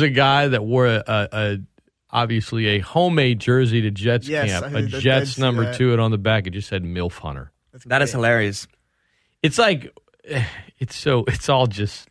[0.00, 1.58] There's a guy that wore a, a, a
[2.10, 5.64] obviously a homemade jersey to Jets Yes, camp, I a did- I Jets did number
[5.64, 5.76] that.
[5.76, 7.50] two, and on the back it just said MILF Hunter.
[7.86, 8.66] That is hilarious.
[9.42, 9.92] It's like
[10.78, 12.08] it's so it's all just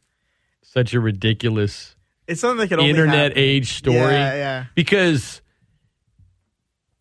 [0.64, 1.96] such a ridiculous
[2.28, 3.38] It's something that could only internet happen.
[3.38, 3.96] age story.
[4.14, 4.66] Yeah, yeah.
[4.76, 5.42] because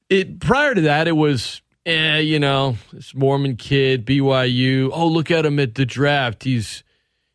[0.09, 5.31] it prior to that it was eh, you know this Mormon kid BYU oh look
[5.31, 6.85] at him at the draft he's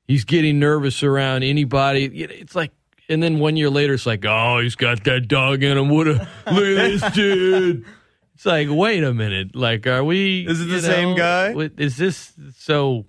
[0.08, 2.72] he's getting nervous around anybody You know, it's like
[3.12, 6.08] and then one year later it's like oh he's got that dog in him what
[6.08, 7.86] a look at this dude
[8.34, 11.54] it's like wait a minute like are we Is it the you same guy?
[11.78, 13.06] Is this so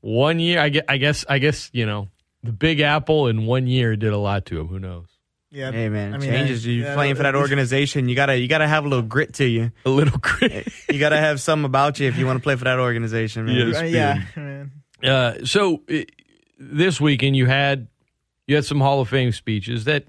[0.00, 2.08] one year I guess I guess I guess you know
[2.42, 5.08] the Big Apple in one year did a lot to him who knows
[5.50, 5.70] Yeah.
[5.70, 6.66] Hey man, I mean, changes.
[6.66, 9.44] You yeah, playing for that organization, you gotta you gotta have a little grit to
[9.46, 9.70] you.
[9.84, 10.66] a little grit.
[10.90, 13.68] You gotta have something about you if you want to play for that organization, man.
[13.68, 13.90] Yes.
[13.92, 14.72] Yeah, man.
[15.04, 15.98] Uh, so uh,
[16.58, 17.88] this weekend you had
[18.46, 20.04] you had some Hall of Fame speeches that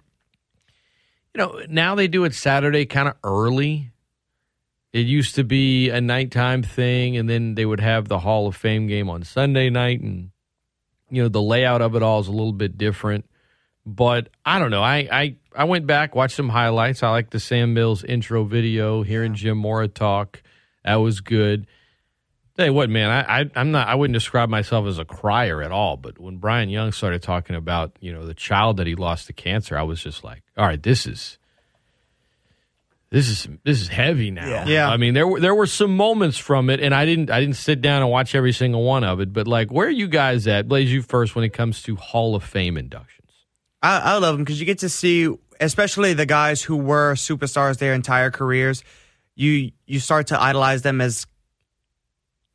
[1.34, 3.92] you know now they do it Saturday kind of early.
[4.94, 8.56] It used to be a nighttime thing, and then they would have the Hall of
[8.56, 10.32] Fame game on Sunday night, and
[11.10, 13.26] you know the layout of it all is a little bit different.
[13.86, 14.84] But I don't know.
[14.84, 17.04] I I, I went back, watched some highlights.
[17.04, 20.42] I like the Sam Mills intro video, hearing Jim Mora talk.
[20.84, 21.68] That was good.
[22.58, 25.62] Tell you what, man, I, I I'm not I wouldn't describe myself as a crier
[25.62, 28.96] at all, but when Bryant Young started talking about, you know, the child that he
[28.96, 31.38] lost to cancer, I was just like, all right, this is
[33.12, 34.48] this is this is heavy now.
[34.48, 34.66] Yeah.
[34.66, 34.90] Yeah.
[34.90, 37.58] I mean, there were there were some moments from it and I didn't I didn't
[37.58, 40.48] sit down and watch every single one of it, but like where are you guys
[40.48, 40.68] at?
[40.68, 43.30] Blaise you first when it comes to Hall of Fame inductions.
[43.84, 47.78] I, I love them because you get to see, especially the guys who were superstars
[47.78, 48.84] their entire careers.
[49.36, 51.28] You you start to idolize them as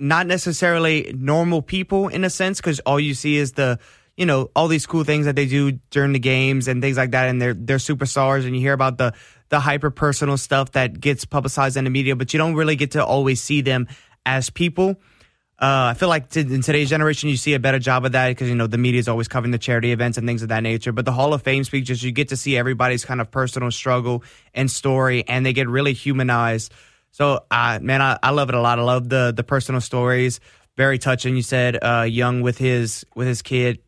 [0.02, 3.78] not necessarily normal people in a sense because all you see is the
[4.16, 7.12] you know all these cool things that they do during the games and things like
[7.12, 9.14] that and they're they're superstars and you hear about the
[9.48, 12.90] the hyper personal stuff that gets publicized in the media but you don't really get
[12.90, 13.86] to always see them
[14.26, 14.96] as people
[15.58, 18.30] uh, I feel like t- in today's generation, you see a better job of that
[18.30, 20.64] because you know the media is always covering the charity events and things of that
[20.64, 20.90] nature.
[20.90, 24.24] But the Hall of Fame speeches, you get to see everybody's kind of personal struggle
[24.54, 26.72] and story, and they get really humanized.
[27.12, 28.78] So, uh, man, I, I love it a lot.
[28.78, 30.40] I love the the personal stories.
[30.76, 31.36] Very touching.
[31.36, 33.80] You said uh, Young with his with his kid.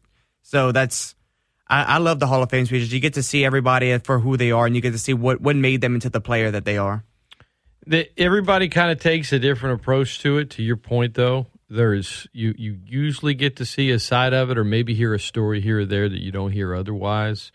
[0.43, 1.15] So that's
[1.67, 2.93] I, I love the Hall of Fame speeches.
[2.93, 5.41] You get to see everybody for who they are, and you get to see what
[5.41, 7.05] what made them into the player that they are.
[7.87, 10.51] the, everybody kind of takes a different approach to it.
[10.51, 14.59] To your point, though, there's you you usually get to see a side of it,
[14.59, 17.53] or maybe hear a story here or there that you don't hear otherwise.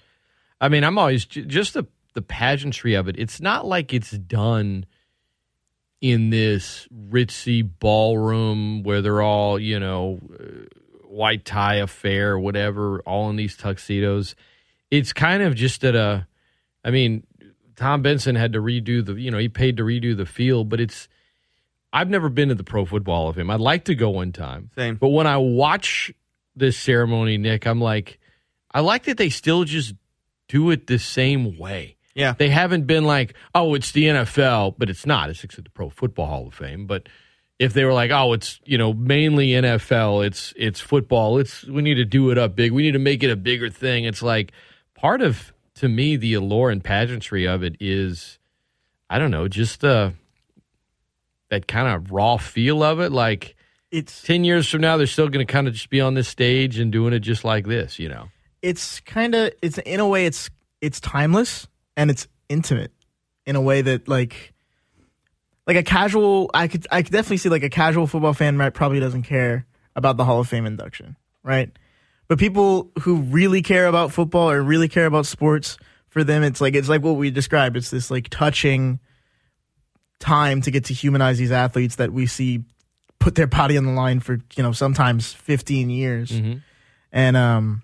[0.60, 1.86] I mean, I'm always just the
[2.16, 3.16] the pageantry of it.
[3.20, 4.86] It's not like it's done
[6.02, 10.66] in this ritzy ballroom where they're all you know uh,
[11.06, 14.36] white tie affair, whatever, all in these tuxedos.
[14.92, 16.28] It's kind of just at a.
[16.84, 17.24] I mean,
[17.80, 20.82] Tom Benson had to redo the, you know, he paid to redo the field, but
[20.82, 21.08] it's,
[21.94, 23.50] I've never been to the Pro Football of him.
[23.50, 24.70] I'd like to go one time.
[24.76, 24.96] Same.
[24.96, 26.12] But when I watch
[26.58, 28.20] this ceremony, Nick, I'm like,
[28.74, 29.94] I like that they still just
[30.50, 31.96] do it the same way.
[32.16, 32.34] Yeah.
[32.38, 35.30] They haven't been like, oh, it's the NFL, but it's not.
[35.30, 36.86] It's the Pro Football Hall of Fame.
[36.86, 37.08] But
[37.60, 41.38] if they were like, oh, it's you know mainly NFL, it's it's football.
[41.38, 42.72] It's we need to do it up big.
[42.72, 44.06] We need to make it a bigger thing.
[44.06, 44.52] It's like
[44.96, 48.40] part of to me the allure and pageantry of it is,
[49.10, 50.14] I don't know, just the
[51.50, 53.12] that kind of raw feel of it.
[53.12, 53.56] Like
[53.92, 56.28] It's ten years from now, they're still going to kind of just be on this
[56.28, 58.00] stage and doing it just like this.
[58.00, 58.30] You know.
[58.62, 60.50] it's kind of it's in a way it's
[60.82, 61.68] it's timeless
[62.00, 62.94] and it's intimate
[63.46, 64.54] in a way that like
[65.68, 68.74] like a casual I could I could definitely see like a casual football fan right
[68.74, 69.66] probably doesn't care
[69.98, 71.70] about the Hall of Fame induction, right?
[72.30, 75.78] But people who really care about football or really care about sports,
[76.08, 77.76] for them it's like it's like what we described.
[77.76, 79.00] It's this like touching
[80.20, 82.64] time to get to humanize these athletes that we see
[83.20, 86.32] put their body on the line for, you know, sometimes 15 years.
[87.12, 87.84] And um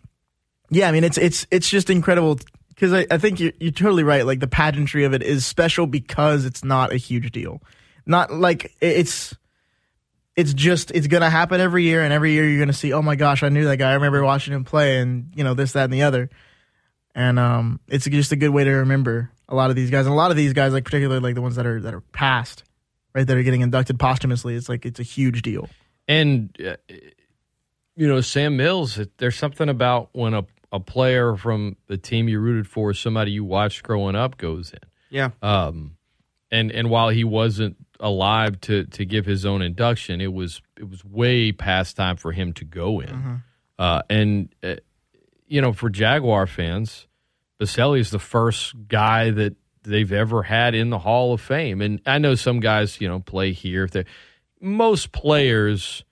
[0.69, 2.39] yeah, I mean it's it's it's just incredible
[2.75, 4.25] because I, I think you're, you're totally right.
[4.25, 7.61] Like the pageantry of it is special because it's not a huge deal.
[8.05, 9.33] Not like it's
[10.35, 12.93] it's just it's gonna happen every year, and every year you're gonna see.
[12.93, 13.91] Oh my gosh, I knew that guy.
[13.91, 16.29] I remember watching him play, and you know this, that, and the other.
[17.15, 20.13] And um, it's just a good way to remember a lot of these guys, and
[20.13, 22.63] a lot of these guys, like particularly like the ones that are that are passed,
[23.13, 24.55] right, that are getting inducted posthumously.
[24.55, 25.69] It's like it's a huge deal.
[26.07, 26.75] And uh,
[27.95, 28.99] you know, Sam Mills.
[29.17, 33.43] There's something about when a a player from the team you rooted for, somebody you
[33.43, 34.79] watched growing up, goes in.
[35.09, 35.29] Yeah.
[35.41, 35.97] Um,
[36.51, 40.89] and and while he wasn't alive to to give his own induction, it was it
[40.89, 43.41] was way past time for him to go in.
[43.77, 44.75] Uh, and uh,
[45.47, 47.07] you know, for Jaguar fans,
[47.59, 51.81] Boselli is the first guy that they've ever had in the Hall of Fame.
[51.81, 53.87] And I know some guys, you know, play here.
[54.59, 56.03] Most players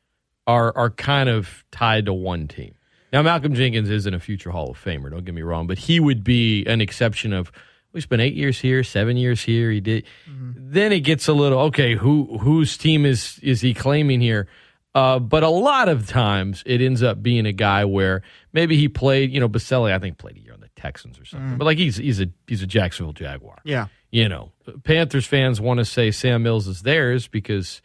[0.46, 2.76] are are kind of tied to one team.
[3.14, 5.12] Now, Malcolm Jenkins isn't a future Hall of Famer.
[5.12, 7.52] Don't get me wrong, but he would be an exception of.
[7.94, 9.70] We spent eight years here, seven years here.
[9.70, 10.06] He did.
[10.28, 10.72] Mm-hmm.
[10.72, 11.94] Then it gets a little okay.
[11.94, 14.48] Who whose team is is he claiming here?
[14.96, 18.90] Uh, but a lot of times it ends up being a guy where maybe he
[18.90, 19.32] played.
[19.32, 21.52] You know, Boselli, I think played a year on the Texans or something.
[21.52, 21.58] Mm.
[21.60, 23.60] But like he's he's a he's a Jacksonville Jaguar.
[23.64, 23.88] Yeah.
[24.10, 24.52] You know,
[24.84, 27.82] Panthers fans want to say Sam Mills is theirs because,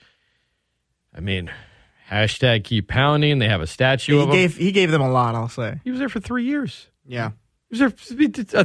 [1.14, 1.50] I mean,
[2.10, 3.38] Hashtag keep pounding.
[3.38, 4.64] They have a statue he of gave, him.
[4.64, 5.80] He gave them a lot, I'll say.
[5.84, 6.88] He was there for three years.
[7.06, 7.32] Yeah.
[7.70, 8.36] He was there.
[8.54, 8.64] Uh,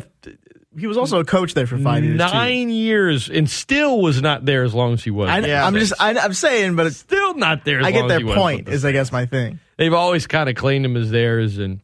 [0.77, 2.17] he was also a coach there for five years.
[2.17, 2.73] Nine too.
[2.73, 5.29] years, and still was not there as long as he was.
[5.29, 7.83] I, yeah, I'm just, I, am saying, but it's still not there.
[7.83, 8.69] I get their point.
[8.69, 9.59] Is I guess my thing.
[9.77, 11.81] They've always kind of claimed him as theirs, and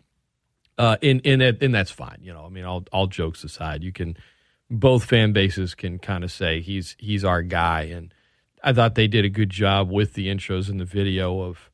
[0.77, 2.17] uh, in in it, and that's fine.
[2.21, 4.17] You know, I mean, all all jokes aside, you can
[4.69, 8.13] both fan bases can kind of say he's he's our guy, and
[8.63, 11.69] I thought they did a good job with the intros and the video of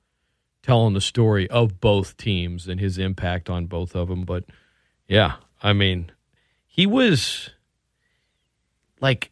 [0.62, 4.24] telling the story of both teams and his impact on both of them.
[4.24, 4.46] But
[5.08, 6.12] yeah, I mean,
[6.66, 7.50] he was
[9.00, 9.32] like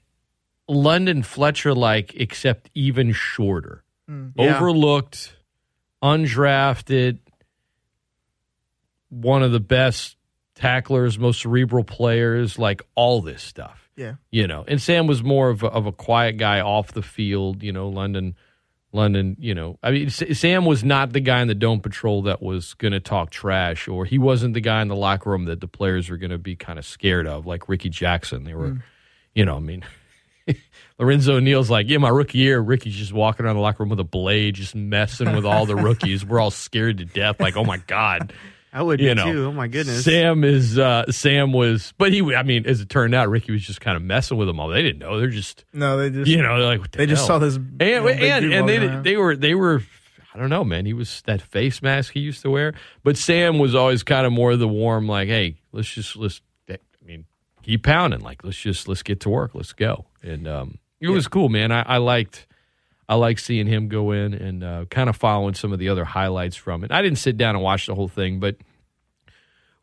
[0.67, 3.83] London Fletcher like, except even shorter.
[4.09, 4.55] Mm, yeah.
[4.55, 5.35] Overlooked,
[6.01, 7.19] undrafted,
[9.09, 10.17] one of the best
[10.55, 13.82] tacklers, most cerebral players, like all this stuff.
[13.95, 14.15] Yeah.
[14.31, 17.61] You know, and Sam was more of a, of a quiet guy off the field.
[17.63, 18.35] You know, London,
[18.91, 19.35] London.
[19.39, 22.73] You know, I mean, Sam was not the guy in the dome patrol that was
[22.73, 25.67] going to talk trash, or he wasn't the guy in the locker room that the
[25.67, 28.43] players were going to be kind of scared of, like Rickey Jackson.
[28.43, 28.83] They were, mm.
[29.35, 29.85] you know, I mean.
[30.99, 33.99] Lorenzo Neal's like, yeah, my rookie year, Rickey's just walking around the locker room with
[33.99, 36.25] a blade, just messing with all the rookies.
[36.25, 38.33] We're all scared to death, like, oh my god,
[38.73, 39.45] I would you know, too.
[39.45, 40.03] Oh my goodness.
[40.03, 42.33] Sam is uh, Sam was, but he.
[42.33, 44.69] I mean, as it turned out, Rickey was just kind of messing with them all.
[44.69, 45.19] They didn't know.
[45.19, 45.97] They're just no.
[45.97, 48.69] They just you know like the they just saw this and you know, and, and
[48.69, 49.03] they around.
[49.03, 49.83] they were they were.
[50.33, 50.87] I don't know, man.
[50.87, 52.73] He was that face mask he used to wear,
[53.03, 56.41] but Sam was always kind of more the warm, like, hey, let's just let's.
[56.67, 57.25] I mean,
[57.61, 58.21] keep pounding.
[58.21, 59.51] Like, let's just let's get to work.
[59.53, 60.05] Let's go.
[60.23, 61.13] And um, it yeah.
[61.13, 61.71] was cool, man.
[61.71, 62.47] I, I liked.
[63.07, 66.05] I like seeing him go in and uh, kind of following some of the other
[66.05, 66.91] highlights from it.
[66.91, 68.57] I didn't sit down and watch the whole thing, but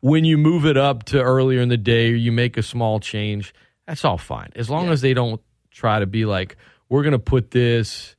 [0.00, 3.00] when you move it up to earlier in the day or you make a small
[3.00, 3.55] change,
[3.87, 4.50] that's all fine.
[4.56, 4.93] As long yeah.
[4.93, 5.40] as they don't
[5.70, 6.56] try to be like,
[6.88, 8.17] we're going to put this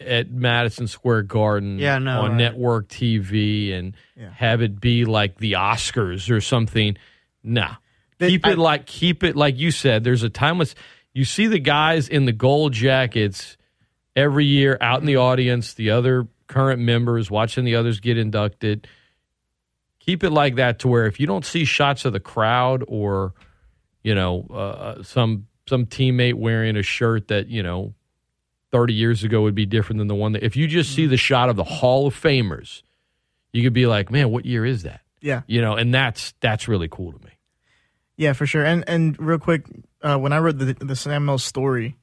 [0.00, 2.36] at Madison Square Garden yeah, no, on right.
[2.36, 4.30] network TV and yeah.
[4.30, 6.96] have it be like the Oscars or something.
[7.42, 7.76] Nah.
[8.18, 10.04] They, keep it I, like keep it like you said.
[10.04, 10.74] There's a timeless
[11.12, 13.56] you see the guys in the gold jackets
[14.18, 18.86] every year out in the audience, the other current members watching the others get inducted
[20.08, 23.34] keep it like that to where if you don't see shots of the crowd or
[24.02, 27.92] you know uh, some some teammate wearing a shirt that you know
[28.72, 31.10] 30 years ago would be different than the one that if you just see mm-hmm.
[31.10, 32.82] the shot of the Hall of Famers,
[33.52, 35.02] you could be like, man, what year is that?
[35.20, 37.32] Yeah, you know, and that's that's really cool to me.
[38.16, 38.64] Yeah, for sure.
[38.64, 39.66] And and real quick,
[40.00, 41.98] uh, when I read the the Sam Mills story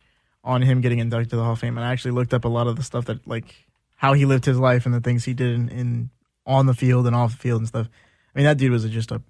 [0.45, 2.47] on him getting inducted to the Hall of Fame, and I actually looked up a
[2.47, 3.55] lot of the stuff that like
[3.95, 6.09] how he lived his life and the things he did in, in
[6.45, 7.89] on the field and off the field and stuff.
[8.33, 9.21] I mean, that dude was just a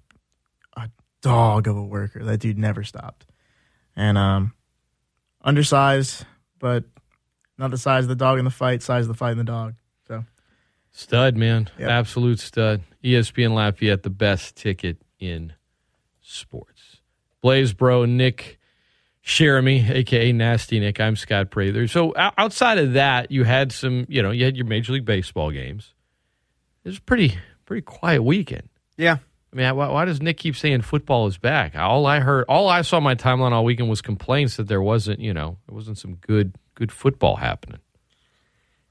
[0.76, 0.90] a
[1.22, 2.22] dog of a worker.
[2.22, 3.24] That dude never stopped.
[3.96, 4.52] And um,
[5.42, 6.26] undersized,
[6.58, 6.84] but
[7.56, 9.44] not the size of the dog in the fight, size of the fight in the
[9.44, 9.74] dog.
[10.06, 10.24] So
[10.90, 11.88] stud, man, yep.
[11.88, 12.82] absolute stud.
[13.02, 15.54] ESPN Lafayette, the best ticket in
[16.20, 16.98] sports.
[17.40, 18.58] Blaise Bro, Nick
[19.26, 21.00] Jeremy, aka Nasty Nick.
[21.00, 21.88] I'm Scott Prather.
[21.88, 25.50] So outside of that, you had some, you know, you had your Major League Baseball
[25.50, 25.92] games.
[26.84, 28.68] It was pretty pretty quiet weekend.
[28.96, 29.18] Yeah.
[29.52, 31.74] I mean, why, why, does Nick keep saying football is back?
[31.74, 35.18] All I heard, all I saw my timeline all weekend was complaints that there wasn't,
[35.18, 37.80] you know, there wasn't some good good football happening.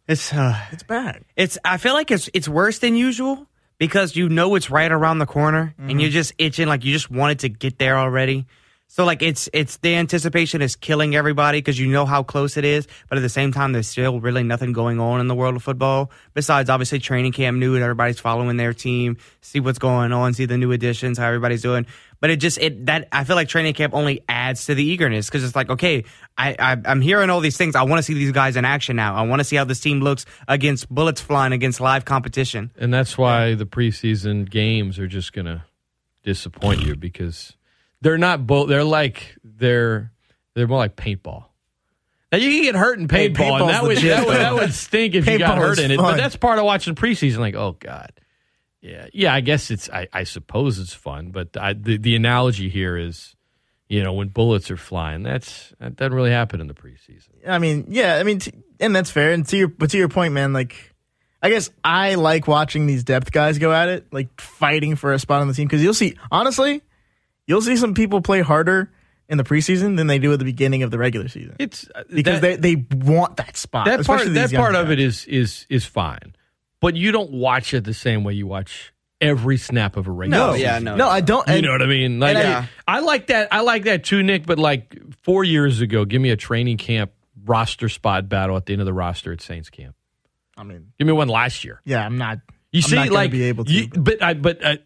[0.06, 1.24] It's uh, it's bad.
[1.38, 5.20] It's I feel like it's it's worse than usual because you know it's right around
[5.20, 5.92] the corner mm-hmm.
[5.92, 8.46] and you're just itching like you just wanted to get there already.
[8.88, 12.64] So like it's it's the anticipation is killing everybody because you know how close it
[12.64, 15.58] is, but at the same time there's still really nothing going on in the world
[15.58, 20.14] of football besides obviously training camp new and everybody's following their team, see what's going
[20.14, 21.86] on, see the new additions, how everybody's doing.
[22.22, 25.28] But it just it that I feel like training camp only adds to the eagerness
[25.28, 26.06] because it's like okay,
[26.38, 27.76] I, I I'm hearing all these things.
[27.76, 29.16] I want to see these guys in action now.
[29.16, 32.72] I want to see how this team looks against bullets flying against live competition.
[32.78, 35.66] And that's why the preseason games are just gonna
[36.24, 37.58] disappoint you because
[38.06, 38.70] they're not both.
[38.70, 40.12] They're like they're
[40.54, 41.46] they're more like paintball.
[42.32, 44.74] Now you can get hurt in paintball, hey, and that would, that would that would
[44.74, 45.96] stink if you got hurt in it.
[45.96, 46.14] Fun.
[46.14, 47.40] But that's part of watching preseason.
[47.40, 48.12] Like, oh god,
[48.86, 49.34] Yeah, yeah.
[49.34, 49.90] I guess it's.
[49.90, 53.36] I, I suppose it's fun, but I, the the analogy here is,
[53.90, 55.24] you know, when bullets are flying.
[55.24, 57.30] That's that doesn't really happen in the preseason.
[57.48, 59.32] I mean, yeah, I mean, t- and that's fair.
[59.32, 60.94] And to your, but to your point, man, like,
[61.42, 65.18] I guess I like watching these depth guys go at it, like fighting for a
[65.20, 65.68] spot on the team.
[65.68, 66.84] Because you'll see, honestly,
[67.48, 68.92] you'll see some people play harder
[69.28, 71.56] in the preseason than they do at the beginning of the regular season.
[71.60, 73.86] It's uh, because that, they, they want that spot.
[73.86, 76.36] that part that these young part of it is is is fine,
[76.80, 80.38] but you don't watch it the same way you watch every snap of a regular.
[80.48, 80.84] No, Oh, yeah, season.
[80.84, 80.96] no.
[80.98, 81.48] no, I don't.
[81.48, 82.20] You and- know what I mean?
[82.20, 83.48] Like, and I- I, like that.
[83.52, 84.46] I like that too, Nick.
[84.46, 87.12] But like four years ago, give me a training camp
[87.46, 89.96] roster spot battle at the end of the roster at Saints camp.
[90.58, 91.82] I mean, Give me one last year.
[91.86, 92.40] yeah, I'm not.
[92.76, 94.78] You I'm see, not like, be able to, you- but- I, but I,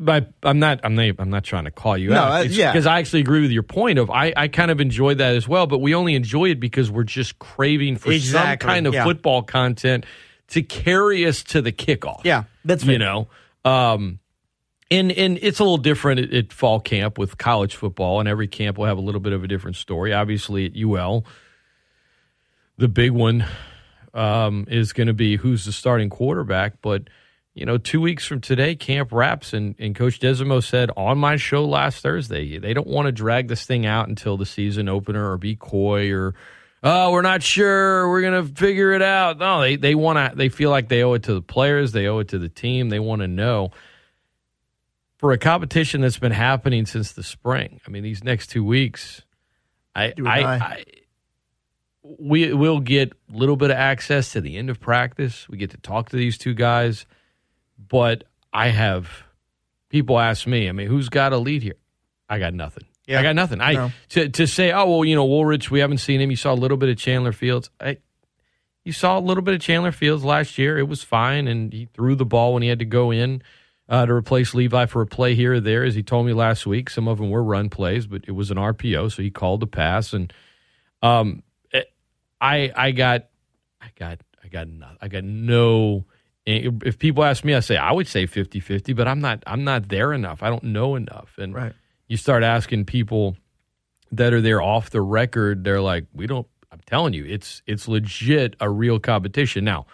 [0.43, 2.31] I'm not, I'm not, I'm not trying to call you No, out.
[2.31, 2.71] uh, yeah.
[2.71, 5.47] because I actually agree with your point of I, I kind of enjoyed that as
[5.47, 5.65] well.
[5.67, 9.03] But we only enjoy it because we're just craving for Exactly, some kind of yeah.
[9.03, 10.05] football content
[10.49, 12.21] to carry us to the kickoff.
[12.25, 12.43] Yeah.
[12.65, 13.27] That's you know.
[13.65, 14.19] Um,
[14.91, 18.47] and and it's a little different at, at fall camp with college football, and every
[18.47, 20.13] camp will have a little bit of a different story.
[20.13, 21.25] Obviously, at UL,
[22.77, 23.45] the big one
[24.13, 26.81] um, is going to be who's the starting quarterback.
[26.81, 27.03] But
[27.59, 31.35] you know, two weeks from today, camp wraps, and, and Coach Desormeaux said on my
[31.35, 35.29] show last Thursday, they don't want to drag this thing out until the season opener
[35.29, 36.35] or be coy or.
[36.81, 38.09] Oh, we're not sure.
[38.09, 39.37] We're gonna figure it out.
[39.39, 40.37] No, they they want to.
[40.37, 41.91] They feel like they owe it to the players.
[41.91, 42.87] They owe it to the team.
[42.87, 43.71] They want to know
[45.17, 47.81] for a competition that's been happening since the spring.
[47.85, 49.23] I mean, these next two weeks,
[49.93, 50.43] I, I.
[50.43, 50.83] I
[52.01, 55.47] we will get a little bit of access to the end of practice.
[55.49, 57.05] We get to talk to these two guys,
[57.89, 59.09] but I have
[59.89, 60.69] people ask me.
[60.69, 61.75] I mean, who's got a lead here?
[62.29, 62.85] I got nothing.
[63.07, 63.19] Yeah.
[63.19, 63.59] I got nothing.
[63.59, 63.91] I No.
[64.09, 66.29] to to say, oh well, you know, Wooldridge, we haven't seen him.
[66.29, 67.69] You saw a little bit of Chandler Fields.
[67.79, 67.97] I,
[68.85, 70.77] you saw a little bit of Chandler Fields last year.
[70.77, 73.41] It was fine, and he threw the ball when he had to go in
[73.89, 75.83] uh, to replace Levi for a play here or there.
[75.83, 78.51] As he told me last week, some of them were run plays, but it was
[78.51, 80.13] an RPO, so he called the pass.
[80.13, 80.31] And
[81.01, 81.41] um,
[81.73, 81.83] eh,
[82.39, 83.25] I I got
[83.81, 86.05] I got I got no, I got no.
[86.49, 89.89] If people ask me, I say I would say 50-50, but I'm not I'm not
[89.89, 90.41] there enough.
[90.43, 91.73] I don't know enough, and Right.
[92.07, 93.37] you start asking people
[94.11, 96.47] that are there off the record, they're like, we don't.
[96.71, 99.63] I'm telling you, it's it's legit a real competition.
[99.63, 99.85] Now,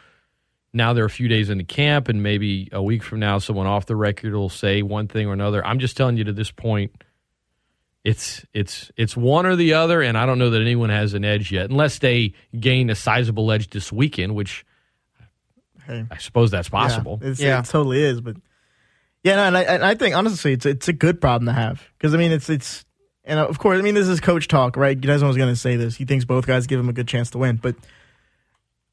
[0.74, 3.86] now they're a few days into camp, and maybe a week from now, someone off
[3.86, 5.66] the record will say one thing or another.
[5.66, 6.92] I'm just telling you to this point,
[8.04, 11.26] it's it's it's one or the other, and I don't know that anyone has an
[11.26, 14.66] edge yet, unless they gain a sizable edge this weekend, which
[15.86, 16.06] Hey.
[16.12, 17.20] I suppose that's possible.
[17.22, 17.60] Yeah, it's, Yeah.
[17.60, 18.22] it totally is.
[18.22, 18.38] But
[19.24, 21.84] yeah, no, and I, and I think honestly, it's it's a good problem to have
[21.98, 22.86] because I mean, it's it's
[23.24, 24.98] and of course, I mean, this is coach talk, right?
[25.02, 25.96] You know Desormeaux was going to say this.
[25.96, 27.76] He thinks both guys give him a good chance to win, but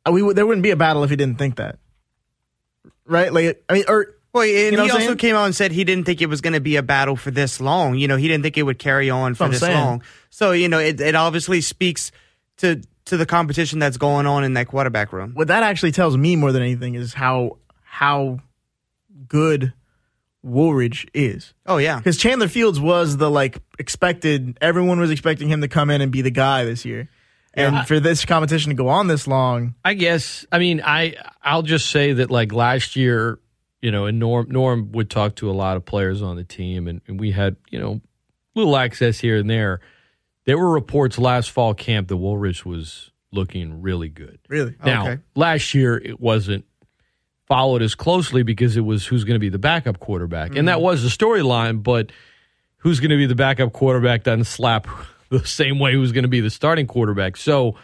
[0.07, 1.79] uh, we there wouldn't be a battle if he didn't think that,
[3.07, 3.33] right?
[3.33, 5.17] Like, I mean, or Well, and You know he also saying?
[5.19, 7.31] came out and said he didn't think it was going to be a battle for
[7.31, 7.97] this long.
[7.99, 9.77] You know, he didn't think it would carry on for this saying.
[9.77, 10.03] long.
[10.31, 12.11] So, you know, it, it obviously speaks
[12.59, 15.33] to to the competition that's going on in that quarterback room.
[15.35, 18.39] what that actually tells me more than anything is how how
[19.29, 19.73] good
[20.45, 21.55] Wooldridge is.
[21.67, 24.59] Oh yeah, Because Chandler Fields was the like expected.
[24.61, 27.09] Everyone was expecting him to come in and be the guy this year,
[27.55, 30.45] and for this competition to go on this long, I guess.
[30.51, 33.39] I mean, I I'll just say that like last year,
[33.81, 36.89] you know, and Norm Norm would talk to a lot of players on the team,
[36.89, 38.01] and, and we had you know
[38.55, 39.81] little access here and there.
[40.45, 44.39] There were reports last fall camp that Wooldridge was looking really good.
[44.49, 44.75] really.
[44.85, 45.23] Now, Okay.
[45.35, 46.65] last year it wasn't
[47.47, 50.77] followed as closely because it was who's going to be the backup quarterback, and that
[50.77, 50.85] mm-hmm.
[50.85, 51.83] was the storyline.
[51.83, 52.13] But
[52.79, 54.87] who's going to be the backup quarterback doesn't slap
[55.31, 57.37] the same way who's going to be the starting quarterback.
[57.37, 57.77] So,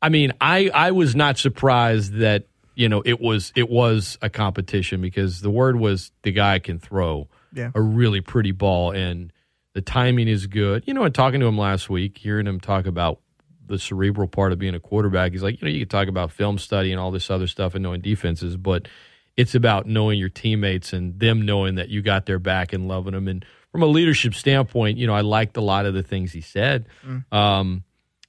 [0.00, 4.30] I mean, I I was not surprised that you know it was it was a
[4.30, 7.72] competition because the word was the guy can throw Yeah.
[7.74, 9.32] a really pretty ball and
[9.78, 10.82] the timing is good.
[10.88, 13.20] You know, and talking to him last week, hearing him talk about
[13.64, 16.32] the cerebral part of being a quarterback, he's like, you know, you can talk about
[16.32, 18.88] film study and all this other stuff and knowing defenses, but
[19.36, 23.12] it's about knowing your teammates and them knowing that you got their back and loving
[23.12, 23.28] them.
[23.28, 26.40] And from a leadership standpoint, you know, I liked a lot of the things he
[26.40, 26.86] said.
[27.30, 27.84] Um,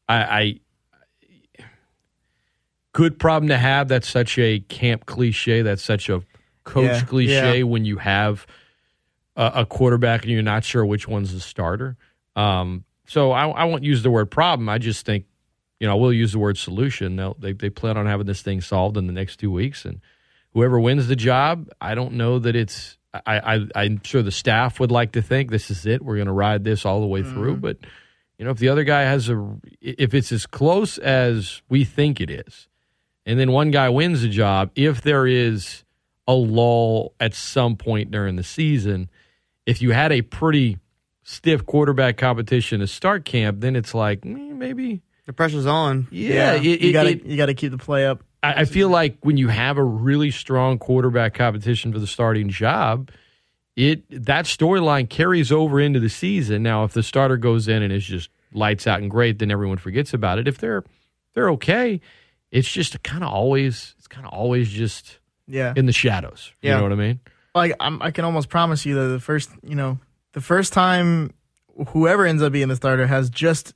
[0.08, 0.60] I, I
[2.94, 3.88] good problem to have.
[3.88, 5.64] That's such a camp cliche.
[5.64, 6.22] That's such a
[6.64, 7.64] coach Yeah, cliche yeah.
[7.64, 8.46] when you have
[9.40, 11.96] a, a quarterback and you're not sure which one's the starter.
[12.36, 14.70] Um, so I, I won't use the word problem.
[14.70, 15.26] I just think,
[15.80, 17.16] you know, I will use the word solution.
[17.16, 20.02] They'll, they they plan on having this thing solved in the next two weeks, and
[20.54, 22.98] whoever wins the job, I don't know that it's.
[23.12, 26.04] I, I I'm sure the staff would like to think this is it.
[26.04, 27.78] We're going to ride this all the way through, but
[28.38, 32.22] you know, if the other guy has a, if it's as close as we think
[32.22, 32.68] it is,
[33.26, 35.84] and then one guy wins the job, if there is
[36.28, 39.10] a lull at some point during the season.
[39.70, 40.78] If you had a pretty
[41.24, 46.08] stiff quarterback competition to start camp, then it's like mm, maybe The pressure's on.
[46.12, 46.54] yeah.
[46.56, 48.24] it- you gotta you gotta keep the play up.
[48.42, 52.50] I, I feel like when you have a really strong quarterback competition for the starting
[52.50, 53.12] job,
[53.76, 56.64] it that storyline carries over into the season.
[56.64, 59.78] Now, if the starter goes in and is just lights out and great, then everyone
[59.78, 60.48] forgets about it.
[60.48, 60.84] If they're
[61.34, 62.02] they're okay,
[62.52, 66.52] it's just kind of always it's kind of always just Yeah, in the shadows.
[66.62, 66.72] Yeah.
[66.72, 67.20] You know what I mean?
[67.56, 70.00] Like I'm, I can almost promise you that the first you know
[70.34, 71.34] the first time
[71.90, 73.74] whoever ends up being the starter has just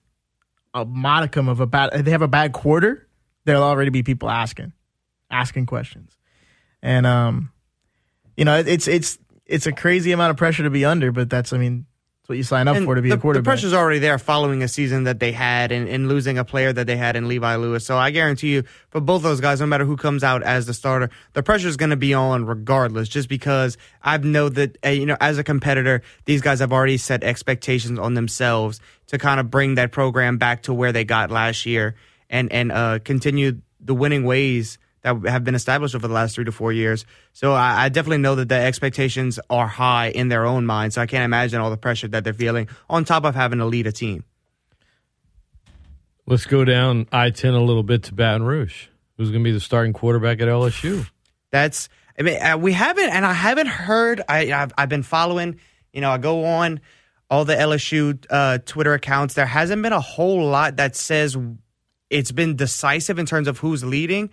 [0.74, 3.08] a modicum of a bad they have a bad quarter
[3.46, 4.74] there'll already be people asking
[5.32, 6.18] asking questions.
[6.82, 7.52] And um
[8.36, 11.30] you know it, it's it's it's a crazy amount of pressure to be under but
[11.30, 11.86] that's i mean
[12.24, 14.00] that's what you sign up And for to be the, a quarterback The pressure's already
[14.00, 17.18] there following a season that they had and, and losing a player that they had
[17.18, 17.86] in Levi Lewis.
[17.86, 20.74] So I guarantee you, for both those guys, no matter who comes out as the
[20.74, 23.10] starter, the pressure's going to be on regardless.
[23.10, 26.96] Just because I know that uh, you know, as a competitor, these guys have already
[26.96, 31.30] set expectations on themselves to kind of bring that program back to where they got
[31.30, 31.96] last year
[32.30, 36.46] and and uh, continue the winning ways that have been established over the last three
[36.46, 37.06] to four years.
[37.34, 40.94] So I, I definitely know that the expectations are high in their own mind.
[40.94, 43.66] So I can't imagine all the pressure that they're feeling on top of having to
[43.66, 44.24] lead a team.
[46.26, 48.88] Let's go down I ten a little bit to Baton Rouge.
[49.18, 51.06] Who's going to be the starting quarterback at LSU?
[51.52, 54.22] That's I mean uh, we haven't and I haven't heard.
[54.30, 55.60] I I've, I've been following.
[55.92, 56.80] You know, I go on
[57.30, 59.34] all the LSU uh, Twitter accounts.
[59.34, 61.38] There hasn't been a whole lot that says
[62.10, 64.30] it's been decisive in terms of who's leading.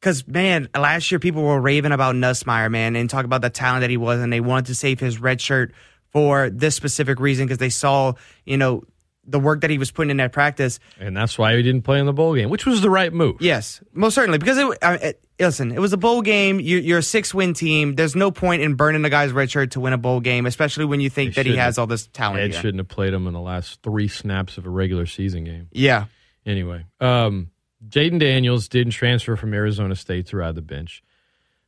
[0.00, 3.80] Because man, last year people were raving about Nussmeier, man, and talk about the talent
[3.80, 5.72] that he was, and they wanted to save his red shirt
[6.10, 8.12] for this specific reason because they saw,
[8.44, 8.84] you know,
[9.24, 10.80] the work that he was putting in at practice.
[10.98, 13.36] And that's why he didn't play in the bowl game, which was the right move.
[13.40, 14.38] Yes, most certainly.
[14.38, 16.60] Because it, uh, it, listen, it was a bowl game.
[16.60, 17.94] You, you're a six win team.
[17.94, 20.86] There's no point in burning a guy's red shirt to win a bowl game, especially
[20.86, 22.40] when you think They that he has all this talent.
[22.40, 22.60] Ed here.
[22.60, 25.68] shouldn't have played him in the last three snaps of a regular season game.
[25.72, 26.06] Yeah,
[26.48, 27.50] Anyway, um,
[27.88, 31.02] Jayden Daniels didn't transfer from Arizona State to ride the bench.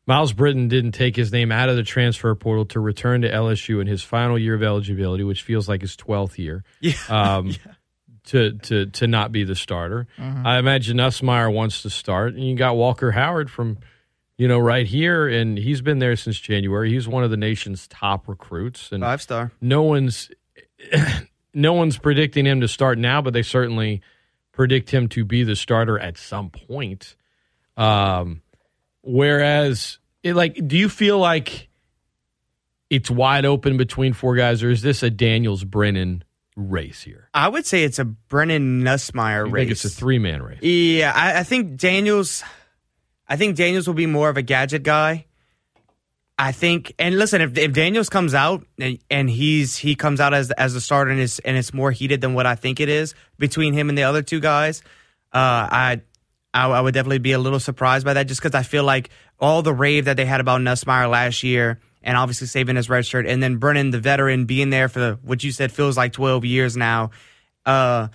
[0.07, 3.81] Myles Brennan didn't take his name out of the transfer portal to return to LSU
[3.81, 6.65] in his final year of eligibility, which feels like his 12th year.
[6.81, 7.55] yeah, Um,
[8.25, 12.55] To, to to not be the starter, I imagine Nussmeier wants to start, and you
[12.55, 13.79] got Walker Howard from,
[14.37, 16.91] you know, right here, and he's been there since January.
[16.93, 19.53] He's one of the nation's top recruits, and five star.
[19.61, 20.31] no one's
[21.55, 24.03] no one's predicting him to start now, but they certainly
[24.61, 27.17] predict him to be the starter at some point.
[27.79, 28.43] Um,
[29.01, 31.71] whereas, it, like, do you feel like
[32.91, 36.25] it's wide open between four guys, or is this a Daniels Brennan
[36.57, 37.31] race here?
[37.33, 39.63] I would say it's a Brennan Nussmeier I race.
[39.63, 40.63] think it's a three man race.
[40.63, 42.45] Yeah, I, I think Daniels.
[43.27, 45.25] I think Daniels will be more of a gadget guy.
[46.43, 50.33] I think, and listen, if, if Daniels comes out and, and he's he comes out
[50.33, 52.89] as as the starter and it's and it's more heated than what I think it
[52.89, 54.81] is between him and the other two guys,
[55.35, 56.01] uh, I,
[56.55, 59.11] I I would definitely be a little surprised by that just because I feel like
[59.39, 63.05] all the rave that they had about Nussmeier last year and obviously saving his red
[63.05, 66.47] shirt and then Brennan the veteran being there for what you said feels like twelve
[66.47, 67.11] years now.
[67.67, 68.09] Uh,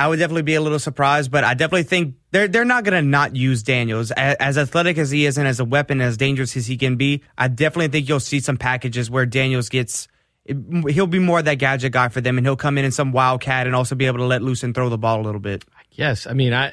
[0.00, 2.94] I would definitely be a little surprised, but I definitely think they're they're not going
[2.94, 6.16] to not use Daniels as, as athletic as he is and as a weapon as
[6.16, 7.22] dangerous as he can be.
[7.36, 10.08] I definitely think you'll see some packages where Daniels gets
[10.46, 13.12] he'll be more of that gadget guy for them, and he'll come in in some
[13.12, 15.64] wildcat and also be able to let loose and throw the ball a little bit.
[15.90, 16.72] Yes, I mean, I,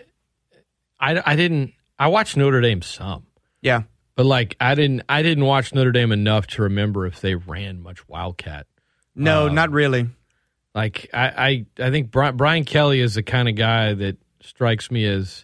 [0.97, 1.73] I, I didn't.
[1.99, 3.25] I watched Notre Dame some,
[3.61, 3.83] Yeah,
[4.15, 5.03] but like, I didn't.
[5.09, 8.67] I didn't watch Notre Dame enough to remember if they ran much Wildcat.
[9.15, 10.07] no, Um, not really.
[10.77, 14.91] Like I, I, I think Brian, Brian Kelly is the kind of guy that strikes
[14.91, 15.43] me as,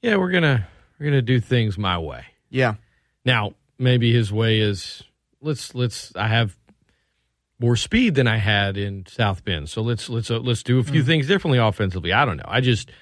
[0.00, 2.26] yeah, we're gonna we're gonna do things my way.
[2.50, 2.74] Yeah,
[3.24, 5.02] Now maybe his way is
[5.40, 6.56] let's let's I have
[7.58, 10.84] more speed than I had in South Bend, so let's let's uh, let's do a
[10.84, 12.12] few things differently offensively.
[12.12, 12.44] I don't know.
[12.46, 12.92] I just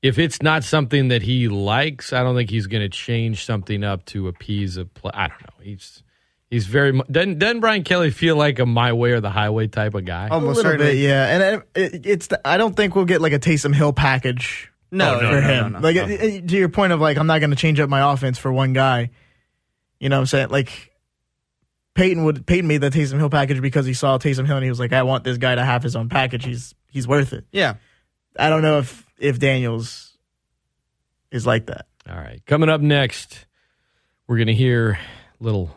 [0.00, 3.84] if it's not something that he likes, I don't think he's going to change something
[3.84, 5.10] up to appease a play.
[5.12, 5.62] I don't know.
[5.62, 6.02] He's
[6.50, 9.66] he's very mu- doesn't doesn't Brian Kelly feel like a my way or the highway
[9.66, 10.28] type of guy?
[10.30, 11.26] Oh, a little bit, yeah.
[11.28, 11.42] And
[11.74, 15.16] it, it, it's the, I don't think we'll get like a Taysom Hill package no,
[15.16, 15.72] Oh, no, no, for no, him.
[15.72, 15.84] no, no.
[15.84, 18.12] like it- it- to your point of like I'm not going to change up my
[18.12, 19.10] offense for one guy.
[19.98, 20.48] You know what I'm saying?
[20.50, 20.92] Like
[21.94, 24.70] Payton would Payton made the Taysom Hill package because he saw Taysom Hill and he
[24.70, 26.44] was like, I want this guy to have his own package.
[26.44, 27.44] He's he's worth it.
[27.52, 27.74] yeah.
[28.38, 30.16] I don't know if if Daniels
[31.30, 31.86] is like that.
[32.08, 32.40] All right.
[32.46, 33.46] Coming up next,
[34.26, 34.98] we're going to hear
[35.40, 35.74] little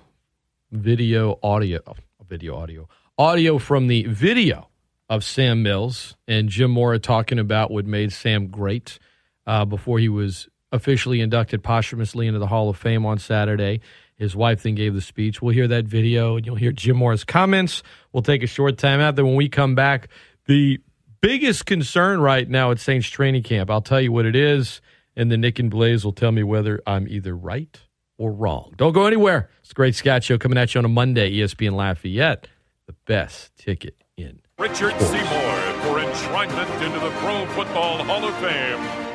[0.71, 1.81] video audio,
[2.27, 4.69] video audio, audio from the video
[5.09, 8.99] of Sam Mills and Jim Mora talking about what made Sam great
[9.47, 13.81] uh, before he was officially inducted posthumously into the Hall of Fame on Saturday.
[14.15, 15.41] His wife then gave the speech.
[15.41, 17.81] We'll hear that video and you'll hear Jim Mora's comments.
[18.13, 19.15] We'll take a short time out.
[19.15, 20.09] Then when we come back,
[20.45, 20.79] the
[21.21, 24.81] biggest concern right now at Saints training camp, I'll tell you what it is,
[25.15, 27.79] and then Nick and Blaise will tell me whether I'm either right
[28.19, 28.73] or wrong.
[28.77, 29.49] Don't go anywhere.
[29.61, 32.47] It's a great Scott Show coming at you on a Monday, ESPN Lafayette.
[32.85, 34.39] The best ticket in.
[34.59, 39.09] Richard Seymour for enshrinement into the Pro Football Hall of Fame.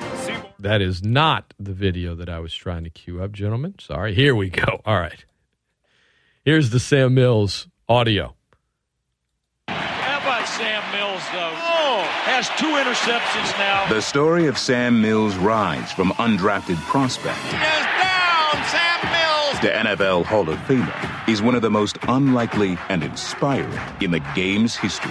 [0.59, 3.75] That is not the video that I was trying to cue up, gentlemen.
[3.79, 4.14] Sorry.
[4.14, 4.81] Here we go.
[4.87, 5.23] All right.
[6.45, 8.35] Here's the Sam Mills audio.
[9.69, 11.53] How about Sam Mills, though?
[11.55, 13.87] Oh, has two interceptions now.
[13.88, 18.84] The story of Sam Mills' rise from undrafted prospect Is down, Sam
[19.64, 23.72] To NFL Hall of Famer is one of the most unlikely and inspiring
[24.03, 25.11] in the game's history.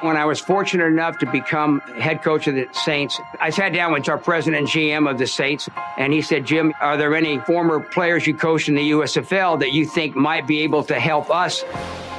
[0.00, 3.92] When I was fortunate enough to become head coach of the Saints, I sat down
[3.92, 7.40] with our president and GM of the Saints, and he said, Jim, are there any
[7.40, 11.30] former players you coached in the USFL that you think might be able to help
[11.30, 11.64] us?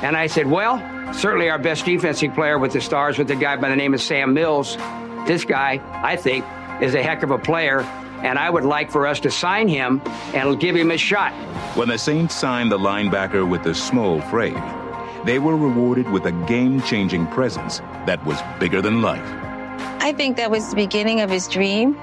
[0.02, 0.78] And I said, well,
[1.14, 4.02] certainly our best defensive player with the Stars was a guy by the name of
[4.02, 4.76] Sam Mills.
[5.26, 6.44] This guy, I think,
[6.82, 7.86] is a heck of a player,
[8.24, 10.02] and I would like for us to sign him
[10.34, 11.34] and give him a shot.
[11.76, 14.62] When the Saints signed the linebacker with the small frame,
[15.26, 19.26] they were rewarded with a game changing presence that was bigger than life.
[20.02, 21.96] I think that was the beginning of his dream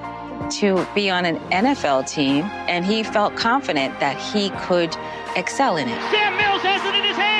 [0.51, 4.95] to be on an NFL team, and he felt confident that he could
[5.35, 5.99] excel in it.
[6.11, 7.36] Sam Mills has it in his hands.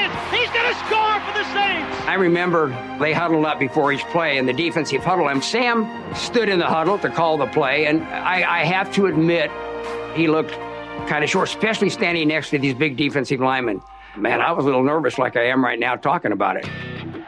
[0.86, 2.08] Score for the Saints.
[2.08, 6.50] I remember they huddled up before each play in the defensive huddle, and Sam stood
[6.50, 7.86] in the huddle to call the play.
[7.86, 9.52] And I, I have to admit,
[10.16, 10.52] he looked
[11.08, 13.82] kind of short, especially standing next to these big defensive linemen.
[14.16, 16.68] Man, I was a little nervous, like I am right now, talking about it.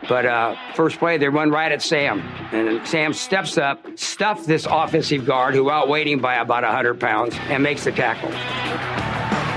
[0.07, 2.21] But uh, first play, they run right at Sam.
[2.51, 7.35] And Sam steps up, stuffs this offensive guard who outweighed him by about 100 pounds,
[7.49, 8.31] and makes the tackle.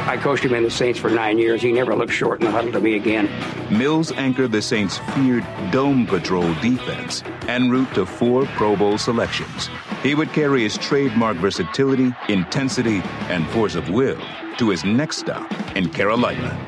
[0.04, 1.62] I coached him in the Saints for nine years.
[1.62, 3.30] He never looked short in the huddle to me again.
[3.70, 9.70] Mills anchored the Saints' feared dome patrol defense en route to four Pro Bowl selections.
[10.02, 14.20] He would carry his trademark versatility, intensity, and force of will
[14.58, 16.58] to his next stop in Carolina.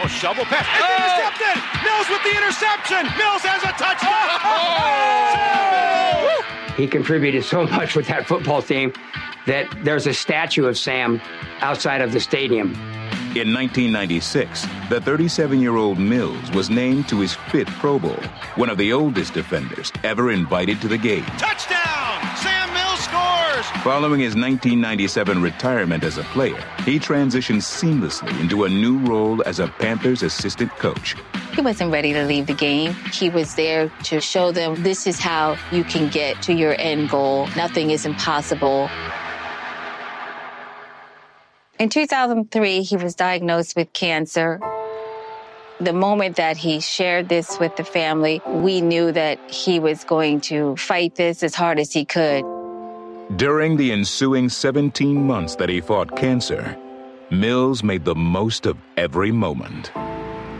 [0.00, 0.66] Oh, shovel pass.
[0.78, 1.62] It's intercepted.
[1.84, 3.04] Mills with the interception.
[3.18, 4.08] Mills has a touchdown.
[6.76, 8.92] He contributed so much with that football team
[9.48, 11.20] that there's a statue of Sam
[11.60, 12.74] outside of the stadium.
[13.34, 18.22] In 1996, the 37 year old Mills was named to his fifth Pro Bowl,
[18.56, 21.24] one of the oldest defenders ever invited to the game.
[21.36, 22.36] Touchdown.
[22.36, 23.66] Sam Mills scores.
[23.82, 29.60] Following his 1997 retirement as a player, he transitioned seamlessly into a new role as
[29.60, 31.16] a Panthers assistant coach.
[31.54, 32.92] He wasn't ready to leave the game.
[33.12, 37.10] He was there to show them this is how you can get to your end
[37.10, 37.46] goal.
[37.56, 38.88] Nothing is impossible.
[41.78, 44.60] In 2003, he was diagnosed with cancer.
[45.78, 50.40] The moment that he shared this with the family, we knew that he was going
[50.50, 52.44] to fight this as hard as he could.
[53.36, 56.76] During the ensuing 17 months that he fought cancer,
[57.30, 59.92] Mills made the most of every moment.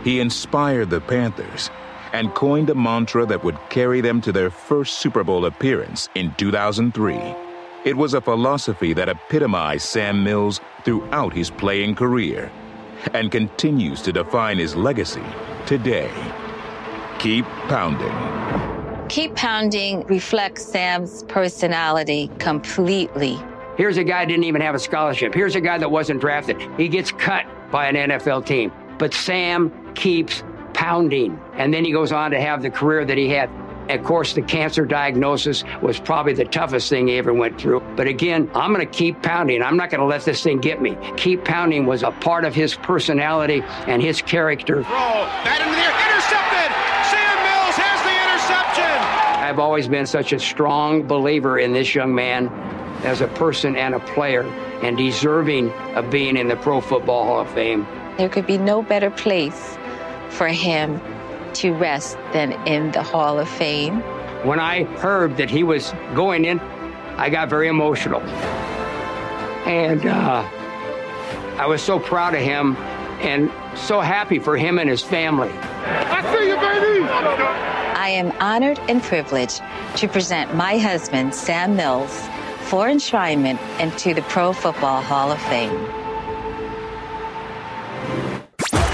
[0.05, 1.69] He inspired the Panthers
[2.13, 6.33] and coined a mantra that would carry them to their first Super Bowl appearance in
[6.35, 7.48] 2003.
[7.85, 12.51] It was a philosophy that epitomized Sam Mills throughout his playing career
[13.13, 15.23] and continues to define his legacy
[15.65, 16.11] today.
[17.19, 18.11] Keep pounding.
[19.07, 23.39] Keep Pounding reflects Sam's personality completely.
[23.75, 25.33] Here's a guy who didn't even have a scholarship.
[25.33, 26.61] Here's a guy that wasn't drafted.
[26.77, 28.71] He gets cut by an NFL team.
[28.99, 31.39] But Sam keeps pounding.
[31.53, 33.49] And then he goes on to have the career that he had.
[33.89, 37.79] Of course, the cancer diagnosis was probably the toughest thing he ever went through.
[37.95, 39.63] But again, I'm going to keep pounding.
[39.63, 40.95] I'm not going to let this thing get me.
[41.17, 44.83] Keep pounding was a part of his personality and his character.
[44.83, 45.89] Throw that into the air.
[46.05, 46.69] Intercepted.
[47.09, 49.43] Sam Mills has the interception.
[49.43, 52.49] I've always been such a strong believer in this young man
[53.03, 54.43] as a person and a player
[54.83, 57.87] and deserving of being in the Pro Football Hall of Fame.
[58.17, 59.77] There could be no better place
[60.29, 61.01] for him
[61.55, 64.01] to rest than in the Hall of Fame.
[64.43, 66.59] When I heard that he was going in,
[67.17, 68.21] I got very emotional.
[69.65, 70.47] And uh,
[71.57, 72.77] I was so proud of him
[73.21, 75.51] and so happy for him and his family.
[75.51, 77.05] I see you, baby.
[77.99, 79.61] I am honored and privileged
[79.97, 82.17] to present my husband, Sam Mills,
[82.61, 85.98] for enshrinement into the Pro Football Hall of Fame.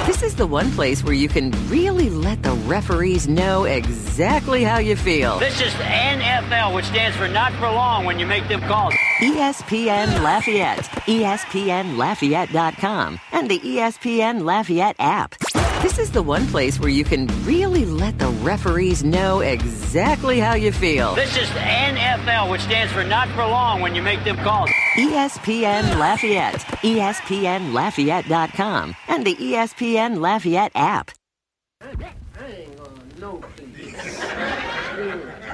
[0.06, 4.78] This is the one place where you can really let the referees know exactly how
[4.78, 5.40] you feel.
[5.40, 8.94] This is NFL, which stands for not for long when you make them calls.
[9.18, 15.34] ESPN Lafayette, ESPNLafayette.com, and the ESPN Lafayette app.
[15.82, 20.54] This is the one place where you can really let the referees know exactly how
[20.54, 21.16] you feel.
[21.16, 24.70] This is NFL, which stands for not for long when you make them calls.
[24.96, 31.12] ESPN Lafayette, ESPNLafayette.com, and the ESPN Lafayette app.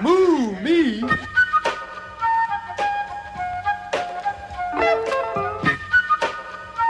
[0.01, 1.01] Move me.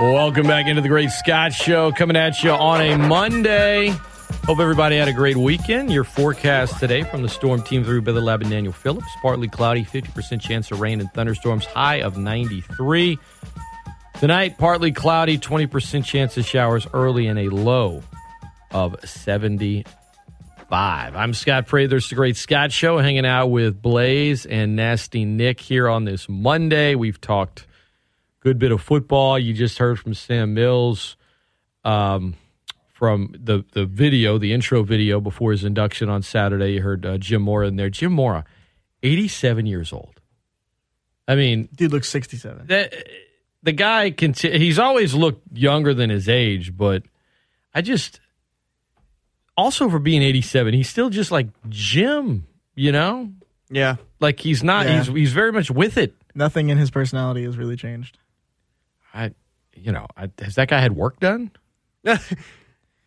[0.02, 3.94] Welcome back into the Great Scott Show, coming at you on a Monday.
[4.46, 5.92] Hope everybody had a great weekend.
[5.92, 9.08] Your forecast today from the Storm Team through Billy Lab and Daniel Phillips.
[9.22, 13.18] Partly cloudy, 50% chance of rain and thunderstorms, high of 93.
[14.20, 18.04] Tonight, partly cloudy, 20% chance of showers early and a low
[18.72, 19.86] of 75.
[20.70, 22.00] I'm Scott Prather.
[22.00, 26.96] the Great Scott Show, hanging out with Blaise and Nasty Nick here on this Monday.
[26.96, 27.66] We've talked
[28.42, 29.40] good bit of football.
[29.40, 31.16] You just heard from Sam Mills
[31.84, 32.36] um,
[33.02, 36.74] from the the video, the intro video before his induction on Saturday.
[36.74, 37.90] You heard uh, Jim Mora in there.
[37.90, 38.46] Jim Mora,
[39.02, 40.22] 87 years old.
[41.28, 42.68] I mean, Dude looks 67.
[42.68, 42.94] that
[43.64, 47.02] the guy can he's always looked younger than his age, but
[47.74, 48.20] I just
[49.58, 53.32] also for being 87, he's still just like Jim, you know?
[53.72, 53.96] Yeah.
[54.20, 55.00] Like he's not Yeah.
[55.00, 56.14] he's he's very much with it.
[56.36, 58.20] Nothing in his personality has really changed.
[59.12, 59.32] I
[59.74, 61.50] you know, I, has that guy had work done?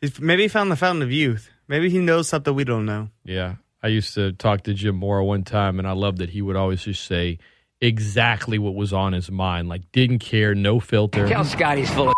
[0.08, 1.50] He's- Maybe he found the fountain of youth.
[1.68, 3.08] Maybe he knows something we don't know.
[3.24, 3.56] Yeah.
[3.82, 6.56] I used to talk to Jim Mora one time, and I loved that he would
[6.56, 7.38] always just say
[7.80, 9.68] exactly what was on his mind.
[9.68, 11.28] Like, didn't care, no filter.
[11.28, 12.14] Tell Scott he's full of.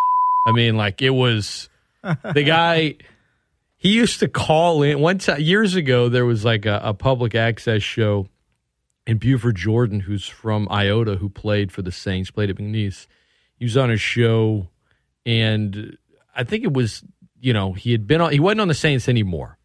[0.46, 1.68] I mean, like, it was
[2.02, 2.96] the guy.
[3.76, 6.08] He used to call in one time years ago.
[6.08, 8.28] There was like a, a public access show
[9.06, 13.06] in Buford, Jordan, who's from Iota, who played for the Saints, played at McNeese.
[13.58, 14.68] He was on a show,
[15.24, 15.96] and
[16.34, 17.02] I think it was,
[17.46, 18.32] you know, he had been on.
[18.32, 19.56] He wasn't on the Saints anymore,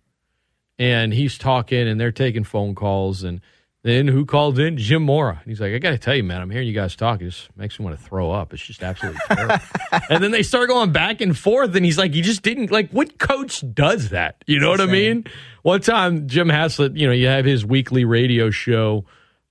[0.78, 3.42] and he's talking, and they're taking phone calls, and
[3.82, 4.78] then who called in?
[4.78, 5.40] Jim Mora.
[5.42, 7.22] And he's like, I got to tell you, man, I'm hearing you guys talk.
[7.22, 8.54] It just makes me want to throw up.
[8.54, 9.66] It's just absolutely terrible.
[10.12, 12.92] and then they start going back and forth, and he's like, you just didn't like.
[12.92, 14.44] What coach does that?
[14.46, 15.26] You know what I mean?
[15.64, 19.06] One time, Jim Haslett, you know, you have his weekly radio show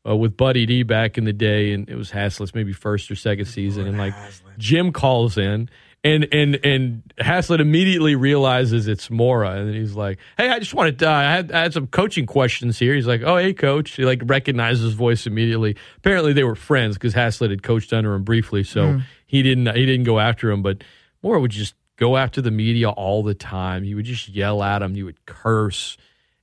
[0.08, 3.16] uh, with Buddy D back in the day, and it was Haslett's maybe first or
[3.16, 4.14] second season, and like
[4.56, 5.68] Jim calls in.
[6.02, 11.02] And and and Haslett immediately realizes it's Mora, and he's like, "Hey, I just wanted
[11.02, 14.06] uh, I had I had some coaching questions here." He's like, "Oh, hey, coach." He
[14.06, 15.76] like recognizes his voice immediately.
[15.98, 19.84] Apparently, they were friends because Haslett had coached under him briefly, so he didn't he
[19.84, 20.62] didn't go after him.
[20.62, 20.82] But
[21.22, 23.84] Mora would just go after the media all the time.
[23.84, 24.94] He would just yell at him.
[24.94, 25.98] He would curse,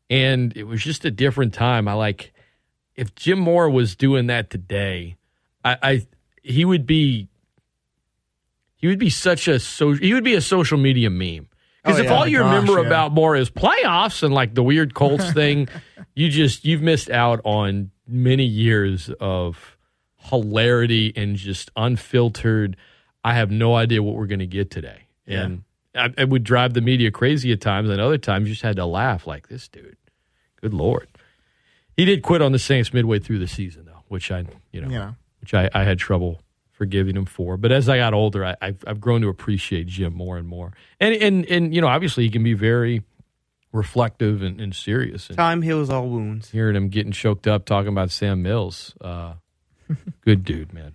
[0.08, 1.88] and it was just a different time.
[1.88, 2.32] I like
[2.96, 5.18] if Jim Mora was doing that today,
[5.66, 6.08] I, I
[6.44, 7.28] he would be
[8.78, 11.48] he would be such a so he would be a social media meme.
[11.84, 12.14] Because Oh, if yeah.
[12.16, 12.88] all oh you Gosh, remember yeah.
[12.88, 15.68] about Mora is playoffs and like the weird Colts thing,
[16.16, 19.78] you just you've missed out on many years of
[20.18, 22.76] hilarity and just unfiltered.
[23.24, 25.64] I have no idea what we're going to get today, and
[25.96, 27.90] I, it would drive the media crazy at times.
[27.90, 29.98] And other times, you just had to laugh like this dude.
[30.62, 31.08] Good lord,
[31.96, 34.90] he did quit on the Saints midway through the season, though, which I you know,
[34.90, 35.16] You know.
[35.42, 36.42] which I, I had trouble
[36.78, 37.58] forgiving him for.
[37.58, 40.74] But as I got older, I, I've, I've grown to appreciate Jim more and more.
[41.00, 43.04] And and and you know, obviously, he can be very
[43.74, 45.28] reflective and, and serious.
[45.28, 46.50] And Time heals all wounds.
[46.52, 49.34] hearing him getting choked up talking about Sam Mills, uh,
[50.22, 50.94] good dude, man.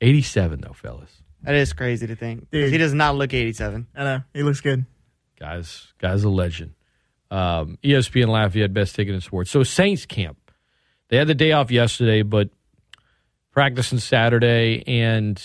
[0.00, 1.10] Eighty-seven though, fellas.
[1.42, 2.50] That is crazy to think.
[2.50, 2.70] Dude.
[2.70, 3.88] He does not look 87.
[3.96, 4.20] I know.
[4.32, 4.86] He looks good.
[5.38, 6.74] guys, guys, a legend.
[7.32, 9.50] Um, ESPN Lafayette best ticket in sports.
[9.50, 10.52] So Saints camp,
[11.08, 12.50] they had the day off yesterday, but
[13.52, 15.40] practicing Saturday and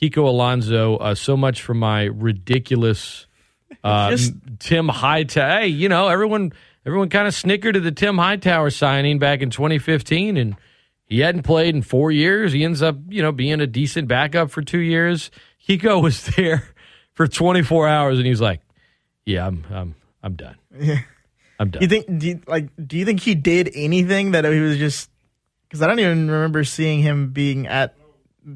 [0.00, 0.96] Kiko Alonso.
[0.96, 3.26] Uh, so much for my ridiculous
[3.82, 5.60] uh, Just- Tim Hightower.
[5.60, 6.52] Hey, you know everyone,
[6.84, 10.56] everyone kind of snickered at the Tim Hightower signing back in 2015, and
[11.06, 12.52] he hadn't played in four years.
[12.52, 15.30] He ends up, you know, being a decent backup for two years.
[15.68, 16.64] Kiko was there
[17.14, 18.60] for 24 hours, and he's like,
[19.24, 20.56] "Yeah, I'm, I'm, I'm done.
[20.78, 20.98] Yeah.
[21.60, 22.18] I'm done." You think?
[22.18, 22.68] Do you, like?
[22.84, 25.10] Do you think he did anything that he was just?
[25.68, 27.94] Because I don't even remember seeing him being at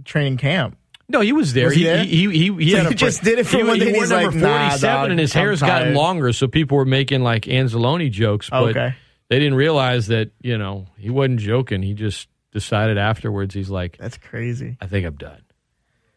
[0.05, 0.77] training camp.
[1.09, 1.66] No, he was there.
[1.66, 2.05] Was he, he there?
[2.05, 3.92] he, he, he, So had he a just did it for he, one he day
[3.92, 6.85] wore he's number like, 47 dog, and his I'm hair's gotten longer, so people were
[6.85, 8.94] making like Anzalone jokes, but Okay.
[9.29, 11.83] they didn't realize that, you know, he wasn't joking.
[11.83, 14.77] He just decided afterwards, he's like, That's crazy.
[14.83, 15.40] I think I'm done.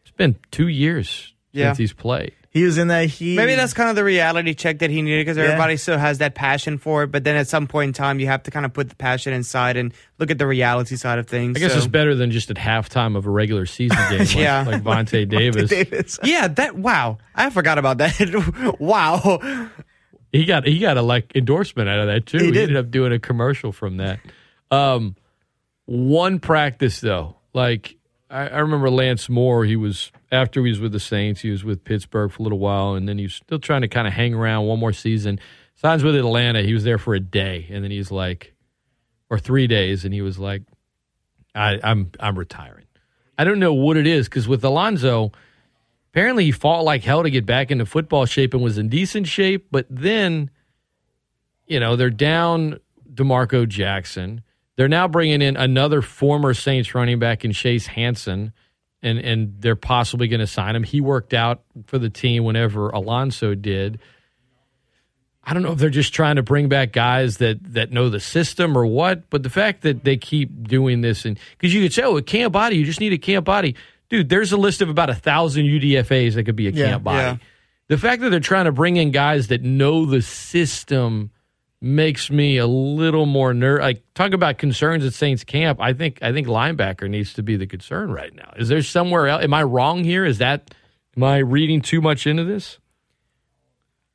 [0.02, 1.68] It's been two years Yeah.
[1.70, 2.34] since he's played.
[2.54, 3.36] He was in that heat.
[3.36, 5.44] Maybe that's kind of the reality check that he needed because Yeah.
[5.44, 7.06] everybody still has that passion for it.
[7.06, 9.32] But then at some point in time, you have to kind of put the passion
[9.32, 11.56] inside and look at the reality side of things.
[11.56, 14.34] I guess So- it's better than just at halftime of a regular season game, like,
[14.36, 14.64] Yeah.
[14.66, 15.70] like Vontae Davis.
[15.70, 16.18] Davis.
[16.22, 17.16] Yeah, that wow.
[17.34, 18.76] I forgot about that.
[18.78, 19.70] wow.
[20.30, 22.38] He got he got a like endorsement out of that too.
[22.38, 24.20] He He, ended up doing a commercial from that.
[24.70, 25.16] Um,
[25.86, 27.96] one practice though, like
[28.32, 29.64] I, I remember Lance Moore.
[29.64, 31.42] He was after he was with the Saints.
[31.42, 33.88] He was with Pittsburgh for a little while, and then he was still trying to
[33.88, 35.38] kind of hang around one more season.
[35.74, 36.62] Signs with Atlanta.
[36.62, 38.54] He was there for a day, and then he's like,
[39.28, 40.62] or three days, and he was like,
[41.54, 42.86] I, I'm I'm retiring.
[43.38, 45.32] I don't know what it is because with Alonso,
[46.12, 49.26] apparently he fought like hell to get back into football shape and was in decent
[49.26, 50.50] shape, but then,
[51.66, 52.78] you know, they're down
[53.12, 54.42] D'Marco Jackson.
[54.76, 58.52] They're now bringing in another former Saints running back in Chase Hansen,
[59.02, 60.82] and and they're possibly going to sign him.
[60.82, 63.98] He worked out for the team whenever Alonso did.
[65.44, 68.20] I don't know if they're just trying to bring back guys that that know the
[68.20, 71.92] system or what, but the fact that they keep doing this and because you could
[71.92, 73.74] say, oh, a camp body, you just need a camp body,
[74.08, 74.28] dude.
[74.28, 77.18] There's a list of about a thousand UDFA's that could be a Yeah, camp body.
[77.18, 77.36] yeah.
[77.88, 81.30] The fact that they're trying to bring in guys that know the system
[81.82, 85.80] makes me a little more ner Like talk about concerns at Saints camp.
[85.80, 88.52] I think I think linebacker needs to be the concern right now.
[88.56, 89.42] Is there somewhere else?
[89.42, 90.24] Am I wrong here?
[90.24, 90.74] Is that
[91.16, 92.78] am I reading too much into this?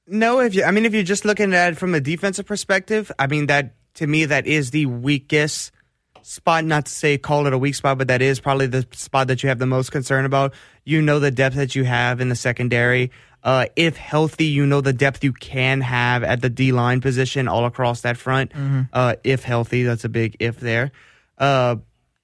[0.08, 3.12] No, if you, I mean, if you're just looking at it from a defensive perspective,
[3.20, 5.74] I mean that to me that is the weakest
[6.22, 6.64] spot.
[6.64, 9.44] Not to say call it a weak spot, but that is probably the spot that
[9.44, 10.54] you have the most concern about.
[10.86, 13.12] You know the depth that you have in the secondary.
[13.44, 17.48] Uh, if healthy, you know the depth you can have at the D line position
[17.48, 18.52] all across that front.
[18.92, 20.92] Uh, if healthy, that's a big if there.
[21.38, 21.78] Uh,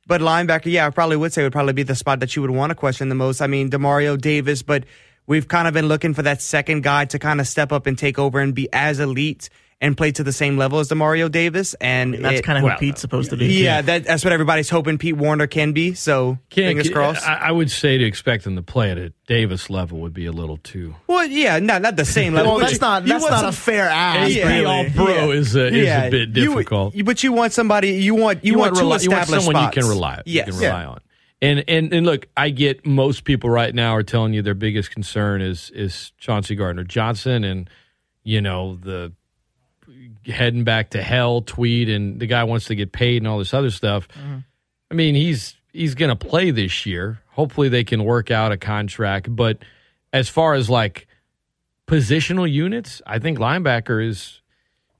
[0.05, 2.51] but linebacker, yeah, I probably would say would probably be the spot that you would
[2.51, 3.41] want to question the most.
[3.41, 4.83] I mean, Demario Davis, but
[5.25, 7.97] we've kind of been looking for that second guy to kind of step up and
[7.97, 9.49] take over and be as elite
[9.83, 11.75] and play to the same level as Demario Davis.
[11.75, 13.47] And That's kind of well, who Pete's supposed to be.
[13.61, 15.93] yeah, that, that's what everybody's hoping Pete Werner can be.
[15.93, 17.27] So fingers crossed.
[17.27, 20.25] I, I would say to expect him to play at a Davis level would be
[20.25, 20.95] a little too.
[21.07, 22.53] well, yeah, no, not the same level.
[22.53, 24.33] Well, that's you- not that's want not some- a fair ask.
[24.33, 24.47] Yeah.
[24.47, 24.65] really.
[24.65, 25.37] all pro Yeah.
[25.39, 26.95] is a, is Yeah, a bit difficult.
[26.95, 27.91] you- but you want somebody.
[27.91, 29.75] You want you, want, two rely- you want established someone spots.
[29.75, 30.47] you can rely Yes.
[30.47, 30.99] you can rely on.
[31.41, 34.91] And and and look, I get most people right now are telling you their biggest
[34.91, 37.69] concern is is Chauncey Gardner Johnson and
[38.23, 39.11] you know the
[40.25, 43.53] heading back to hell tweet and the guy wants to get paid and all this
[43.53, 44.07] other stuff.
[44.91, 47.19] I mean, he's he's going to play this year.
[47.31, 49.57] Hopefully they can work out a contract, but
[50.11, 51.07] as far as like
[51.87, 54.41] positional units, I think linebacker is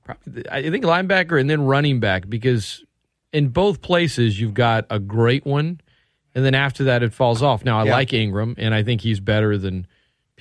[0.04, 2.84] probably I think linebacker and then running back because
[3.32, 5.80] in both places you've got a great one
[6.34, 7.64] and then after that it falls off.
[7.64, 7.92] Now I Yeah.
[7.92, 9.86] like Ingram and I think he's better than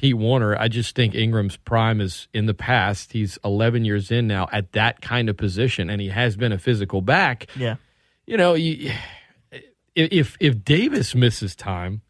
[0.04, 0.54] Pete Werner.
[0.60, 3.14] I just think Ingram's prime is in the past.
[3.14, 6.58] He's 11 years in now at that kind of position and he has been a
[6.60, 7.48] physical back.
[7.56, 7.78] Yeah.
[8.26, 8.92] You know, you,
[9.96, 12.02] if if Davis misses time,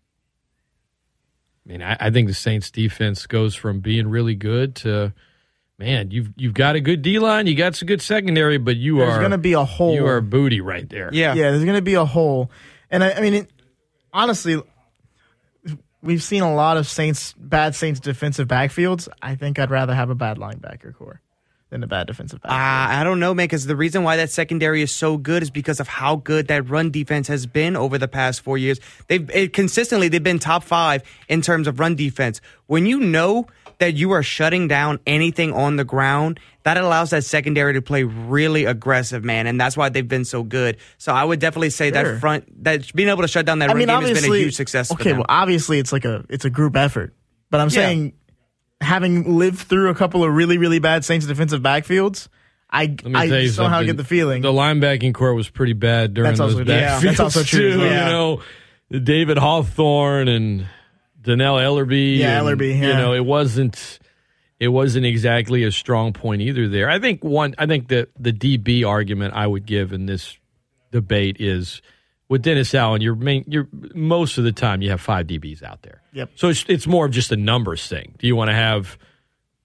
[1.63, 5.13] I mean, I, I think the Saints defense goes from being really good to
[5.77, 8.97] man, you've you've got a good D line, you got some good secondary, but you
[8.97, 9.93] There's are going to be a hole.
[9.93, 11.11] you are booty right there.
[11.13, 11.35] Yeah.
[11.35, 12.49] Yeah, there's going to be a hole.
[12.89, 13.51] And I, I mean, it,
[14.11, 14.59] honestly,
[16.03, 19.07] we've seen a lot of Saints, bad Saints defensive backfields.
[19.21, 21.21] I think I'd rather have a bad linebacker core
[21.69, 22.59] than a bad defensive backfield.
[22.59, 25.49] Uh, I don't know, man, because the reason why that secondary is so good is
[25.49, 28.79] because of how good that run defense has been over the past four years.
[29.07, 32.41] They've it, consistently they've been top five in terms of run defense.
[32.67, 33.47] When you know
[33.79, 38.03] that you are shutting down anything on the ground, that allows that secondary to play
[38.03, 40.77] really aggressive, man, and that's why they've been so good.
[40.97, 42.03] So I would definitely say Sure.
[42.13, 44.31] that front that being able to shut down that I run mean, game has been
[44.31, 44.87] a huge success.
[44.87, 45.17] for Okay, them.
[45.19, 47.13] well, obviously it's like a it's a group effort,
[47.49, 47.73] but I'm Yeah.
[47.75, 48.13] saying
[48.81, 52.27] having lived through a couple of really really bad Saints defensive backfields,
[52.71, 53.85] I I somehow something.
[53.87, 56.65] get the feeling the linebacking core was pretty bad during That's those also.
[56.65, 57.79] Yeah, backfields that's also true too.
[57.79, 57.89] well.
[57.89, 57.93] You
[58.91, 60.65] know, David Hawthorne and
[61.21, 62.17] Dannell Ellerbe.
[62.17, 63.99] Yeah, and, Ellerbe, You know, it wasn't.
[64.63, 66.69] It wasn't exactly a strong point either.
[66.69, 67.53] There, I think one.
[67.57, 70.37] I think that the DB argument I would give in this
[70.91, 71.81] debate is
[72.29, 73.01] with Dennis Allen.
[73.01, 73.43] You're main.
[73.45, 76.01] You're most of the time you have five DBs out there.
[76.13, 76.31] Yep.
[76.35, 78.15] So it's it's more of just a numbers thing.
[78.19, 78.97] Do you want to have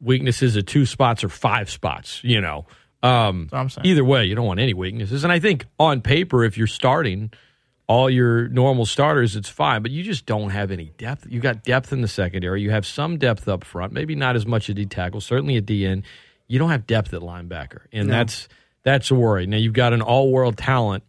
[0.00, 2.20] weaknesses at two spots or five spots?
[2.24, 2.66] You know.
[3.00, 3.48] Um.
[3.84, 5.22] Either way, you don't want any weaknesses.
[5.22, 7.30] And I think on paper, if you're starting
[7.88, 9.82] all your normal starters, it's fine.
[9.82, 11.26] But you just don't have any depth.
[11.28, 12.60] You got depth in the secondary.
[12.62, 13.92] You have some depth up front.
[13.92, 15.20] Maybe not as much at D tackle.
[15.20, 16.04] Certainly at DN.
[16.46, 18.14] You don't have depth at linebacker, and No.
[18.14, 18.48] that's
[18.84, 19.46] that's a worry.
[19.46, 21.02] Now you've got an all world talent,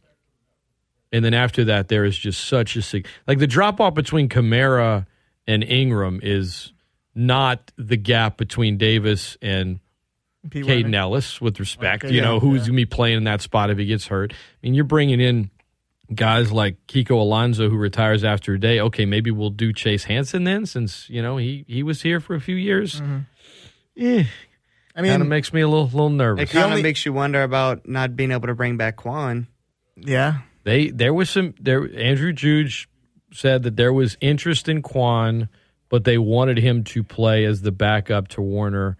[1.11, 5.05] and then after that, there is just such a like the drop off between Kamara
[5.47, 6.73] and Ingram is
[7.15, 9.79] not the gap between Davis and
[10.47, 12.05] Kaden Elliss with respect.
[12.05, 12.67] Okay, you yeah, know, who's yeah.
[12.67, 14.31] going to be playing in that spot if he gets hurt?
[14.31, 15.49] I mean, you're bringing in
[16.13, 18.79] guys like Kiko Alonso who retires after a day.
[18.79, 22.35] Okay, maybe we'll do Chase Hansen then since, you know, he, he was here for
[22.35, 23.01] a few years.
[23.95, 24.23] Yeah.
[24.95, 26.49] I mean, Kind of makes me a little little nervous.
[26.49, 29.47] It kind of only- makes you wonder about not being able to bring back Quan.
[29.95, 30.39] yeah.
[30.65, 32.89] They there was some there Andrew Juge
[33.31, 35.47] said that there was interest in Quan,
[35.87, 38.97] but they wanted him to play as the backup to Werner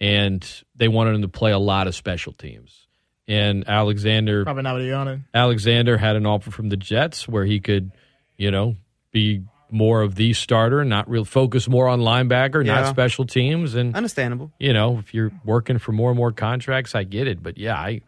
[0.00, 0.44] and
[0.74, 2.81] they wanted him to play a lot of special teams.
[3.28, 5.22] And Alexander Probably not what he wanted.
[5.32, 7.92] Alexander had an offer from the Jets where he could,
[8.36, 8.76] you know,
[9.12, 13.94] be more of the starter, not real focus more on linebacker, not special teams and
[13.96, 14.50] Understandable.
[14.58, 17.42] you know, if you're working for more and more contracts, I get it.
[17.42, 18.00] But yeah, I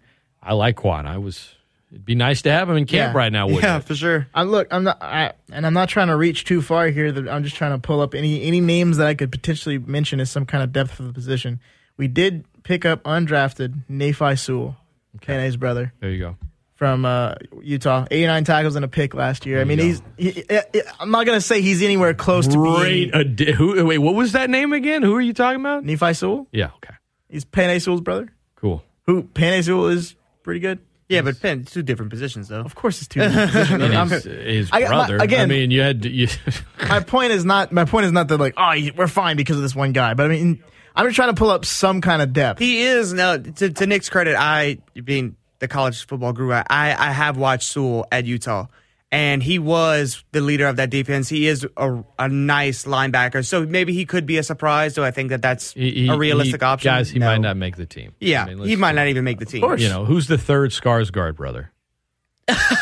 [0.43, 1.07] I like Quan.
[1.07, 1.55] I was
[1.91, 3.19] it'd be nice to have him in camp Yeah.
[3.19, 3.85] right now, wouldn't Yeah, it?
[3.85, 4.27] for sure.
[4.35, 7.13] I look, I'm not, I, and I'm not trying to reach too far here.
[7.13, 10.19] That I'm just trying to pull up any any names that I could potentially mention
[10.21, 11.61] as some kind of depth for the position.
[11.97, 14.77] We did pick up undrafted Nephi Sewell,
[15.21, 16.37] Kenne's brother There you go.
[16.75, 18.07] from uh, Utah.
[18.11, 19.61] 89 tackles and a pick last year.
[19.61, 20.03] I mean, he's.
[20.19, 23.13] He, he- I'm not gonna say he's anywhere close to Great.
[23.13, 25.03] being addi- who, wait, what was that name again?
[25.03, 25.85] Who are you talking about?
[25.85, 26.47] Nephi Sewell.
[26.53, 26.71] Yeah.
[26.77, 26.95] Okay.
[27.29, 28.29] He's Penei Sewell's brother.
[28.57, 28.83] Cool.
[29.07, 30.79] Who Penei Sewell is pretty good.
[31.09, 32.61] Yeah, but Penn, two different positions though.
[32.63, 33.83] Of course, it's two different positions.
[33.83, 35.21] And I'm- his, his I- my- brother.
[35.21, 36.29] I mean, you had to, you,
[36.89, 39.63] my point is not my point is not that like oh we're fine because of
[39.63, 40.65] this one guy, but I mean
[40.95, 42.59] I'm just trying to pull up some kind of depth.
[42.61, 43.37] He is now.
[43.37, 48.07] To, to Nick's credit, I being the college football guru, I I have watched Sewell
[48.13, 48.67] at Utah,
[49.11, 51.29] and he was the leader of that defense.
[51.29, 54.95] He is a, a nice linebacker, so maybe he could be a surprise.
[54.95, 56.91] Do I think that that's he- he- a realistic he- option?
[56.93, 57.27] Guys, he No.
[57.27, 58.13] might not make the team.
[58.21, 59.63] Yeah, I mean, he might not even make the team.
[59.63, 59.81] course.
[59.81, 61.71] You know, who's the third Skarsgård brother?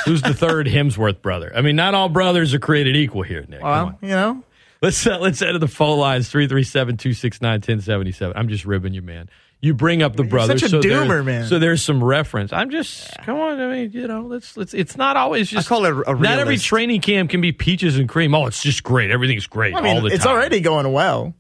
[0.04, 1.52] who's the third Hemsworth brother?
[1.54, 3.62] I mean, not all brothers are created equal here, Nick.
[3.62, 4.42] Well, you know,
[4.82, 8.32] Let's uh, let's head to the phone lines 337-269-1077.
[8.34, 9.28] I'm just ribbing you, man.
[9.60, 11.46] You bring up the You're brothers, such a so doomer, man.
[11.46, 12.52] So there's some reference.
[12.52, 13.60] I'm just come on.
[13.60, 14.74] I mean, you know, let's let's.
[14.74, 15.68] It's not always just.
[15.68, 18.34] call it a Not every training camp can be peaches and cream.
[18.34, 19.12] Oh, it's just great.
[19.12, 20.34] Everything's great I mean all the it's time.
[20.34, 21.32] already going well.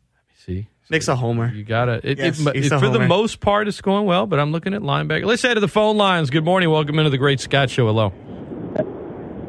[0.46, 1.52] See, Nick's a homer.
[1.52, 1.94] you gotta.
[2.08, 4.26] It, Yes, it, it- for the most part, it's going well.
[4.26, 5.24] But I'm looking at linebacker.
[5.24, 6.30] Let's head to the phone lines.
[6.30, 6.70] Good morning.
[6.70, 7.86] Welcome into the Great Scott Show.
[7.86, 8.12] Hello.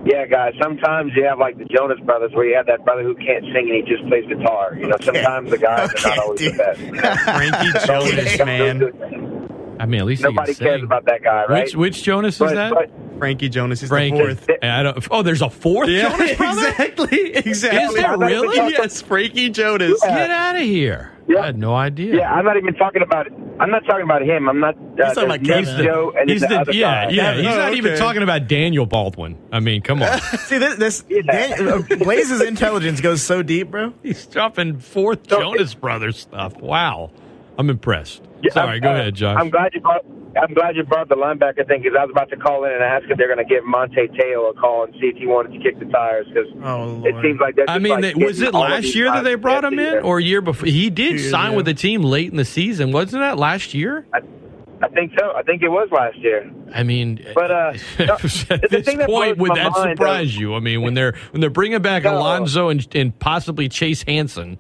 [0.06, 0.54] Yeah, guys.
[0.62, 3.70] Sometimes you have like the Jonas Brothers, where you have that brother who can't sing
[3.72, 4.76] and he just plays guitar.
[4.78, 6.80] You know, sometimes the guys are not always the best.
[7.24, 9.78] Frankie Jonas, man.
[9.80, 10.86] I mean, at least Nobody he can cares sing.
[10.86, 11.64] about that guy, right?
[11.64, 12.74] Which which Jonas is that?
[12.74, 12.90] but-
[13.24, 14.18] Frankie Jonas is Frank.
[14.18, 14.50] the fourth.
[14.62, 16.68] I don't, oh, there's a fourth Jonas brother.
[16.68, 17.80] exactly, exactly.
[17.86, 18.58] Is there really?
[18.58, 20.00] Yes, Frankie Jonas.
[20.02, 21.12] Get out of here!
[21.40, 22.18] I had no idea.
[22.18, 23.28] Yeah, I'm not even talking about.
[23.60, 24.50] I'm not talking about him.
[24.50, 24.76] I'm not.
[24.76, 25.86] Uh, talking about Kevin.
[25.86, 27.12] Joe and He's the, the, other yeah, guy.
[27.12, 27.34] yeah.
[27.36, 29.38] He's Oh, not even talking about Daniel Baldwin.
[29.52, 30.20] I mean, come on.
[30.40, 33.94] See this, this Daniel, uh, Blaise's intelligence goes so deep, bro.
[34.04, 36.58] He's dropping fourth So- Jonas Brothers stuff.
[36.58, 37.12] Wow,
[37.58, 38.22] I'm impressed.
[38.44, 39.38] Yeah, Sorry, I'm- go uh, ahead, Josh.
[39.40, 40.06] I'm glad you brought.
[40.36, 42.82] I'm glad you brought the linebacker thing because I was about to call in and
[42.82, 45.54] ask if they're going to give Manti Te'o a call and see if he wanted
[45.54, 48.42] to kick the tires because Oh, it seems like they're I mean, like, they- was
[48.42, 50.02] it last year that they brought him in, year.
[50.02, 50.66] or year before?
[50.68, 51.58] He did Two years sign ago.
[51.58, 54.08] with the team late in the season, wasn't that last year?
[54.12, 55.32] I think so.
[55.36, 56.52] I think it was last year.
[56.74, 60.36] I mean, But, uh, no, at the this thing point, blows would that mind, surprise
[60.36, 60.56] you?
[60.56, 62.18] I mean, when they're when they're bringing back No.
[62.18, 64.58] Alonso and, and possibly Chase Hansen,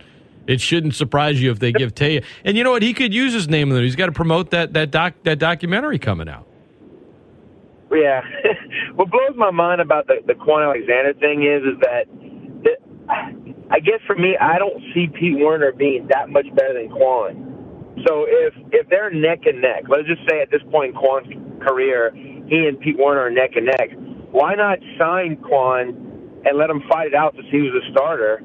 [0.48, 2.24] it shouldn't surprise you if they give Taya.
[2.44, 2.84] And you know what?
[2.84, 3.84] He could use his name in there.
[3.84, 6.48] He's got to promote that that doc that documentary coming out.
[7.92, 8.22] Yeah.
[8.96, 12.06] what blows my mind about the the Quan Alexander thing is is that,
[12.64, 12.80] that
[13.72, 17.50] I guess for me, I don't see Pete Werner being that much better than Quan.
[18.06, 21.28] So if if they're neck and neck, let's just say at this point in Quan's
[21.66, 23.90] career, he and Pete Werner are neck and neck.
[24.32, 28.42] Why not sign Quan and let him fight it out to see who's a starter?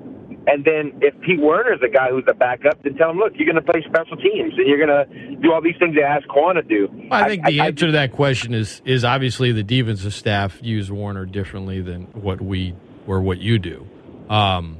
[0.46, 3.50] And then if Pete Werner's the guy who's the backup, then tell him, look, you're
[3.50, 6.26] going to play special teams and you're going to do all these things they ask
[6.28, 6.88] Quan to do.
[7.10, 10.90] I think the I- answer to that question is is obviously the defensive staff use
[10.90, 12.74] Werner differently than what we
[13.06, 13.86] or what you do.
[14.30, 14.78] Um,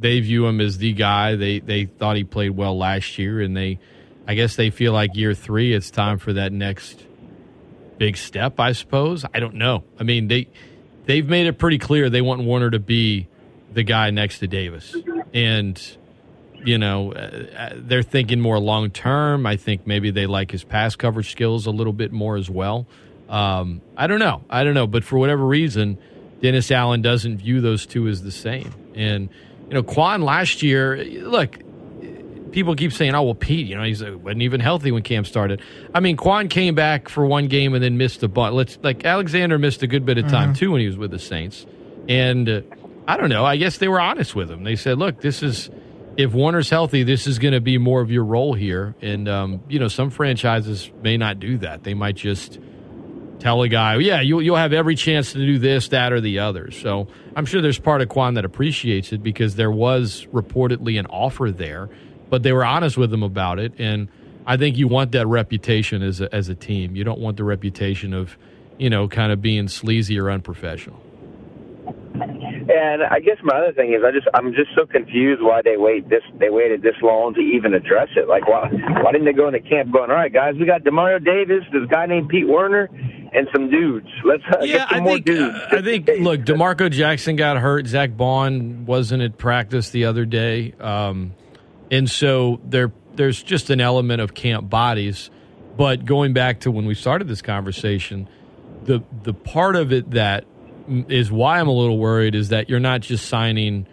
[0.00, 1.36] they view him as the guy.
[1.36, 3.78] They they thought he played well last year, and they,
[4.26, 7.04] I guess they feel like year three, it's time for that next
[7.98, 8.58] big step.
[8.58, 9.24] I suppose.
[9.34, 9.84] I don't know.
[10.00, 10.48] I mean they
[11.06, 13.28] they've made it pretty clear they want Werner to be
[13.72, 14.94] the guy next to Davis,
[15.32, 15.80] and
[16.64, 19.46] you know, uh, they're thinking more long term.
[19.46, 22.86] I think maybe they like his pass coverage skills a little bit more as well.
[23.28, 24.44] Um, I don't know.
[24.48, 24.86] I don't know.
[24.86, 25.98] But for whatever reason,
[26.40, 28.72] Dennis Allen doesn't view those two as the same.
[28.94, 29.28] And,
[29.68, 31.58] you know, Quan last year, look,
[32.52, 35.62] people keep saying, oh, well, Pete, you know, he wasn't even healthy when camp started.
[35.94, 38.54] I mean, Quan came back for one game and then missed a bunch.
[38.54, 41.18] Let's, like, Alexander missed a good bit of time, too, when he was with the
[41.18, 41.64] Saints.
[42.08, 42.60] And, uh,
[43.06, 43.44] I don't know.
[43.44, 44.64] I guess they were honest with him.
[44.64, 45.70] They said, "Look, this is
[46.16, 48.94] if Werner's healthy, this is going to be more of your role here.
[49.00, 51.84] And um, you know, some franchises may not do that.
[51.84, 52.58] They might just
[53.38, 56.40] tell a guy, "Yeah, you'll you'll have every chance to do this, that, or the
[56.40, 60.98] other." So I'm sure there's part of Quan that appreciates it because there was reportedly
[60.98, 61.88] an offer there,
[62.30, 63.72] but they were honest with him about it.
[63.78, 64.08] And
[64.46, 66.96] I think you want that reputation as a, as a team.
[66.96, 68.36] You don't want the reputation of
[68.78, 71.00] you know kind of being sleazy or unprofessional.
[72.28, 75.76] And I guess my other thing is I just I'm just so confused why they
[75.76, 78.28] wait this they waited this long to even address it.
[78.28, 78.68] Like why
[79.02, 81.88] why didn't they go into camp going, All right guys, we got Demario Davis, this
[81.90, 82.88] guy named Pete Werner,
[83.32, 84.06] and some dudes.
[84.24, 85.58] Let's uh, Yeah, get some I more think dudes.
[85.58, 87.86] uh, I think look, D'Marco Jackson got hurt.
[87.86, 91.34] Zack Baun wasn't at practice the other day, um,
[91.90, 95.30] and so there there's just an element of camp bodies.
[95.76, 98.28] But going back to when we started this conversation,
[98.84, 100.44] the the part of it that
[100.88, 103.86] is why I'm a little worried is that you're not just signing,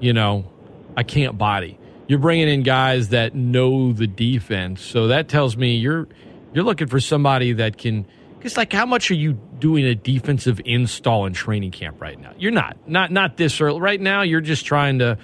[0.00, 0.50] you know,
[0.96, 1.78] I can't body.
[2.06, 4.82] You're bringing in guys that know the defense.
[4.82, 6.08] So that tells me you're
[6.52, 8.06] you're looking for somebody that can
[8.38, 12.32] because like how much are you doing a defensive install in training camp right now?
[12.38, 12.76] You're not.
[12.86, 13.80] Not not this early.
[13.80, 15.18] Right now you're just trying to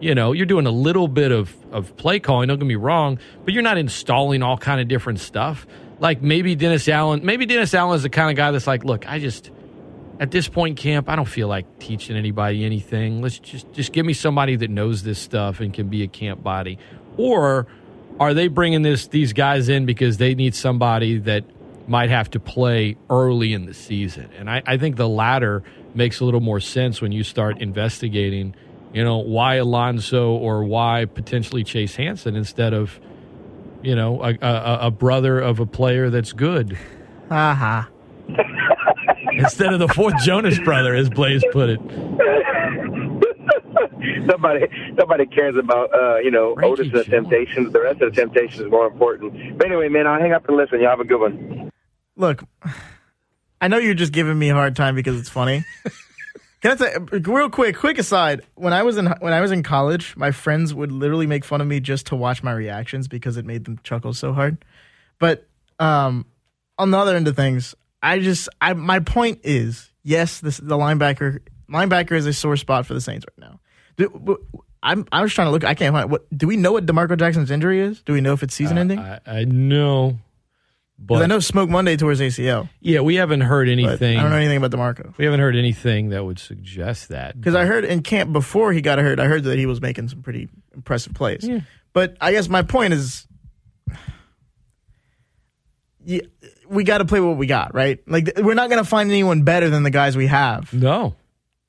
[0.00, 3.18] you know, you're doing a little bit of, of play calling, don't get me wrong,
[3.44, 5.66] but you're not installing all kind of different stuff.
[5.98, 9.08] Like maybe Dennis Allen, maybe Dennis Allen is the kind of guy that's like, look,
[9.08, 9.50] I just
[10.18, 13.20] at this point camp, I don't feel like teaching anybody anything.
[13.20, 16.42] Let's just just give me somebody that knows this stuff and can be a camp
[16.42, 16.78] body.
[17.16, 17.66] Or
[18.18, 21.44] are they bringing this these guys in because they need somebody that
[21.88, 24.30] might have to play early in the season?
[24.38, 25.62] And I, I think the latter
[25.94, 28.54] makes a little more sense when you start investigating,
[28.92, 33.00] you know, why Alonso or why potentially Chase Hansen instead of,
[33.82, 36.76] you know, a, a, a brother of a player that's good
[37.30, 37.34] uh-huh.
[37.34, 37.88] Aha.
[39.36, 41.80] instead of the fourth Jonas brother, as Blaise put it.
[44.26, 47.72] nobody nobody cares about uh, you know Otis and the Temptations.
[47.72, 49.58] The rest of the Temptations is more important.
[49.58, 50.80] But anyway, man, I'll hang up and listen.
[50.80, 51.70] Y'all have a good one.
[52.16, 52.44] Look,
[53.60, 55.64] I know you're just giving me a hard time because it's funny.
[56.62, 58.42] Can I say real quick, quick aside?
[58.54, 61.60] When I was in when I was in college, my friends would literally make fun
[61.60, 64.64] of me just to watch my reactions because it made them chuckle so hard.
[65.18, 65.46] But
[65.78, 66.26] um,
[66.78, 67.74] on the other end of things,
[68.06, 72.86] I just I my point is yes, this the linebacker linebacker is a sore spot
[72.86, 73.60] for the Saints right now.
[73.96, 74.38] Do,
[74.82, 75.64] I'm I was trying to look.
[75.64, 76.26] I can't find what.
[76.36, 78.02] Do we know what D'Marco Jackson's injury is?
[78.02, 78.98] Do we know if it's season uh, ending?
[79.00, 80.18] I, I know,
[80.98, 82.68] but I know Smoke Monday towards ACL.
[82.80, 84.18] yeah, we haven't heard anything.
[84.18, 85.14] I don't know anything about D'Marco.
[85.18, 87.36] We haven't heard anything that would suggest that.
[87.38, 90.08] Because I heard in camp before he got hurt, I heard that he was making
[90.08, 91.48] some pretty impressive plays.
[91.92, 93.26] But I guess my point is,
[96.04, 96.20] yeah,
[96.68, 97.98] we got to play what we got, right?
[98.06, 100.72] Like we're not going to find anyone better than the guys we have.
[100.72, 101.14] No,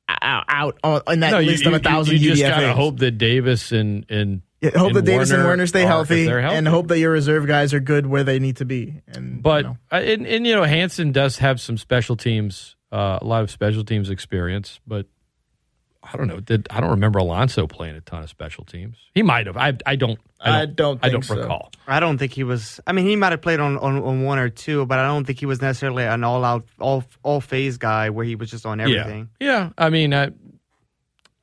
[0.10, 2.50] out, out on in that no, you, list you, of a thousand you just UDFAs.
[2.50, 6.26] gotta hope that Davis and and Yeah, hope that Davis and Werner stay are- healthy,
[6.26, 6.56] healthy.
[6.56, 9.02] and hope that your reserve guys are good where they need to be.
[9.08, 13.26] And But uh, and, and you know, Hansen does have some special teams, uh, a
[13.26, 14.80] lot of special teams experience.
[14.88, 15.08] But
[16.12, 16.40] I don't know.
[16.40, 18.98] Did I don't remember Alonso playing a ton of special teams?
[19.14, 19.58] He might have.
[19.58, 20.20] I I don't.
[20.40, 20.76] I I don't.
[20.76, 21.36] don't I don't so.
[21.36, 21.72] recall.
[21.88, 22.80] I don't think he was.
[22.88, 25.26] I mean, he might have played on, on, on one or two, but I don't
[25.26, 28.66] think he was necessarily an all out, all all phase guy where he was just
[28.66, 29.30] on everything.
[29.40, 29.48] Yeah.
[29.48, 29.70] Yeah.
[29.78, 30.28] I mean, I,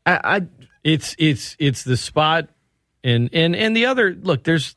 [0.07, 0.41] I, I
[0.83, 2.49] it's it's it's the spot,
[3.03, 4.45] and and and the other look.
[4.45, 4.77] There's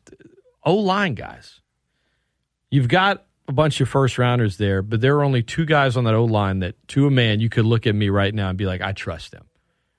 [0.64, 1.62] O line guys.
[2.70, 6.04] You've got a bunch of first rounders there, but there are only two guys on
[6.04, 8.58] that O line that, to a man, you could look at me right now and
[8.58, 9.47] be like, I trust them,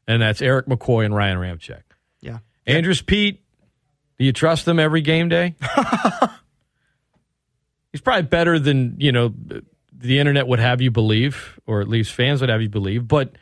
[0.08, 1.82] and that's Erik McCoy and Ryan Ramczyk.
[2.20, 2.38] Yeah.
[2.66, 3.44] Andrus Peat,
[4.18, 5.54] do you trust them every game day?
[7.92, 9.32] He's probably better than, you know,
[9.92, 13.06] the internet would have you believe, or at least fans would have you believe.
[13.06, 13.32] But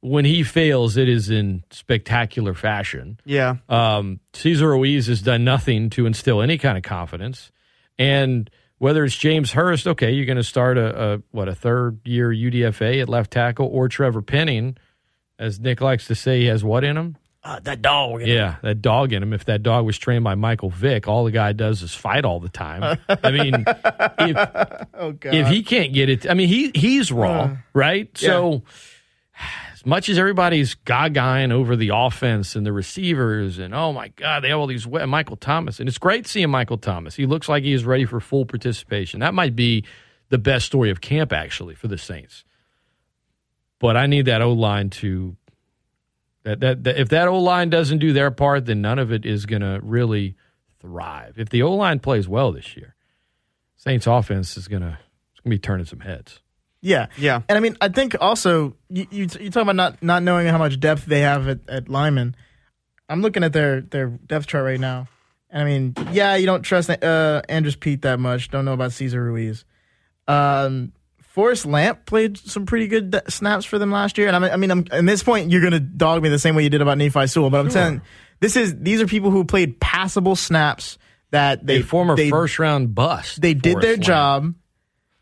[0.00, 3.18] when he fails, it is in spectacular fashion.
[3.24, 3.56] Yeah.
[3.68, 7.50] Um, Cesar Ruiz has done nothing to instill any kind of confidence.
[7.98, 12.00] And whether it's James Hurst, okay, you're going to start a, a what a third
[12.04, 14.76] year UDFA at left tackle, or Trevor Penning,
[15.38, 17.16] as Nick likes to say, he has what in him?
[17.44, 18.22] uh, that dog.
[18.22, 19.32] Yeah, that dog in him.
[19.32, 22.40] If that dog was trained by Michael Vick, all the guy does is fight all
[22.40, 22.98] the time.
[23.08, 23.54] I mean,
[24.18, 24.36] if,
[24.94, 28.10] Oh if he can't get it, I mean, he he's raw, Uh, right?
[28.18, 28.64] So,
[29.72, 34.42] as much as everybody's gagaing over the offense and the receivers, and oh my God,
[34.42, 37.14] they have all these we- Michael Thomas, and it's great seeing Michael Thomas.
[37.14, 39.20] He looks like he is ready for full participation.
[39.20, 39.84] That might be
[40.30, 42.42] the best story of camp, actually, for the Saints.
[43.78, 45.36] But I need that O line to
[46.44, 49.26] that, that, that if that O line doesn't do their part, then none of it
[49.26, 50.36] is going to really
[50.80, 51.38] thrive.
[51.38, 52.94] If the O line plays well this year,
[53.76, 54.98] Saints offense is going to
[55.32, 56.40] it's going to be turning some heads.
[56.80, 57.42] Yeah, yeah.
[57.48, 60.58] And I mean, I think also you you, you talk about not not knowing how
[60.58, 62.36] much depth they have at, at lineman.
[63.08, 65.08] I'm looking at their their depth chart right now,
[65.50, 68.50] and I mean, yeah, you don't trust uh, Andrus Peat that much.
[68.50, 69.64] Don't know about Cesar Ruiz.
[70.28, 70.92] Um,
[71.36, 74.50] Forrest Lamp played some pretty good d- snaps for them last year, and I mean,
[74.52, 76.80] I mean, I'm, at this point, you're gonna dog me the same way you did
[76.80, 77.72] about Nephi Sewell, but I'm Sure.
[77.72, 78.00] saying
[78.40, 80.96] this is these are people who played passable snaps
[81.32, 83.42] that they a former they, first round bust.
[83.42, 84.02] They did their Lamp.
[84.02, 84.54] job.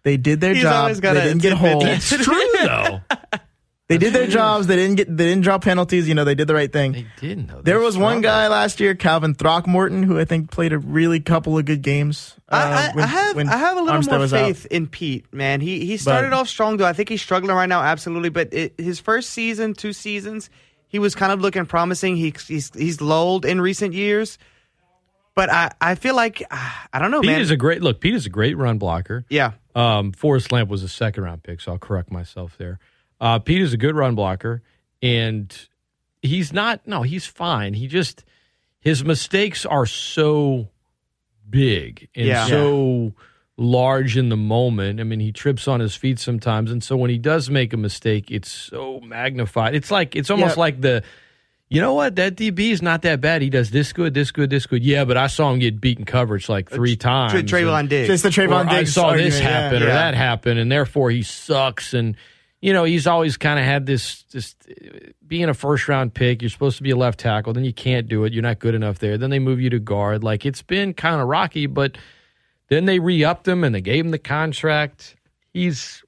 [0.05, 0.75] They did their He's job.
[0.83, 1.73] always They a didn't get tidbit.
[1.73, 1.83] holed.
[1.85, 3.01] It's true though.
[3.87, 4.67] They did their jobs.
[4.67, 5.15] They didn't get.
[5.15, 6.09] They didn't draw penalties.
[6.09, 6.93] You know, they did the right thing.
[6.93, 7.49] They didn't.
[7.49, 7.61] Though.
[7.61, 8.23] There was one struggled.
[8.25, 12.35] guy last year, Calvin Throckmorton, who I think played a really couple of good games.
[12.49, 14.47] uh, I, I, when- I have when I have a little Armstead more was out.
[14.47, 15.61] faith in Peat, man.
[15.61, 16.87] He he started But- off strong though.
[16.87, 18.31] I think he's struggling right now, absolutely.
[18.31, 20.49] But it, his first season, two seasons,
[20.89, 22.17] he was kind of looking promising.
[22.17, 24.39] He, he's he's lulled in recent years,
[25.35, 27.41] but I, I feel like ah, I don't know, Peat man.
[27.43, 28.01] is a great look.
[28.01, 29.27] Peat is a great run blocker.
[29.29, 32.79] yeah, Um, Forrest Lamp was a second round pick, so I'll correct myself there.
[33.25, 34.63] Uh, Peat is a good run blocker,
[35.03, 35.51] and
[36.21, 36.87] he's not.
[36.87, 37.73] No, he's fine.
[37.75, 38.23] He just
[38.81, 40.69] his mistakes are so
[41.49, 42.47] big and Yeah.
[42.47, 43.15] so
[43.57, 45.01] large in the moment.
[45.01, 47.77] I mean, he trips on his feet sometimes, and so when he does make a
[47.77, 49.75] mistake, it's so magnified.
[49.75, 50.61] It's like it's almost Yeah.
[50.61, 51.03] like the.
[51.71, 52.17] You know what?
[52.17, 53.41] That DB is not that bad.
[53.41, 54.85] He does this good, this good, this good.
[54.85, 57.33] Yeah, but I saw him get beaten coverage like three times.
[57.33, 58.07] Tra- and- Trevon Diggs.
[58.09, 59.49] Just the Trevon or I Diggs saw this argument, yeah.
[59.51, 59.95] happen or Yeah.
[59.95, 61.95] that happen, and therefore he sucks.
[61.95, 62.17] And
[62.65, 64.55] you know, he's always kind of had this, this
[65.27, 66.41] being a first round pick.
[66.41, 68.33] You're supposed to be a left tackle, then you can't do it.
[68.33, 69.19] You're not good enough there.
[69.19, 70.25] Then they move you to guard.
[70.25, 71.99] Like it's been kind of rocky, but
[72.69, 75.15] then they re upped him and they gave him the contract.
[75.53, 76.03] He's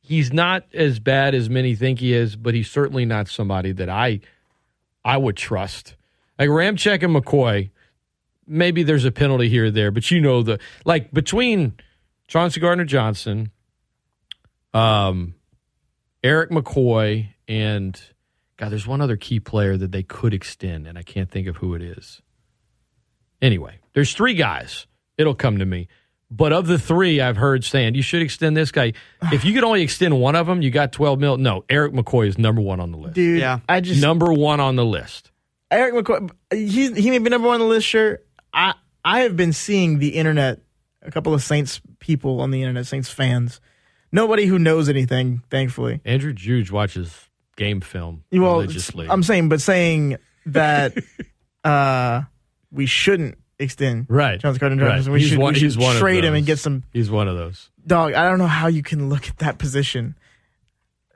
[0.00, 3.88] he's not as bad as many think he is, but he's certainly not somebody that
[3.88, 4.18] I
[5.04, 5.94] I would trust.
[6.40, 7.70] Like Ramczyk and McCoy,
[8.48, 11.74] maybe there's a penalty here or there, but you know the like between
[12.26, 13.52] Chauncey Gardner Johnson,
[14.72, 15.36] um,
[16.24, 18.00] Erik McCoy, and
[18.56, 21.56] God, there's one other key player that they could extend, and I can't think of
[21.56, 22.22] who it is.
[23.42, 24.86] Anyway, there's three guys.
[25.18, 25.86] It'll come to me.
[26.30, 28.94] But of the three, I've heard saying you should extend this guy.
[29.30, 31.36] If you could only extend one of them, you got 12 mil.
[31.36, 33.14] No, Erik McCoy is number one on the list.
[33.14, 33.38] dude.
[33.38, 33.60] Yeah.
[33.68, 35.30] I just number one on the list.
[35.70, 36.30] Erik McCoy.
[36.50, 37.86] He's he may be number one on the list.
[37.86, 38.20] Sure.
[38.52, 40.60] I I have been seeing the internet.
[41.02, 43.60] A couple of Saints people on the internet, Saints fans.
[44.14, 46.00] Nobody who knows anything, thankfully.
[46.04, 49.08] Andrew Juge watches game film Well, religiously.
[49.10, 50.94] I'm saying, but saying that
[51.64, 52.22] uh,
[52.70, 54.38] we shouldn't extend right.
[54.40, 55.12] Jones Gardner Johnson.
[55.12, 55.14] Right.
[55.14, 57.10] We He's should, one- we should he's one of trade him and get some He's
[57.10, 57.70] one of those.
[57.86, 58.14] dog.
[58.14, 60.14] I don't know how you can look at that position.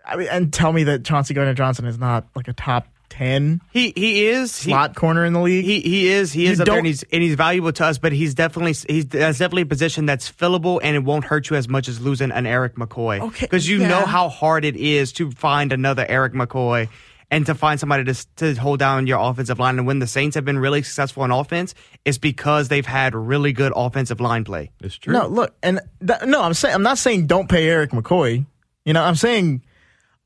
[0.05, 3.61] I mean, and tell me that Chauncey Gardner Johnson is not like a top ten
[3.71, 5.65] he he is he, slot corner in the league.
[5.65, 7.99] He he is he You is up there and he's and he's valuable to us,
[7.99, 11.57] but he's definitely he's that's definitely a position that's fillable and it won't hurt you
[11.57, 13.21] as much as losing an Erik McCoy.
[13.21, 13.89] Okay, because you yeah.
[13.89, 16.89] know how hard it is to find another Erik McCoy
[17.31, 19.79] and to find somebody to to hold down your offensive line.
[19.79, 23.53] And when the Saints have been really successful in offense, it's because they've had really
[23.53, 24.71] good offensive line play.
[24.81, 25.13] It's true.
[25.13, 28.47] No, look, and that, no, I'm saying I'm not saying don't pay Erik McCoy.
[28.85, 29.63] You know, I'm saying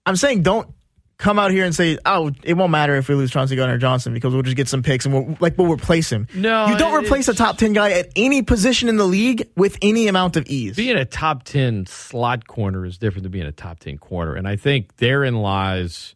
[0.07, 0.72] I'm saying don't
[1.19, 4.13] come out here and say, "Oh, it won't matter if we lose Chauncey Gardner Johnson
[4.13, 6.93] because we'll just get some picks and we'll like we'll replace him." No, you don't
[7.05, 10.47] replace a top ten guy at any position in the league with any amount of
[10.47, 10.77] ease.
[10.77, 14.35] Being a top 10 slot corner is different than being a top 10 corner.
[14.35, 16.15] And I think therein lies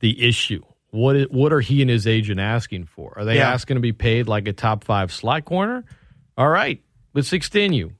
[0.00, 0.62] the issue.
[0.90, 3.12] What is, what are he and his agent asking for?
[3.16, 3.50] Are they Yeah.
[3.52, 5.84] asking to be paid like a top five slot corner?
[6.36, 6.80] All right,
[7.14, 7.92] let's extend you.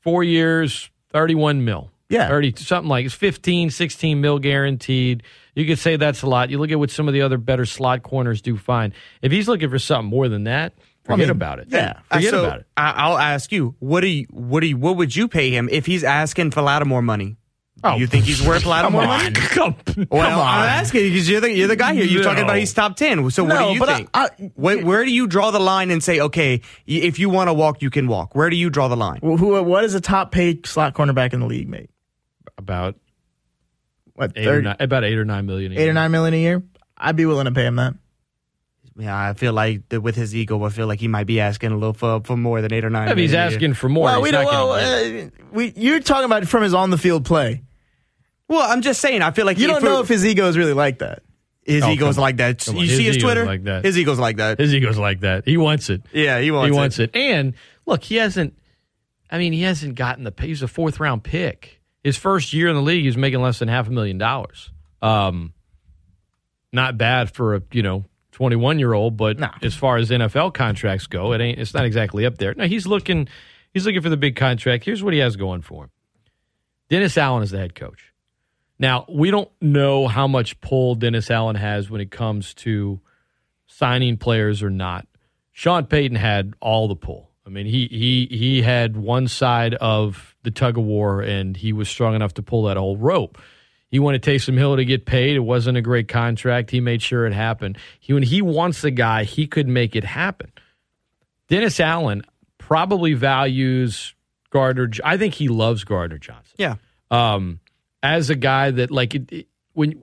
[0.00, 1.90] Four years, 31 mil.
[2.08, 2.28] Yeah.
[2.28, 5.22] 30, something like it's 15, 16 mil guaranteed.
[5.54, 6.50] You could say that's a lot.
[6.50, 8.92] You look at what some of the other better slot corners do fine.
[9.22, 10.74] If he's looking for something more than that,
[11.04, 11.68] forget mean, about it.
[11.70, 12.00] yeah.
[12.12, 12.66] Forget Uh, so about it.
[12.76, 15.68] I, I'll ask you, what do you what do you what would you pay him
[15.72, 17.36] if he's asking for Lattimore money?
[17.82, 19.30] Oh, you think he's worth Lattimore money?
[19.32, 20.46] Come, Well, come on.
[20.46, 22.04] I'm asking because you're the you're the guy here.
[22.04, 23.30] You're talking about he's top ten.
[23.30, 24.10] So what No, do you but I- think?
[24.14, 27.54] I- where, where do you draw the line and say, okay, if you want to
[27.54, 28.34] walk, you can walk?
[28.34, 29.20] Where do you draw the line?
[29.22, 29.60] Well, who?
[29.62, 31.90] What is a top paid slot cornerback in the league make?
[32.58, 32.96] About
[34.14, 35.72] What eight or nine, about eight or nine million.
[35.72, 35.90] a eight year.
[35.90, 36.62] or nine million a year?
[36.96, 37.94] I'd be willing to pay him that.
[38.96, 41.72] Yeah, I feel like that with his ego, I feel like he might be asking
[41.72, 43.08] a little for for more than eight or nine.
[43.08, 43.56] If he's million year.
[43.56, 44.68] asking for more, well, he's we not don't.
[44.68, 47.62] Well, uh, we you're talking about from his on the field play.
[48.46, 49.22] Well, I'm just saying.
[49.22, 51.22] I feel like You if don't know if his ego is really like that.
[51.66, 52.64] his Oh, ego's like that.
[52.64, 52.86] Come You on.
[52.86, 53.46] see His his ego's Twitter?
[53.46, 53.84] like that.
[53.84, 54.60] His ego's like that.
[54.60, 55.44] His ego's like that.
[55.44, 56.02] He wants it.
[56.12, 56.66] yeah, he wants.
[56.70, 56.76] he it.
[56.78, 57.16] wants it.
[57.16, 57.54] And
[57.86, 58.54] look, he hasn't.
[59.28, 60.32] I mean, he hasn't gotten the.
[60.38, 61.80] He's a fourth round pick.
[62.04, 64.70] His first year in the league, he's making less than half a million dollars.
[65.02, 65.52] Um,
[66.72, 69.48] not bad for a you know twenty one year old, but No.
[69.62, 71.58] as far as NFL contracts go, it ain't.
[71.58, 72.54] It's not exactly up there.
[72.54, 73.28] No, he's looking.
[73.72, 74.84] He's looking for the big contract.
[74.84, 75.90] Here's what he has going for him.
[76.90, 78.12] Dennis Allen is the head coach.
[78.78, 83.00] Now, we don't know how much pull Dennis Allen has when it comes to
[83.66, 85.06] signing players or not.
[85.52, 87.30] Sean Payton had all the pull.
[87.46, 91.72] I mean, he he he had one side of the tug of war, and he
[91.72, 93.38] was strong enough to pull that whole rope.
[93.90, 95.36] He wanted Taysom Hill to get paid.
[95.36, 96.70] It wasn't a great contract.
[96.70, 97.78] He made sure it happened.
[98.00, 100.50] He, when he wants a guy, he could make it happen.
[101.48, 102.22] Dennis Allen
[102.58, 104.14] probably values
[104.50, 104.90] Gardner.
[105.04, 106.54] I think he loves Gardner Johnson.
[106.58, 106.76] Yeah.
[107.10, 107.60] Um,
[108.02, 110.02] as a guy that like it, it, when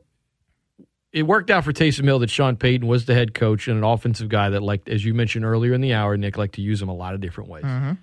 [1.14, 3.84] it worked out for Taysom Hill that Sean Payton was the head coach and an
[3.84, 6.82] offensive guy that liked, as you mentioned earlier in the hour, Nick liked to use
[6.82, 7.64] him a lot of different ways.
[7.64, 7.94] Mm-hmm.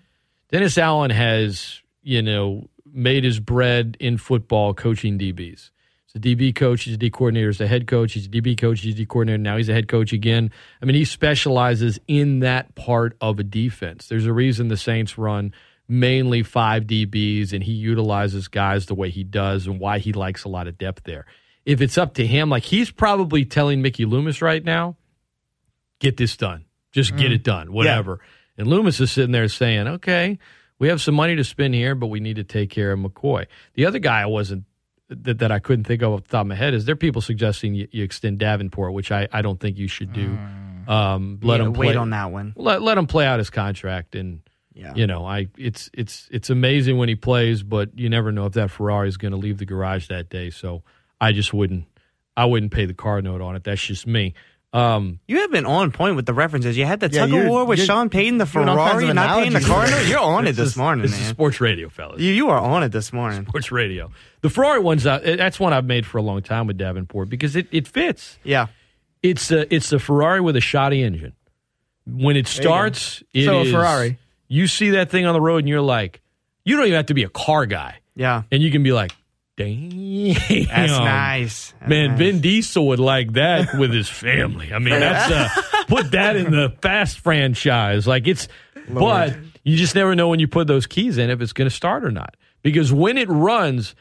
[0.51, 5.71] Dennis Allen has, you know, made his bread in football coaching DBs.
[6.07, 8.57] He's a DB coach, he's a D coordinator, he's a head coach, he's a DB
[8.57, 10.51] coach, he's a D coordinator, now he's a head coach again.
[10.81, 14.09] I mean, he specializes in that part of a defense.
[14.09, 15.53] There's a reason the Saints run
[15.87, 20.45] mainly five DBs and he utilizes guys the way he does and why he likes
[20.45, 21.27] a lot of depth there.
[21.69, 24.97] If it's up to him, like he's probably telling Mickey Loomis right now,
[26.01, 26.65] get this done.
[26.93, 27.35] Just get Mm.
[27.35, 28.21] it done, whatever.
[28.57, 30.39] And Loomis is sitting there saying, okay,
[30.79, 33.47] we have some money to spend here, but we need to take care of McCoy.
[33.75, 34.65] The other guy I wasn't
[35.09, 37.21] that, that I couldn't think of off the top of my head is there people
[37.21, 40.39] suggesting you, you extend Davenport, which I, I don't think you should do.
[40.87, 42.55] Um, let Yeah, him wait on that one.
[42.57, 44.41] Let, let him play out his contract and
[44.75, 44.95] Yeah.
[44.95, 48.53] you know, I it's it's it's amazing when he plays, but you never know if
[48.55, 50.49] that Ferrari is going to leave the garage that day.
[50.51, 50.83] So
[51.21, 51.85] I just wouldn't
[52.37, 53.65] I wouldn't pay the car note on it.
[53.65, 54.35] That's just me.
[54.73, 56.77] Um, You have been on point with the references.
[56.77, 59.37] You had the Yeah, tug of war with Sean Payton, the doing Ferrari, of not
[59.39, 60.07] paying the analogies car note.
[60.07, 61.21] You're on it This this is- morning, this man.
[61.23, 62.21] is sports radio, fellas.
[62.21, 63.47] You you are on it this morning.
[63.47, 64.11] Sports radio.
[64.43, 65.23] The Ferrari one's out.
[65.25, 68.39] That's one I've made for a long time with Davenport because it, it fits.
[68.45, 68.67] Yeah.
[69.23, 71.33] It's a it's a Ferrari with a shoddy engine.
[72.07, 72.69] When it There you go.
[72.71, 74.19] starts, it So a Ferrari.
[74.49, 76.21] You see that thing on the road, and you're like,
[76.65, 77.97] you don't even have to be a car guy.
[78.15, 78.43] Yeah.
[78.53, 79.13] and you can be like,
[79.59, 80.35] damn,
[80.67, 81.75] That's nice.
[81.81, 82.19] That's Man, nice.
[82.19, 84.73] Vin Diesel would like that with his family.
[84.73, 88.07] I mean, that's uh, put that in the Fast franchise.
[88.07, 88.47] Like it's,
[88.89, 91.75] but you just never know when you put those keys in if it's going to
[91.75, 92.37] start or not.
[92.63, 93.95] Because when it runs,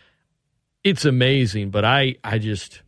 [0.84, 1.72] it's amazing.
[1.72, 2.82] But I, I just,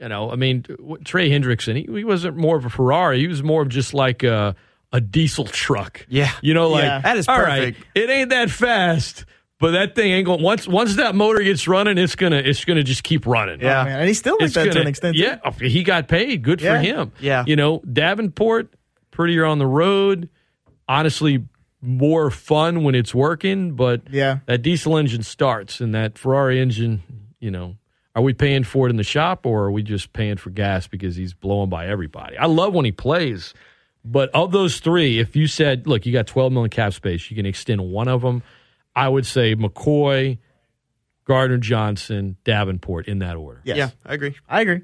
[0.00, 0.64] you know, I mean,
[1.04, 3.20] Trey Hendrickson, he, he wasn't more of a Ferrari.
[3.20, 4.56] He was more of just like a,
[4.92, 6.04] a diesel truck.
[6.08, 6.32] Yeah.
[6.42, 7.00] You know, like Yeah.
[7.00, 7.86] That is all right, perfect.
[7.94, 9.24] it ain't that fast,
[9.58, 10.42] but that thing ain't going.
[10.42, 13.60] Once once that motor gets running, it's gonna it's gonna just keep running.
[13.60, 13.82] Yeah.
[13.82, 13.98] Oh, man.
[14.00, 15.22] And he still like that to gonna- an extent, too.
[15.22, 16.42] Yeah, oh, he got paid.
[16.42, 16.74] Good Yeah.
[16.76, 17.12] for him.
[17.20, 17.44] Yeah.
[17.46, 18.74] you know Davenport,
[19.10, 20.28] prettier on the road.
[20.88, 21.44] Honestly,
[21.82, 24.38] more fun when it's working, but Yeah.
[24.46, 27.02] that diesel engine starts, and that Ferrari engine.
[27.40, 27.76] You know,
[28.14, 30.86] are we paying for it in the shop, or are we just paying for gas
[30.86, 32.36] because he's blowing by everybody?
[32.38, 33.52] I love when he plays.
[34.04, 37.36] But of those three, if you said, look, you got 12 million cap space, you
[37.36, 38.42] can extend one of them,
[38.96, 40.38] I would say McCoy,
[41.26, 43.60] Gardner Johnson, Davenport in that order.
[43.64, 43.76] Yes.
[43.76, 44.34] Yeah, I agree.
[44.48, 44.80] I agree.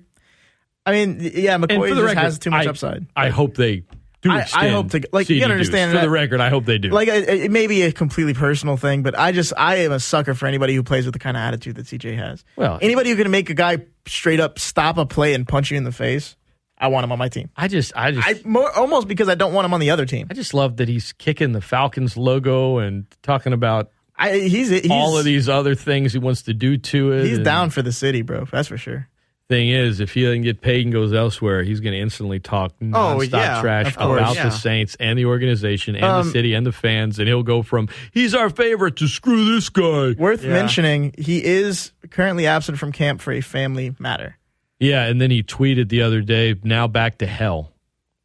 [0.85, 3.07] I mean, yeah, McCoy just record, has too much I, upside.
[3.17, 3.85] I hope they
[4.21, 5.69] do I- I extend hope to- like, you CD gotta Deuce.
[5.69, 6.91] understand For the record, I hope they do.
[6.91, 10.01] Like it, it may be a completely personal thing, but I just I am a
[10.01, 12.45] sucker for anybody who plays with the kind of attitude that CJ has.
[12.57, 15.77] Well- anybody who can make a guy straight up stop a play and punch you
[15.77, 16.37] in the face,
[16.77, 17.49] I want him on my team.
[17.57, 20.05] I just, I just, I more almost because I don't want him on the other
[20.07, 20.27] team.
[20.31, 23.91] I just love that he's kicking the Falcons logo and talking about
[24.31, 27.27] I he's, he's all of these other things he wants to do to it.
[27.27, 28.45] He's down for the city, bro.
[28.45, 29.09] That's for sure.
[29.49, 32.73] Thing is, if he doesn't get paid and goes elsewhere, he's going to instantly talk
[32.81, 34.19] nonstop yeah, trash course.
[34.21, 34.45] about Yeah.
[34.45, 37.63] the Saints and the organization and Um, the city and the fans, and he'll go
[37.63, 40.51] from "he's our favorite" to "screw this guy." Worth Yeah.
[40.53, 44.39] mentioning, he is currently absent from camp for a family matter.
[44.81, 47.73] Yeah, and then he tweeted the other day, "Now back to hell."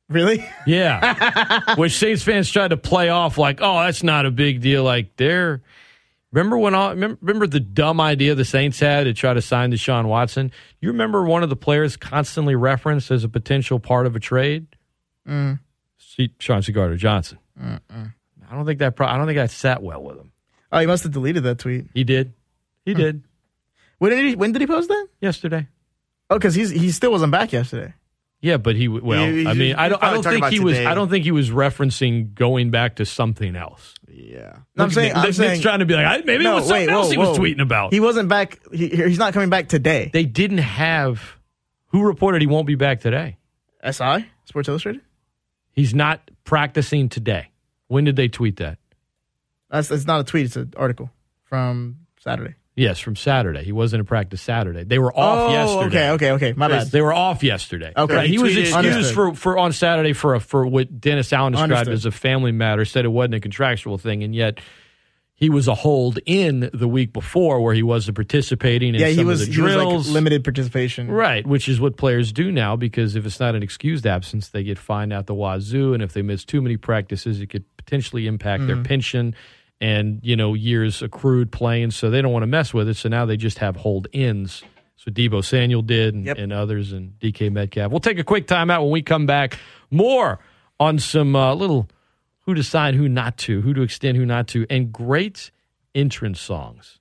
[0.10, 0.46] Really?
[0.66, 1.60] Yeah.
[1.76, 4.84] Which Saints fans tried to play off like, oh, that's not a big deal.
[4.86, 5.62] Like they're
[6.38, 10.06] remember when all remember, the dumb idea the Saints had to try to sign Deshaun
[10.06, 10.52] Watson?
[10.82, 14.68] You remember one of the players constantly referenced as a potential part of a trade?
[15.28, 15.60] Mm.
[16.40, 17.38] Chauncey Gardner Johnson.
[17.60, 20.32] I don't think that pro- I don't think that sat well with him.
[20.72, 21.86] Oh, he must have deleted that tweet.
[21.94, 22.34] He did.
[22.86, 22.98] He Hmm.
[23.00, 23.24] did
[24.00, 24.36] When did he?
[24.36, 25.08] When did he post that?
[25.22, 25.68] yesterday.
[26.30, 27.94] Oh, because he's he still wasn't back yesterday.
[28.40, 30.78] Yeah, but he well, He- he- I mean, I don't, I don't think he was.
[30.78, 33.96] I don't think he was referencing going back to something else.
[34.08, 34.58] Yeah.
[34.76, 37.12] No, I'm saying, Nick- I'm saying, trying to be like, maybe it was something else
[37.12, 37.94] he was tweeting about.
[37.94, 38.60] He wasn't back.
[38.72, 40.10] He, he's not coming back today.
[40.14, 41.38] they didn't have
[41.88, 43.38] who reported he won't be back today.
[43.84, 45.02] SI Sports Illustrated.
[45.72, 47.52] He's not practicing today.
[47.88, 48.78] When did they tweet that?
[49.70, 50.46] That's it's not a tweet.
[50.46, 51.10] It's an article
[51.44, 52.56] from Saturday.
[52.78, 53.64] Yes, from Saturday.
[53.64, 54.84] He wasn't in practice Saturday.
[54.84, 56.10] They were off oh, yesterday.
[56.10, 56.54] okay, okay, okay.
[56.56, 56.88] My bad.
[56.92, 57.92] They were off yesterday.
[57.98, 58.14] Okay.
[58.16, 59.16] Right, He He was excused Understood.
[59.16, 61.94] for, for on Saturday for a, for what Dennis Allen described Understood.
[61.96, 62.86] as a family matter.
[62.86, 64.60] Said it wasn't a contractual thing, and yet,
[65.40, 69.18] he was a hold in the week before where he wasn't participating in yeah, some
[69.18, 70.08] he was of the he was drills.
[70.08, 71.10] like limited participation.
[71.12, 74.64] Right, which is what players do now because if it's not an excused absence, they
[74.64, 78.26] get fined out the wazoo, and if they miss too many practices, it could potentially
[78.28, 78.86] impact their Mhm.
[78.86, 79.36] pension
[79.80, 81.92] and you know years accrued playing.
[81.92, 82.96] So they don't want to mess with it.
[82.96, 84.64] So now they just have hold ins.
[84.96, 87.92] So Deebo Samuel did, and, and others, and DK Metcalf.
[87.92, 89.60] We'll take a quick timeout when we come back.
[89.92, 90.40] More
[90.80, 91.88] on some uh, little
[92.42, 95.52] who to sign, who not to, who to extend, who not to, and great
[95.94, 97.00] entrance songs.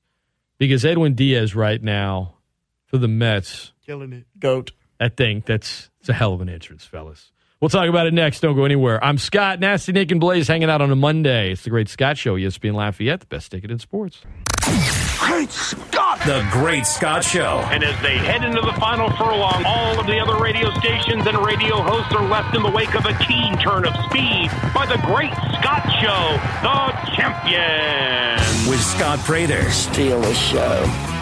[0.59, 2.35] Because Edwin Diaz right now
[2.85, 4.27] for the Mets, Killing it.
[4.39, 4.73] Goat.
[4.99, 7.31] I think that's it's a hell of an entrance, fellas.
[7.61, 8.41] We'll talk about it next.
[8.41, 9.03] Don't go anywhere.
[9.03, 11.53] I'm Scott, Nasty Nick, and Blaise hanging out on a Monday.
[11.53, 14.21] It's the Great Scott Show, ESPN Lafayette, the best ticket in sports.
[15.19, 16.19] Great Scott!
[16.27, 17.65] The Great Scott Show.
[17.71, 21.39] And as they head into the final furlong, all of the other radio stations and
[21.39, 25.01] radio hosts are left in the wake of a keen turn of speed by the
[25.07, 28.69] Great Scott Show, the champion.
[28.69, 29.71] With Scott Prather.
[29.71, 31.16] Steal the show.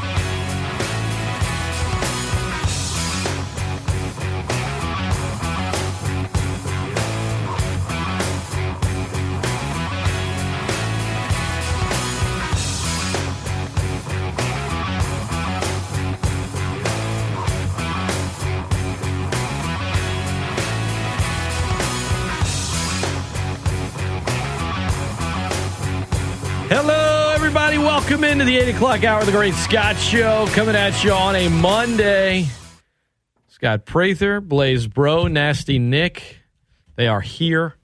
[28.35, 30.49] Into the 8 o'clock hour of the Great Scott Show.
[30.49, 32.49] Coming at you on a Monday.
[33.47, 36.41] Scott Prather, Blaise Bro, Nasty Nick.
[36.97, 37.77] They are here.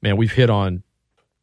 [0.00, 0.82] Man, we've hit on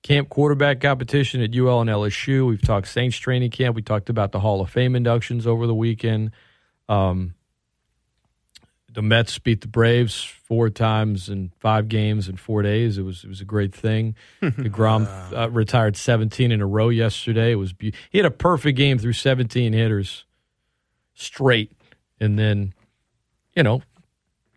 [0.01, 2.47] camp quarterback competition at UL and LSU.
[2.47, 3.75] We've talked Saints training camp.
[3.75, 6.31] We talked about the Hall of Fame inductions over the weekend.
[6.89, 7.35] Um,
[8.93, 12.97] the Mets beat the Braves four times in five games in four days.
[12.97, 14.15] It was it was a great thing.
[14.41, 17.51] Degrom uh, retired 17 in a row yesterday.
[17.51, 20.25] It was be- he had a perfect game through 17 hitters
[21.13, 21.71] straight,
[22.19, 22.73] and then
[23.55, 23.81] you know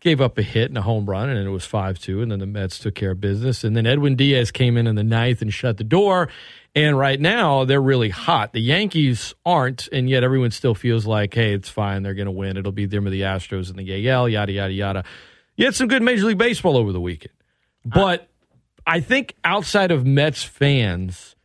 [0.01, 2.41] gave up a hit and a home run, and it was five two, and then
[2.41, 5.41] the Mets took care of business, and then Edwin Diaz came in in the ninth
[5.41, 6.29] and shut the door.
[6.77, 8.53] And right now they're really hot.
[8.53, 12.03] The Yankees aren't, and yet everyone still feels like, hey, it's fine.
[12.03, 12.57] They're going to win.
[12.57, 15.05] It'll be them or the Astros and the AL, yada yada yada.
[15.57, 17.33] You had some good Major League Baseball over the weekend,
[17.85, 18.29] but
[18.85, 21.37] I think outside of Mets fans,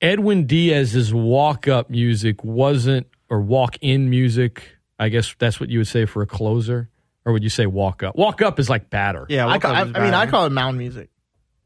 [0.00, 4.76] Edwin Diaz's walk up music wasn't, or walk in music.
[4.98, 6.90] I guess that's what you would say for a closer,
[7.24, 8.16] or would you say walk up?
[8.16, 9.24] Walk up is like batter.
[9.46, 11.10] I, ca- I, I mean, I call it mound music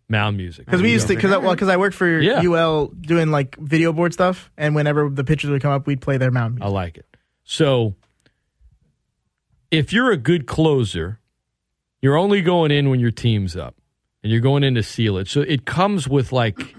[0.09, 2.41] mound music because we used to because I, well, 'cause I worked for Yeah.
[2.43, 6.17] UL doing like video board stuff, and whenever the pitchers would come up, we'd play
[6.17, 6.67] their mound music.
[6.67, 7.07] I like it.
[7.45, 7.95] So
[9.71, 11.21] if you're a good closer,
[12.01, 13.75] you're only going in when your team's up
[14.23, 15.29] and you're going in to seal it.
[15.29, 16.75] So it comes with like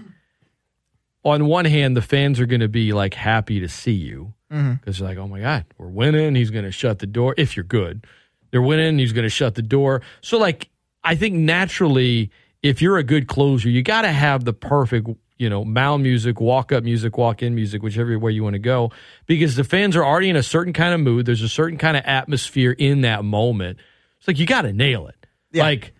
[1.24, 4.74] on one hand, the fans are going to be like happy to see you mm-hmm.
[4.74, 6.34] because they're like, oh my God, we're winning.
[6.34, 7.34] He's going to shut the door.
[7.36, 8.06] If you're good,
[8.50, 8.98] they're winning.
[8.98, 10.00] He's going to shut the door.
[10.20, 10.70] So, like,
[11.04, 12.30] I think naturally,
[12.62, 16.40] if you're a good closer, you got to have the perfect, you know, mound music,
[16.40, 18.90] walk up music, walk in music, whichever way you want to go,
[19.26, 21.26] because the fans are already in a certain kind of mood.
[21.26, 23.78] There's a certain kind of atmosphere in that moment.
[24.18, 25.26] It's like you got to nail it.
[25.62, 25.94] Like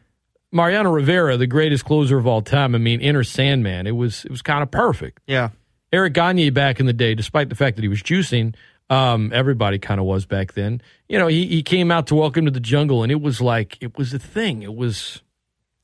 [0.51, 2.75] Mariano Rivera, the greatest closer of all time.
[2.75, 3.87] I mean, Enter Sandman.
[3.87, 5.21] It was it was kind of perfect.
[5.27, 5.51] Yeah.
[5.93, 8.55] Eric Gagne back in the day, despite the fact that he was juicing,
[8.91, 10.83] um, everybody kind of was back then.
[11.09, 13.79] You know, he, he came out to Welcome to the Jungle, and it was like
[13.81, 14.63] it was a thing.
[14.63, 15.23] It was,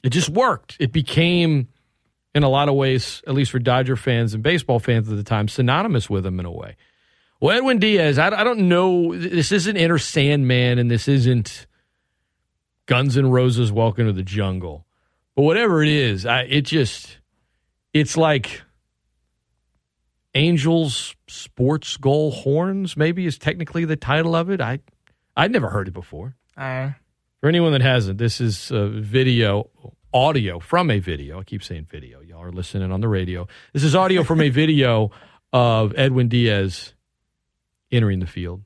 [0.04, 0.76] it just worked.
[0.78, 1.66] It became,
[2.34, 5.24] in a lot of ways, at least for Dodger fans and baseball fans at the
[5.24, 6.76] time, synonymous with him in a way.
[7.40, 9.16] Well, Edwin Diaz, I, I don't know.
[9.16, 11.66] This isn't Enter Sandman, and this isn't
[12.86, 14.86] Guns N' Roses Welcome to the Jungle.
[15.34, 17.18] But whatever it is, I, it just,
[17.94, 18.62] it's like
[20.34, 24.60] Angels Sports Goal Horns, maybe is technically the title of it.
[24.60, 24.80] I
[25.36, 26.36] I'd never heard it before.
[26.56, 26.90] Uh,
[27.44, 29.68] For anyone that hasn't, this is video,
[30.14, 31.40] audio from a video.
[31.40, 32.22] I keep saying video.
[32.22, 33.46] Y'all are listening on the radio.
[33.74, 35.10] This is audio from a video
[35.52, 36.94] of Edwin Diaz
[37.92, 38.62] entering the field.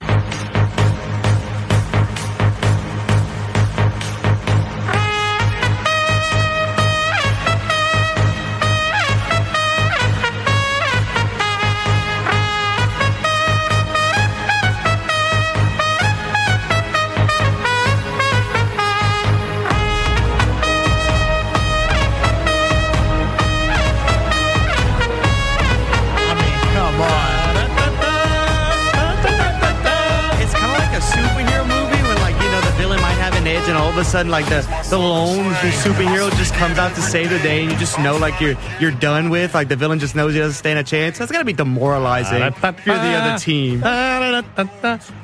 [33.99, 37.62] Of a sudden like the the lone superhero just comes out to save the day,
[37.62, 39.55] and you just know like you're you're done with.
[39.55, 41.18] Like the villain just knows he doesn't stand a chance.
[41.18, 42.42] That's gotta be demoralizing.
[42.42, 43.82] If you're the other team.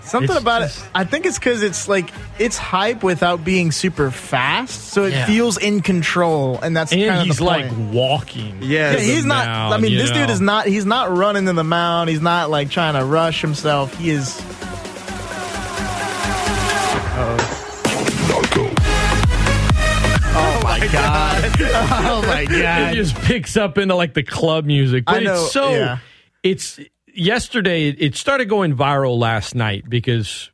[0.03, 0.91] Something It's about just- it.
[0.95, 5.27] I think it's because it's like it's hype without being super fast, so it Yeah.
[5.27, 7.93] feels in control, and that's And kind of he's the like point.
[7.95, 8.59] walking.
[8.61, 9.47] Yeah, Yeah, he's not.
[9.49, 10.67] I mean, this dude is not.
[10.67, 12.11] He's not running in the mound.
[12.11, 13.97] He's not like trying to rush himself.
[13.99, 14.41] He is.
[20.87, 21.61] My god!
[22.07, 22.93] Oh my god.
[22.93, 25.05] It just picks up into like the club music.
[25.05, 25.99] But know, it's so yeah.
[26.43, 26.81] it's
[27.15, 30.51] yesterday it started going viral last night because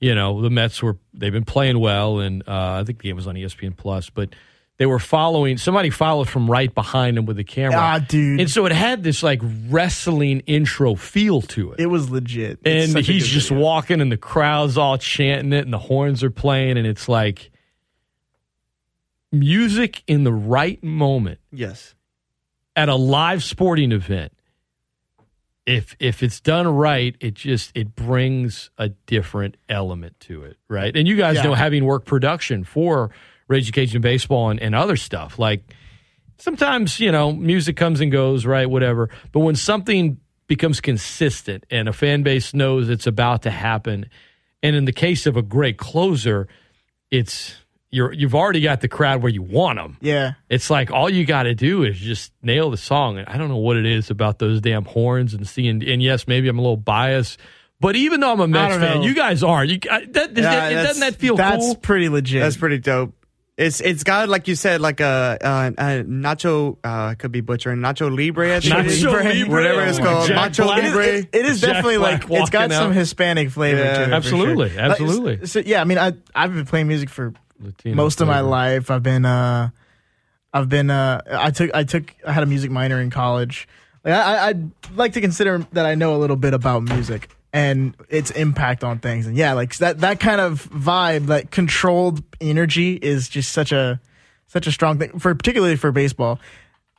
[0.00, 3.16] you know the Mets were they've been playing well and uh, I think the game
[3.16, 4.34] was on ESPN Plus, but
[4.78, 7.78] they were following somebody followed from right behind them with the camera.
[7.78, 8.40] Ah, dude.
[8.40, 11.80] And so it had this like wrestling intro feel to it.
[11.80, 12.60] It was legit.
[12.64, 13.64] It's and he's just video.
[13.64, 17.50] walking and the crowd's all chanting it and the horns are playing and it's like
[19.38, 21.94] music in the right moment Yes.
[22.74, 24.32] at a live sporting event
[25.66, 30.96] if if it's done right it just it brings a different element to it right
[30.96, 31.42] and you guys Yeah.
[31.44, 33.10] know having worked production for
[33.48, 35.74] Ragin' Cajun baseball and, and other stuff like
[36.38, 41.88] sometimes you know music comes and goes right whatever but when something becomes consistent and
[41.88, 44.06] a fan base knows it's about to happen
[44.62, 46.46] and in the case of a great closer
[47.10, 47.56] it's
[47.96, 50.32] you're you've already got the crowd where you want them Yeah.
[50.50, 53.18] it's like all you got to do is just nail the song.
[53.18, 55.82] And I don't know what it is about those damn horns and seeing.
[55.88, 57.40] And yes, maybe I'm a little biased,
[57.80, 59.02] but even though I'm a Mets fan, know.
[59.06, 59.70] you guys aren't.
[59.70, 61.74] You that, does yeah, that, doesn't that feel That's cool?
[61.76, 62.42] pretty legit.
[62.42, 63.14] That's pretty dope.
[63.58, 67.78] It's it's got like you said like a, a, a Nacho uh, could be butchering
[67.78, 68.74] Nacho Libre I think.
[68.74, 69.50] Nacho Libre.
[69.50, 70.78] whatever it's called Jack Nacho Black.
[70.78, 71.04] It is, Libre.
[71.06, 72.92] it- it is Jack definitely Black like it's got walking some.
[72.92, 73.96] Hispanic flavor Yeah.
[73.98, 74.12] to it.
[74.12, 74.80] Absolutely, sure.
[74.80, 75.40] absolutely.
[75.42, 78.40] Uh, so, yeah, I mean, I I've been playing music for Latino most of my
[78.40, 78.90] life.
[78.90, 79.70] I've been uh,
[80.52, 83.68] I've been uh, I took I took I had a music minor in college.
[84.04, 87.30] Like I, I I'd like to consider that I know a little bit about music
[87.52, 89.26] and its impact on things.
[89.26, 94.00] And yeah, like that that kind of vibe, that controlled energy, is just such a
[94.46, 96.38] such a strong thing for particularly for baseball.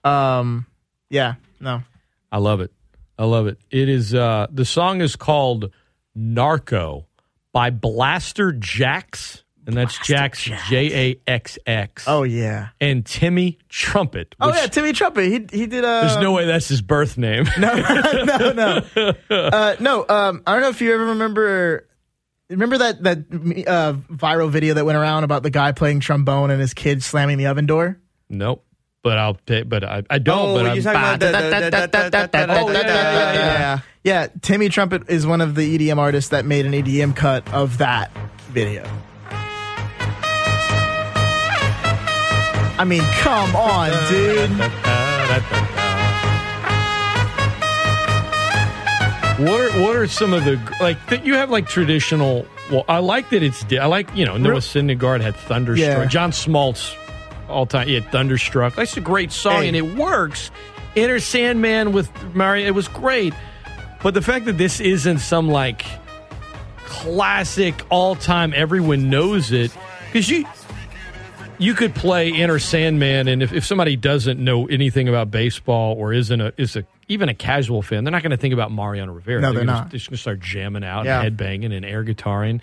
[0.03, 0.65] Um,
[1.09, 1.83] yeah, no,
[2.31, 2.71] I love it.
[3.19, 3.59] I love it.
[3.69, 5.71] It is uh the song is called
[6.15, 7.07] Narco
[7.51, 9.43] by Blasterjaxx.
[9.67, 12.05] And that's Jax J A X X.
[12.07, 14.33] oh yeah, And Timmy Trumpet.
[14.39, 15.25] oh yeah, Timmy Trumpet.
[15.25, 15.83] He he did.
[15.83, 17.43] Uh, There's no way that's his birth name.
[17.59, 18.81] no, no, no,
[19.29, 20.05] uh, no.
[20.07, 21.85] Um, I don't know if you ever remember.
[22.49, 23.17] Remember that that
[23.67, 27.37] uh, viral video that went around about the guy playing trombone and his kid slamming
[27.37, 27.99] the oven door?
[28.29, 28.63] Nope.
[29.03, 30.39] But I'll pay, but I, I don't.
[30.39, 31.27] Oh, but you're I'm, talking.
[34.03, 37.79] Yeah, Timmy Trumpet is one of the EDM artists that made an EDM cut of
[37.79, 38.11] that
[38.49, 38.89] video.
[42.79, 44.51] I mean, come on, dude.
[49.39, 52.47] What are what are some of the like that you have like traditional?
[52.71, 55.97] Well, I like that it's I like you know Noah Real- Syndergaard had Thunderstruck.
[55.97, 56.05] Yeah.
[56.05, 56.95] John Smoltz
[57.47, 58.73] all time had Thunderstruck.
[58.75, 59.67] That's a great song Hey.
[59.67, 60.49] and it works.
[60.95, 63.33] Enter Sandman with Mario, it was great.
[64.01, 65.85] But the fact that this isn't some like
[66.85, 69.71] classic all time, everyone knows it
[70.07, 70.45] because you
[71.59, 76.13] you could play Enter Sandman, and if, if somebody doesn't know anything about baseball or
[76.13, 79.13] isn't a is a even a casual fan, they're not going to think about Mariano
[79.13, 79.41] Rivera.
[79.41, 79.89] No, they're gonna- not.
[79.91, 81.15] They're just going to start jamming out Yeah.
[81.15, 82.59] and head banging and air guitaring.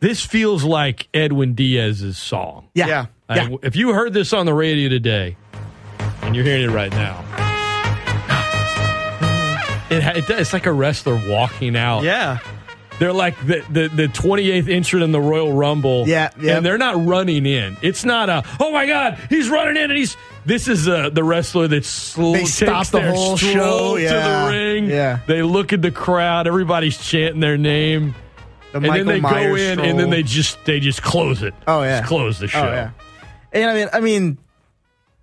[0.00, 2.68] This feels like Edwin Diaz's song.
[2.74, 2.86] Yeah.
[2.86, 3.06] Yeah.
[3.28, 3.56] I- Yeah.
[3.62, 5.36] if you heard this on the radio today,
[6.22, 7.22] and you're hearing it right now,
[9.90, 12.02] it, it does- it's like a wrestler walking out.
[12.04, 12.38] Yeah.
[13.00, 16.06] They're like the, the, the 28th entrant in the Royal Rumble.
[16.06, 16.58] Yeah, yeah.
[16.58, 17.76] And they're not running in.
[17.82, 20.16] It's not a, oh my God, he's running in and he's.
[20.46, 22.58] This is uh, the wrestler that sl- They takes
[22.90, 24.84] the their whole stroll show, to the ring.
[24.86, 25.18] yeah.
[25.26, 26.46] They look at the crowd.
[26.46, 28.14] Everybody's chanting their name.
[28.72, 31.42] The and Michael then they Myers go in and then they just they just close
[31.42, 31.54] it.
[31.66, 32.60] Oh yeah, Just close the show.
[32.60, 32.90] Oh yeah.
[33.52, 34.38] And I mean, I mean,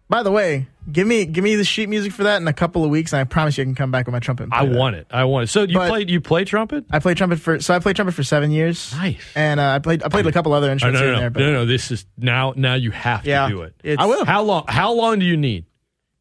[0.09, 2.83] by the way, give me give me the sheet music for that in a couple
[2.83, 4.43] of weeks, and I promise you, I can come back with my trumpet.
[4.43, 4.75] And I that.
[4.77, 5.07] want it.
[5.11, 5.47] I want it.
[5.47, 6.85] So you But- played you play trumpet?
[6.91, 8.93] I played trumpet for so I played trumpet for seven years.
[8.95, 9.21] Nice.
[9.35, 11.33] And uh, I played I played a couple other Oh, instruments no, here no, and
[11.35, 11.51] no, there.
[11.53, 11.65] no, But no.
[11.65, 12.53] This is now.
[12.55, 13.49] Now you have to Yeah.
[13.49, 13.75] do it.
[13.99, 14.25] I will.
[14.25, 14.65] How long?
[14.67, 15.65] How long do you need?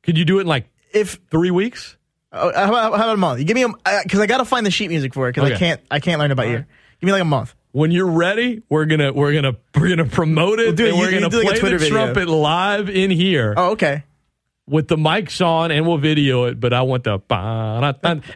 [0.02, 1.96] Could you do it in like if three weeks?
[2.32, 3.38] uh, how, about, how about a month?
[3.38, 3.68] You give me a
[4.02, 5.54] because I got to find the sheet music for it because Okay.
[5.54, 6.66] I can't I can't learn it by ear.
[7.00, 7.54] Give me like a month.
[7.72, 10.66] When you're ready, we're gonna we're gonna we're gonna promote it.
[10.66, 10.88] We'll do it.
[10.90, 12.04] and You- we're you gonna do like a play Twitter the video.
[12.14, 14.04] trumpet live in here Oh okay.
[14.68, 16.58] With the mics on, and we'll video it.
[16.58, 17.18] But I want the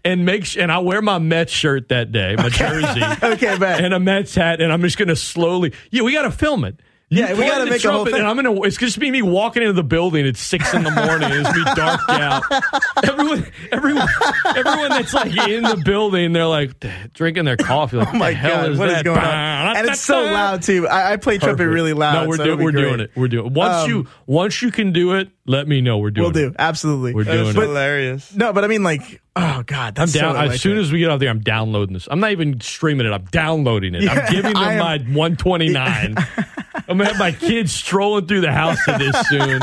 [0.05, 3.83] and make sh- and I wear my Mets shirt that day, my jersey, Okay, bet.
[3.85, 5.73] and a Mets hat, and I'm just gonna slowly.
[5.91, 6.81] Yeah, we got to film it.
[7.13, 8.21] You Yeah, we gotta the make a whole trumpet, thing.
[8.21, 8.63] And I'm gonna.
[8.63, 11.29] It's just be me walking into the building at six in the morning.
[11.33, 12.45] It's be dark out.
[13.03, 14.09] Everyone, everyone,
[14.57, 16.73] everyone that's like in the building, they're like
[17.15, 17.97] drinking their coffee.
[17.97, 18.97] Like, Oh my the hell god, is what that?
[18.99, 19.77] is going on?
[19.77, 20.87] And it's so loud too.
[20.87, 21.75] I, I play trumpet Perfect.
[21.75, 22.23] really loud.
[22.23, 23.11] No, we're, so do- we're doing it.
[23.17, 23.53] We're doing it.
[23.53, 25.99] Once Um, you once you can do it, let me know.
[25.99, 26.51] We're doing We'll it.
[26.51, 27.13] do absolutely.
[27.15, 27.67] We're doing But- it.
[27.67, 28.33] hilarious.
[28.37, 30.35] No, but I mean, like, oh god, I'm that's down.
[30.37, 32.07] So as soon as we get out there, I'm downloading this.
[32.09, 33.13] I'm not even streaming it.
[33.13, 34.03] I'm downloading it.
[34.05, 36.15] Yeah, I'm giving them am- my 129.
[36.91, 39.61] I'm gonna have my kids strolling through the house to this soon.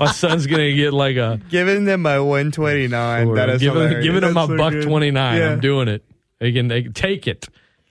[0.00, 3.34] my son's gonna get like a Giving them my 129.
[3.34, 4.04] That is giving, hilarious.
[4.04, 4.82] giving them my so buck good.
[4.82, 5.38] 29.
[5.38, 5.50] Yeah.
[5.52, 6.04] I'm doing it.
[6.40, 7.48] They can, they can take it,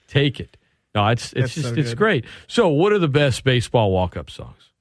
[0.09, 0.57] take it.
[0.93, 1.97] No, it's it's That's just so it's good.
[1.97, 2.25] great.
[2.47, 4.71] So, what are the best baseball walk up songs?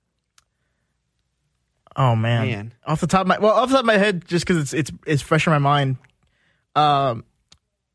[1.95, 2.47] Oh man.
[2.47, 2.75] Man.
[2.87, 4.73] Off the top of my well, off the top of my head, just because it's
[4.73, 5.99] it's it's fresh in my mind.
[6.75, 7.25] Um,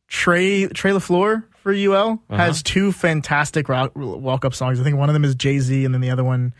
[0.08, 2.36] Trey Trey Lafleur for UL Uh-huh.
[2.38, 4.80] has two fantastic walk up songs.
[4.80, 6.54] I think one of them is Jay Z, and then the other one,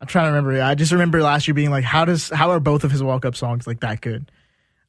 [0.00, 0.62] I'm trying to remember.
[0.62, 3.24] I just remember last year being like, how does how are both of his walk
[3.24, 4.30] up songs like that good?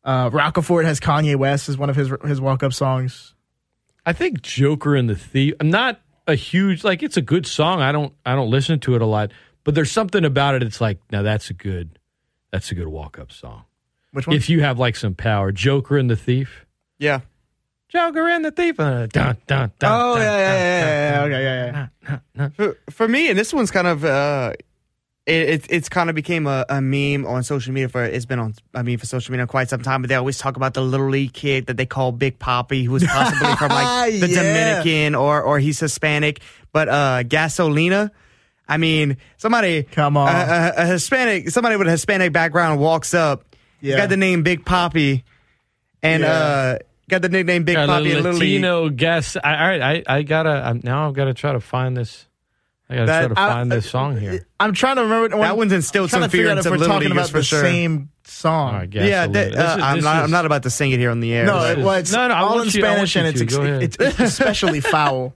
[0.04, 3.34] Uh, Roccaforte has Kanye West as one of his his walk up songs.
[4.06, 5.54] I think Joker and the Thief.
[5.62, 7.02] I'm not a huge like.
[7.02, 7.82] It's a good song.
[7.82, 9.32] I don't I don't listen to it a lot,
[9.64, 10.64] but there's something about it.
[10.64, 11.98] It's like now that's a good
[12.52, 13.64] that's a good walk up song.
[14.12, 14.36] Which one?
[14.36, 16.66] If you have like some power, Joker and the Thief.
[17.00, 17.22] Yeah.
[17.94, 18.80] Joker and the Thief.
[18.80, 22.50] Uh, dun, dun, dun, oh yeah, yeah, yeah, yeah, yeah, yeah, yeah.
[22.50, 24.54] For, for me, and this one's kind of uh,
[25.26, 28.40] it, it it's kind of became a, a meme on social media for it's been
[28.40, 30.02] on I mean for social media quite some time.
[30.02, 32.96] But they always talk about the little league kid that they call Big Poppy, who
[32.96, 34.42] is possibly from like the Yeah.
[34.42, 36.42] Dominican or or he's Hispanic.
[36.72, 38.10] But uh, Gasolina.
[38.68, 40.30] I mean, somebody Come on.
[40.34, 43.44] a, a, a Hispanic, somebody with a Hispanic background walks up,
[43.82, 43.98] Yeah.
[43.98, 45.26] got the name Big Poppy,
[46.02, 46.32] and Yeah.
[46.32, 46.78] uh,
[47.10, 48.62] got the nickname Big Yeah, Poppy the in Little League.
[48.62, 49.36] Latino guess.
[49.44, 51.08] I, all right, I, I gotta I'm, now.
[51.08, 52.28] I've got to try to find this.
[52.90, 54.46] I gotta That- try to I- find this song here.
[54.60, 56.66] I'm trying to remember That one's instilled I'm trying some to figure fear out if
[56.66, 57.62] into we're Little talking about for the sure.
[57.62, 58.74] same song.
[58.74, 60.18] All right, Yeah, that, uh, is- I'm this not.
[60.18, 61.46] is- I'm not about to sing it here on the air.
[61.46, 63.98] No, but- it, well, it's No, no, all in you- Spanish and it's, ex- it's,
[64.00, 65.34] it's especially foul.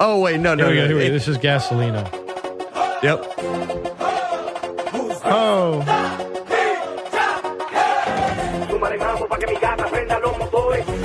[0.00, 0.94] Oh wait, no, no, Here we go.
[0.94, 0.98] no.
[1.00, 1.08] Here.
[1.08, 2.04] It- This is Gasolina.
[3.02, 3.24] Yep.
[5.26, 5.82] Oh,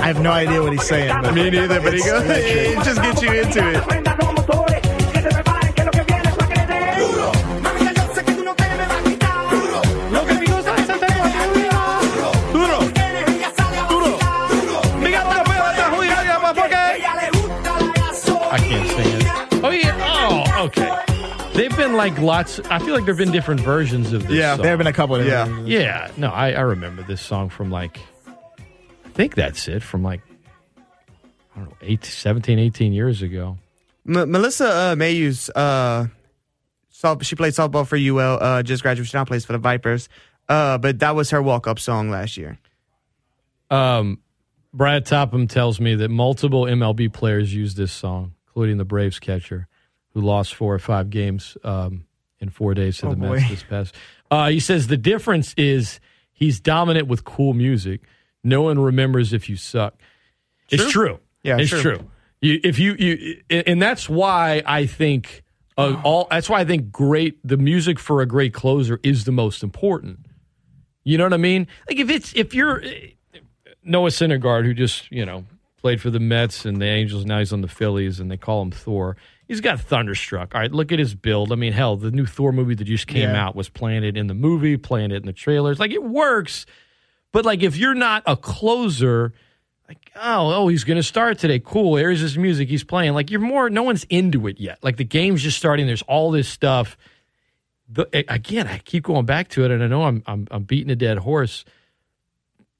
[0.00, 1.14] I have no idea what he's saying.
[1.22, 2.24] But Me neither, but he goes.
[2.26, 4.06] It just gets you into it.
[18.52, 19.64] I can't sing it.
[19.64, 19.96] Oh yeah.
[20.02, 20.90] Oh, okay.
[21.54, 22.58] They've been like lots.
[22.70, 24.32] I feel like there've been different versions of this.
[24.38, 24.62] Yeah, song.
[24.62, 25.46] There have been a couple of Yeah.
[25.60, 28.00] Yeah, no, I, I remember this song from like, I
[29.20, 30.20] think that's it, from like,
[31.54, 33.58] I don't know, eight, 17, 18 years ago.
[34.08, 36.06] M- Melissa uh, Mayeux, uh,
[36.88, 38.38] soft, she played softball for UL.
[38.42, 39.10] Uh, just graduated.
[39.10, 40.08] She now plays for the Vipers.
[40.48, 42.58] Uh, but that was her walk-up song last year.
[43.70, 44.18] Um,
[44.72, 49.68] Brad Topham tells me that multiple MLB players use this song, including the Braves catcher,
[50.14, 52.04] who lost four or five games um,
[52.40, 53.36] in four days to Oh, the boy.
[53.36, 53.94] Mets this past.
[54.30, 56.00] Uh, he says the difference is
[56.32, 58.00] he's dominant with cool music.
[58.42, 59.94] No one remembers if you suck.
[60.70, 61.18] It's true.
[61.42, 61.80] Yeah, it's true.
[61.82, 62.10] true.
[62.40, 65.42] You, if you, you, and that's why I think
[65.76, 66.26] uh, all.
[66.30, 67.38] That's why I think great.
[67.46, 70.20] The music for a great closer is the most important.
[71.04, 71.66] You know what I mean?
[71.88, 72.82] Like if it's if you're
[73.82, 75.44] Noah Syndergaard, who just you know
[75.78, 78.62] played for the Mets and the Angels, now he's on the Phillies, and they call
[78.62, 79.16] him Thor.
[79.48, 80.54] He's got thunderstruck.
[80.54, 81.50] All right, look at his build.
[81.52, 83.46] I mean, hell, the new Thor movie that just came Yeah.
[83.46, 85.80] out was playing it in the movie, playing it in the trailers.
[85.80, 86.66] Like it works,
[87.32, 89.32] but like if you're not a closer,
[89.88, 91.96] like oh oh he's gonna start today, cool.
[91.96, 93.12] Here's his music he's playing.
[93.14, 94.78] Like you're more, no one's into it yet.
[94.82, 95.86] Like the game's just starting.
[95.86, 96.96] There's all this stuff.
[97.92, 100.90] The, again, I keep going back to it, and I know I'm I'm, I'm beating
[100.90, 101.64] a dead horse,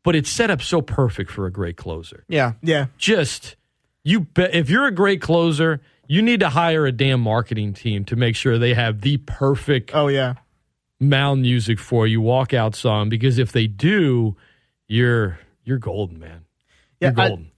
[0.03, 2.25] but it's set up so perfect for a great closer.
[2.29, 2.53] Yeah.
[2.63, 2.87] Yeah.
[2.97, 3.57] Just
[4.05, 8.05] you bet if you're a great closer, you need to hire a damn marketing team
[8.07, 10.35] to make sure they have the perfect Oh yeah.
[11.01, 13.09] Mound music for you, walkout song.
[13.09, 14.37] Because if they do,
[14.87, 16.45] you're you're golden, man.
[17.01, 17.51] Yeah, You're I- golden.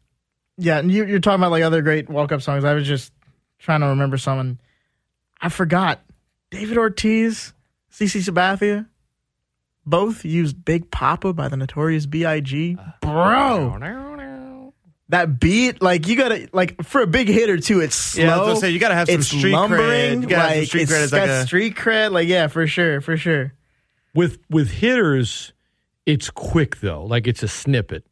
[0.58, 2.62] Yeah, and you, you're talking about like other great walk-up songs.
[2.62, 3.10] I was just
[3.58, 4.60] trying to remember someone.
[5.40, 6.02] I forgot.
[6.50, 7.54] David Ortiz,
[7.90, 8.86] CC Sabathia,
[9.86, 12.76] both used "Big Poppa" by the Notorious B.I.G.
[12.78, 13.78] Uh, Bro,
[15.12, 17.80] that beat, like you gotta like for a big hitter too.
[17.80, 18.24] It's slow.
[18.24, 19.52] Yeah, I was gonna say, you gotta have some it's street cred.
[19.52, 20.22] lumbering.
[20.22, 22.12] You gotta have some like, street it's cred as like got a- street cred.
[22.12, 23.52] Like yeah, for sure, for sure.
[24.14, 25.52] with with hitters,
[26.06, 27.04] it's quick though.
[27.04, 28.06] Like it's a snippet.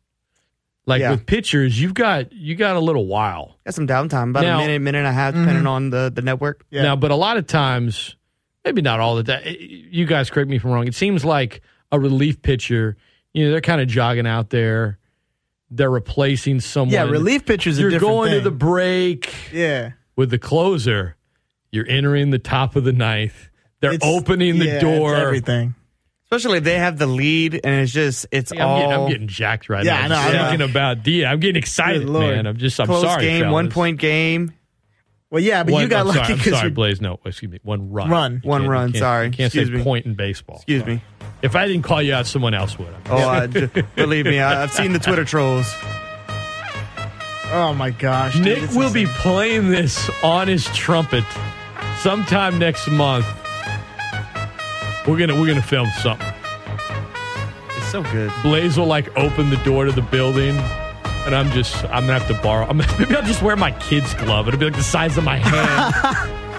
[0.85, 1.13] Like Yeah.
[1.13, 3.57] with pitchers, you've got you got a little while.
[3.65, 5.69] Got some downtime, about Now- a minute, minute and a half, depending mm-hmm.
[5.69, 6.67] on the, the network.
[6.71, 8.15] Now, but a lot of times,
[8.63, 9.43] maybe not all the time.
[9.59, 10.87] You guys correct me if I'm wrong.
[10.87, 12.99] It seems like a relief pitcher.
[13.33, 14.99] You know, they're kind of jogging out there.
[15.71, 16.93] They're replacing someone.
[16.93, 18.41] Yeah, relief pitchers You're different going thing.
[18.41, 19.33] to the break.
[19.53, 19.93] Yeah.
[20.17, 21.17] With the closer,
[21.71, 23.49] you're entering the top of the ninth.
[23.81, 25.15] They're It's- opening the yeah, it's door.
[25.15, 25.75] everything.
[26.33, 28.79] Especially if they have the lead and it's just, it's Yeah, I'm, all.
[28.81, 30.05] getting, I'm getting jacked right Yeah, now.
[30.05, 30.49] I know, Just I know.
[30.51, 31.25] thinking about D.
[31.25, 32.47] I'm getting excited, man.
[32.47, 32.79] I'm just.
[32.81, 33.53] I'm close sorry, game, fellas.
[33.53, 34.53] one point game.
[35.31, 37.01] Well, yeah, but One- you got I'm lucky sorry, I'm because sorry, Blaise.
[37.01, 37.59] No, excuse me.
[37.63, 38.11] One run.
[38.11, 38.41] Run.
[38.45, 39.31] You One run, sorry.
[39.31, 39.83] Can't Excuse say me.
[39.85, 40.57] point in baseball.
[40.57, 41.01] Excuse me.
[41.43, 42.95] If I didn't call you out, someone else would.
[43.07, 43.47] Oh,
[43.97, 45.73] believe me, I, I've seen the Twitter trolls.
[47.53, 51.25] Oh my gosh, dude, Nick will be playing this on his trumpet
[51.99, 53.27] sometime next month.
[55.09, 56.27] We're gonna we're gonna film something.
[57.77, 58.31] It's so good.
[58.43, 60.57] Blaise will like open the door to the building,
[61.27, 62.67] and I'm just I'm gonna have to borrow.
[62.67, 64.47] I'm, maybe I'll just wear my kid's glove.
[64.47, 66.37] It'll be like the size of my hand.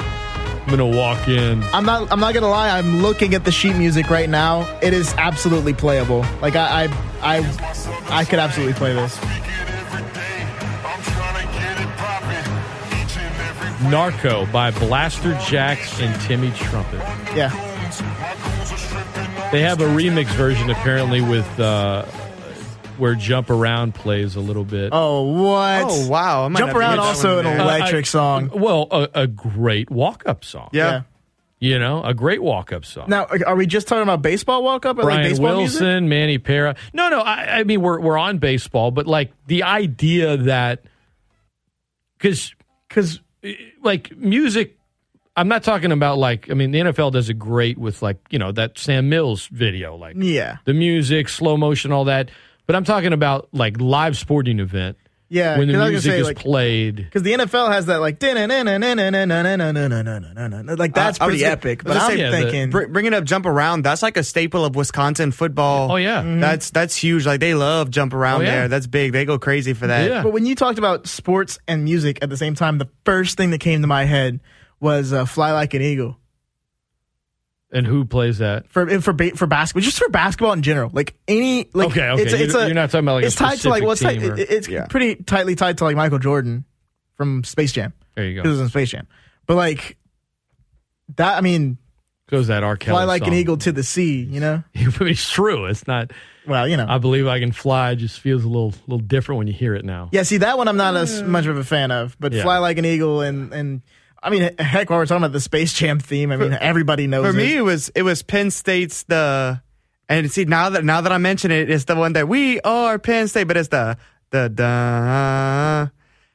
[0.71, 1.61] I'm gonna walk in.
[1.73, 2.09] I'm not.
[2.13, 2.69] I'm not gonna lie.
[2.69, 4.61] I'm looking at the sheet music right now.
[4.81, 6.25] It is absolutely playable.
[6.41, 9.19] Like I, I, I, I could absolutely play this.
[13.91, 16.99] Narco by Blaster Jacks and Timmy Trumpet.
[17.35, 17.49] Yeah.
[19.51, 22.05] They have a remix version apparently with uh,
[23.01, 24.89] where Jump Around plays a little bit.
[24.93, 25.85] Oh what?
[25.89, 26.47] Oh, wow.
[26.49, 27.57] Jump around get also an there.
[27.59, 28.49] electric Uh, I- song.
[28.53, 30.69] Well, a, a great walk up song.
[30.71, 31.01] Yeah.
[31.59, 33.05] You know, a great walk up song.
[33.07, 36.09] Now, are we just talking about baseball walk up or like Brian baseball Wilson, music?
[36.09, 36.75] Manny Para.
[36.91, 37.19] No, no.
[37.19, 40.83] I, I mean, we're we're on baseball, but like the idea that
[42.17, 42.53] because
[42.87, 43.19] because
[43.83, 44.77] like music.
[45.37, 48.37] I'm not talking about like I mean the NFL does it great with like you
[48.37, 50.57] know that Sam Mills video like Yeah.
[50.65, 52.29] the music slow motion all that
[52.71, 54.95] but I'm talking about like live sporting event
[55.29, 55.57] Yeah.
[55.57, 57.99] when the 'cause I was music say, is like, played Because the NFL has that
[57.99, 58.17] like
[60.79, 61.81] like that's I was pretty gonna- epic.
[61.85, 64.01] I was But gonna I'm say, yeah, the- thinking, Br- bringing up jump around, that's
[64.01, 65.91] like a staple of Wisconsin football.
[65.91, 67.25] oh yeah That's that's huge.
[67.25, 68.51] Like they love jump around Oh, yeah.
[68.51, 68.67] there.
[68.69, 69.11] That's big.
[69.11, 70.09] They go crazy for that.
[70.09, 70.23] Yeah.
[70.23, 73.51] but when you talked about sports and music at the same time, the first thing
[73.51, 74.39] that came to my head
[74.79, 76.17] was uh, "Fly Like an Eagle."
[77.71, 80.89] And who plays that for for ba- for basketball, just for basketball in general.
[80.93, 82.21] Like any like Okay, okay.
[82.23, 83.81] It's, a- it's You're- a, you're not talking about, like, a it's tied to like
[83.83, 84.85] specific what's tied, team or- it's Yeah.
[84.87, 86.65] pretty tightly tied to like Michael Jordan
[87.15, 87.93] from Space Jam.
[88.15, 89.07] there you This go was in Space Jam,
[89.47, 89.97] but like
[91.15, 91.37] that.
[91.37, 91.77] I mean,
[92.29, 94.21] goes that R Kelly fly like an eagle to the sea.
[94.23, 94.63] You know.
[94.73, 96.11] it's true it's not
[96.47, 96.85] Well, you know.
[96.87, 99.85] I believe I can fly just feels a little little different when you hear it
[99.85, 100.23] now yeah.
[100.23, 102.17] See that one, I'm not as much of a fan of.
[102.19, 102.43] But Yeah.
[102.43, 103.81] fly like an eagle and and.
[104.23, 107.25] I mean, heck, while we're talking about the Space Jam theme, I mean, everybody knows
[107.25, 107.35] For it.
[107.41, 109.61] me, it was it was Penn State's the,
[110.07, 112.99] and see now that now that I mention it, it's the one that we are
[112.99, 113.97] Penn State, but it's the
[114.29, 115.91] the the.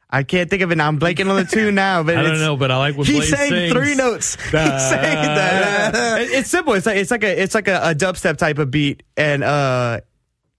[0.08, 0.86] I can't think of it now.
[0.86, 3.14] I'm blanking on the tune now, but I don't know but I like what He
[3.14, 3.72] Blaise sang sings.
[3.72, 4.36] three notes.
[4.44, 5.94] He Da- sang that.
[6.22, 6.74] It- it's simple.
[6.74, 10.00] It's like it's like a it's like a, a dubstep type of beat, and uh,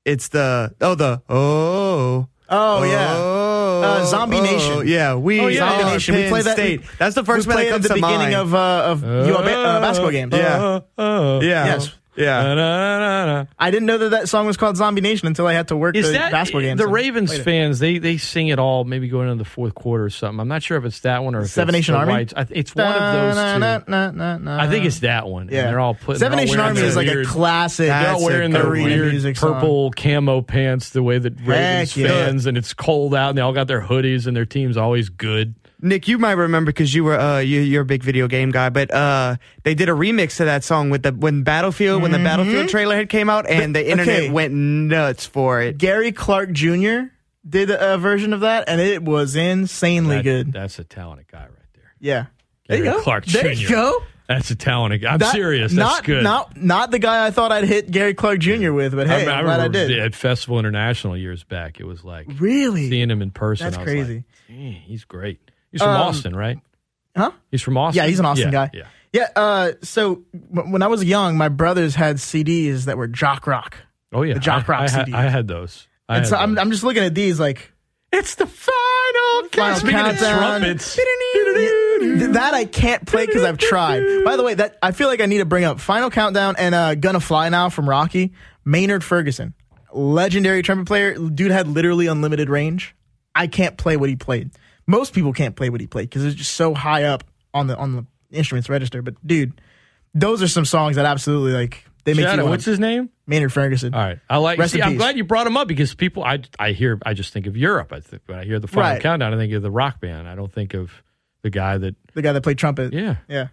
[0.06, 2.28] it's the oh the oh.
[2.50, 3.14] Oh yeah.
[3.18, 4.88] Oh, Uh, Zombie oh, Nation.
[4.88, 5.64] Yeah, we Oh, yeah.
[5.66, 6.16] are Zombie Nation.
[6.16, 6.82] We play that- State.
[6.82, 8.36] we- That's the first we one play that it at comes the to beginning mind.
[8.36, 10.34] of uh, of UA ba- uh, basketball games.
[10.34, 10.80] Yeah.
[10.98, 11.92] Oh, yeah, Yes.
[12.18, 12.44] Yeah.
[12.44, 13.46] Da-da-da-da.
[13.60, 15.96] I didn't know that that song was called Zombie Nation until I had to work
[15.96, 16.80] Is the that basketball games.
[16.80, 17.80] the Ravens fans?
[17.80, 20.40] They they sing it all, maybe going into the fourth quarter or something.
[20.40, 22.14] I'm not sure if it's that one or if Seven Nation Army?
[22.36, 24.50] I it's one of those two.
[24.50, 25.50] I think it's that one.
[25.50, 25.60] Yeah.
[25.62, 26.20] and they're all putting.
[26.20, 27.88] Seven Nation Army is like weird- a classic.
[27.88, 29.54] They're all wearing their weird music song.
[29.54, 32.08] purple camo pants the way that Ravens yeah.
[32.08, 35.10] fans, and it's cold out, and they all got their hoodies, and their team's always
[35.10, 35.54] good.
[35.80, 38.70] Nick, you might remember because you were uh, you, you're a big video game guy,
[38.70, 42.18] but uh, they did a remix to that song with the when Battlefield when the
[42.20, 44.24] Battlefield trailer had came out, and the internet Mm-hmm.
[44.26, 44.30] okay.
[44.32, 45.78] went nuts for it.
[45.78, 47.12] Gary Clark Jr.
[47.48, 50.54] did a version of that, and it was insanely That- good.
[50.54, 51.94] That's a talented guy right there.
[52.00, 52.26] yeah.
[52.68, 53.04] There you Gary go.
[53.04, 54.04] Clark there you go.
[54.28, 55.14] That's a talented guy.
[55.14, 55.72] I'm That- serious.
[55.72, 56.22] Not, good.
[56.24, 58.74] Not not the guy I thought I'd hit Gary Clark Jr.
[58.74, 59.98] with, but hey, I, I'm glad I did.
[60.00, 61.80] at Festival International years back.
[61.80, 62.90] It was like Really?
[62.90, 63.66] seeing him in person.
[63.68, 64.24] That's I was crazy.
[64.50, 65.40] Like, he's great.
[65.80, 66.60] He's from Um, Austin, right?
[67.16, 67.32] Huh?
[67.52, 68.04] He's from Austin.
[68.04, 68.72] Yeah, he's an Austin Yeah, guy.
[68.74, 68.84] Yeah.
[69.14, 69.28] Yeah.
[69.36, 70.24] Uh, so
[70.54, 73.78] w- when I was young, my brothers had CDs that were jock rock,
[74.14, 75.14] Oh yeah, The Jock I, Rock I, CDs.
[75.14, 75.88] I had those.
[76.10, 76.58] I and had so I'm.
[76.60, 77.74] I'm just looking at these like
[78.12, 80.34] It's the final, Final Speaking countdown.
[80.34, 84.04] of trumpets, that I can't play because I've tried.
[84.24, 86.74] By the way, that I feel like I need to bring up Final Countdown and
[86.76, 88.34] uh, "Gonna Fly Now" from Rocky.
[88.66, 89.54] Maynard Ferguson,
[89.94, 91.14] legendary trumpet player.
[91.16, 92.96] Dude had literally unlimited range.
[93.36, 94.52] I can't play what he played.
[94.88, 97.24] Most people can't play what he played because it's just so high up
[97.54, 99.02] on the on the instruments register.
[99.02, 99.60] But dude,
[100.14, 102.50] those are some songs that absolutely like They make Shout you out.
[102.50, 103.10] What's his name?
[103.26, 103.94] Maynard Ferguson.
[103.94, 104.58] All right, I like.
[104.58, 104.98] Rest See, I'm peace.
[105.00, 107.92] glad you brought him up because people, I, I hear, I just think of Europe.
[107.92, 109.02] I think when I hear the final Right.
[109.02, 110.30] countdown, I think of the rock band.
[110.30, 110.92] I don't think of
[111.42, 111.96] the guy that.
[112.14, 112.94] The guy that played trumpet.
[112.94, 113.18] Yeah.
[113.28, 113.48] Yeah.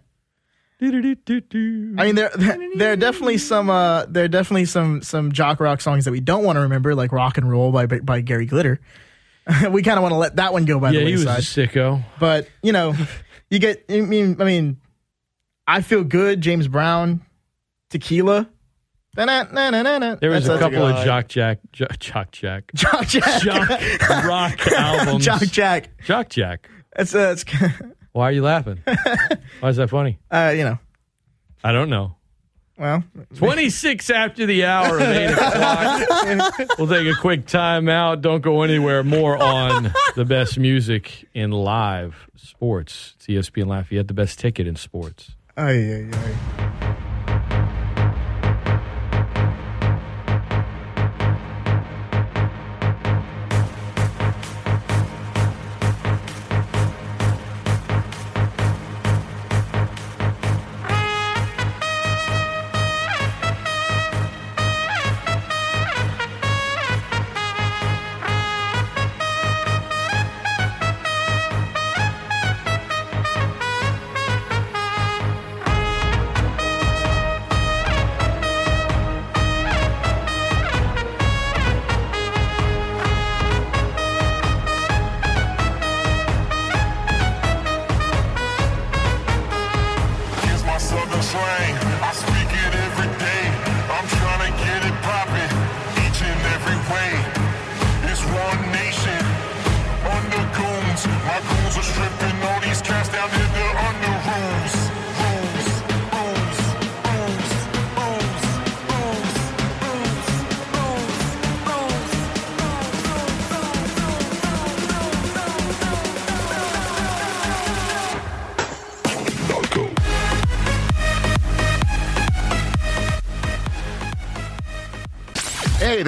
[0.81, 2.31] I mean, there
[2.75, 6.19] there are definitely some uh, there are definitely some some jock rock songs that we
[6.19, 8.79] don't want to remember, like "Rock and Roll" by by Gary Glitter.
[9.69, 11.37] we kind of want to let that one go by yeah, the he was a
[11.37, 12.03] sicko.
[12.19, 12.95] But you know,
[13.49, 13.85] you get.
[13.89, 14.77] I mean, I mean,
[15.67, 16.41] I feel good.
[16.41, 17.21] James Brown,
[17.89, 18.49] Tequila.
[19.15, 20.95] There was That's a couple good.
[20.95, 23.41] of Jock Jack, Jock Jock Jack, Jock Jack.
[23.41, 23.69] Jock
[24.25, 25.23] rock albums.
[25.23, 25.89] Jock Jack.
[26.03, 26.69] Jock Jack.
[26.93, 27.45] That's uh, it's,
[28.11, 28.81] Why are you laughing?
[29.61, 30.19] Why is that funny?
[30.31, 30.79] uh, you know.
[31.63, 32.14] I don't know.
[32.77, 33.03] Well,
[33.35, 36.69] 26 after the hour of 8 o'clock.
[36.77, 38.21] we'll take a quick time out.
[38.21, 39.01] Don't go anywhere.
[39.01, 43.13] More on the best music in live sports.
[43.15, 45.31] It's ESPN Lafayette, the best ticket in sports.
[45.55, 46.84] Ay, ay, ay.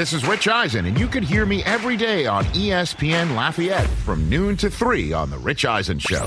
[0.08, 4.30] This is Rich Eisen, and you can hear me every day on ESPN Lafayette from
[4.30, 6.26] noon to 3 on The Rich Eisen Show.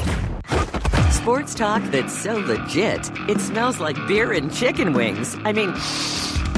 [1.10, 5.34] Sports talk that's so legit, it smells like beer and chicken wings.
[5.44, 5.72] I mean,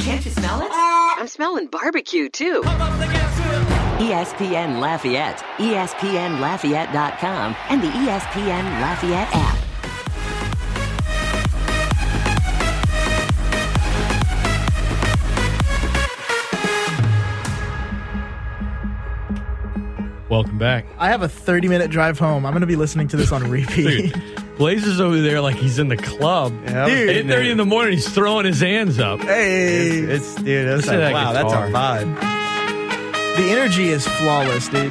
[0.03, 0.71] can't you smell it?
[0.73, 2.63] I'm smelling barbecue too.
[4.03, 9.62] ESPN Lafayette, ESPNLafayette.com, and the ESPN Lafayette app.
[20.33, 20.87] Welcome back.
[20.99, 22.47] I have a 30 minute drive home.
[22.47, 24.17] I'm going to be listening to this on repeat.
[24.57, 26.55] Blaise is over there like he's in the club.
[26.65, 29.21] Yeah, I was getting 8.30 in the morning, he's throwing his hands up.
[29.21, 30.69] hey, It's, it's dude.
[30.69, 32.15] That's Listen like, that wow, that's our vibe.
[33.37, 34.91] the energy is flawless, dude.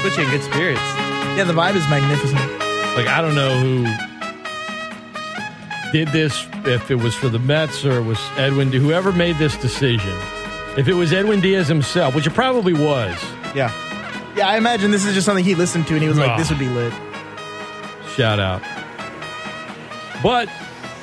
[0.00, 0.80] Put you in good spirits.
[1.36, 2.40] Yeah, the vibe is magnificent.
[2.96, 3.84] Like, I don't know who
[5.92, 9.58] did this, if it was for the Mets or it was Edwin, whoever made this
[9.58, 10.18] decision.
[10.76, 13.16] If it was Edwin Diaz himself, which it probably was,
[13.54, 13.72] Yeah.
[14.36, 16.48] Yeah, I imagine this is just something he listened to and he was like, this
[16.50, 16.92] would be lit.
[18.14, 18.62] shout out.
[20.22, 20.48] But,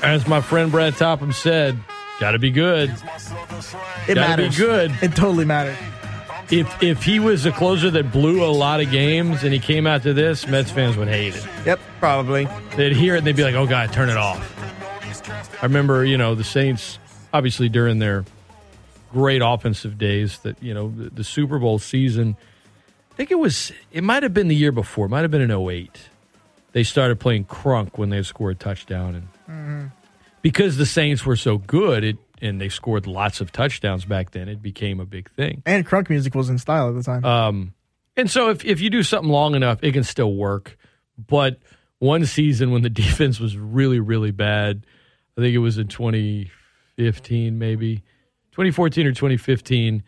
[0.01, 1.77] as my friend Brad Topham said,
[2.21, 2.89] got to be good.
[2.89, 4.57] It Gotta be matters.
[4.57, 4.91] good.
[5.01, 5.75] It totally matters.
[6.49, 9.85] If if he was a closer that blew a lot of games and he came
[9.85, 11.45] out to this, Mets fans would hate it.
[11.65, 11.79] Yep.
[11.99, 12.47] Probably.
[12.77, 14.39] They'd hear it and they'd be like, "Oh God, turn it off."
[15.61, 16.99] I remember, you know, the Saints
[17.33, 18.23] obviously during their
[19.17, 22.37] great offensive days that you know the, the Super Bowl season.
[23.11, 25.41] I think it was it might have been the year before, it might have been
[25.41, 26.09] in 08.
[26.73, 29.91] They started playing crunk when they scored a touchdown and
[30.43, 34.47] because the Saints were so good, it and they scored lots of touchdowns back then,
[34.47, 35.63] it became a big thing.
[35.65, 37.25] And crunk music was in style at the time.
[37.25, 37.73] Um,
[38.15, 40.77] and so if, if you do something long enough, it can still work.
[41.17, 41.57] But
[41.97, 44.85] one season when the defense was really, really bad,
[45.35, 48.03] I think it was in 2015, maybe
[48.57, 50.01] 2014 or 2015,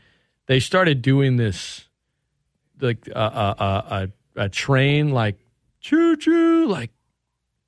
[0.47, 1.87] they started doing this
[2.81, 5.37] like a, a, a, a, a train, like
[5.79, 6.89] choo choo, like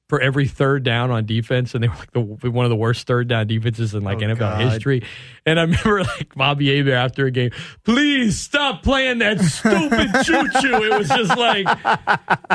[0.10, 3.06] for every third down on defense, and they were like the one of the worst
[3.06, 4.72] third down defenses in like oh, NFL God.
[4.72, 5.04] history.
[5.46, 7.52] And I remember like Bobby Abe after a game,
[7.84, 10.84] please stop playing that stupid choo choo.
[10.84, 11.68] It was just like,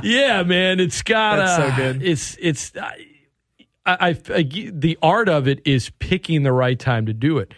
[0.02, 2.02] yeah, man, it's got That's so uh, good.
[2.02, 3.06] It's it's I,
[3.86, 7.54] I, I the art of it is picking the right time to do it.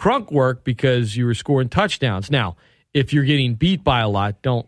[0.00, 2.30] Crunk work because you were scoring touchdowns.
[2.30, 2.56] Now,
[2.94, 4.66] if you're getting beat by a lot, don't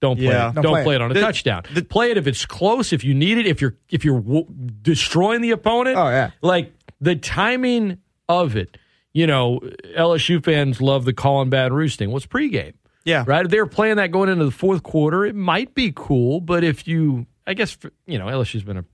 [0.00, 0.50] don't play Yeah.
[0.50, 0.54] it.
[0.56, 0.96] Don't Don't, play play it.
[0.96, 1.62] it on a The- touchdown.
[1.88, 4.46] play it if it's close, if you need it, if you're if you're w-
[4.82, 5.96] destroying the opponent.
[5.96, 6.30] Oh, yeah.
[6.42, 7.98] like the timing
[8.28, 8.76] of it.
[9.14, 9.60] You know,
[9.96, 12.00] LSU fans love the Callin' Baton Rouge.
[12.00, 12.72] What's pregame?
[13.04, 13.24] Yeah.
[13.26, 13.44] Right?
[13.44, 16.40] If they were playing that going into the fourth quarter, it might be cool.
[16.40, 17.76] But if you, I guess,
[18.06, 18.84] you know, LSU's been a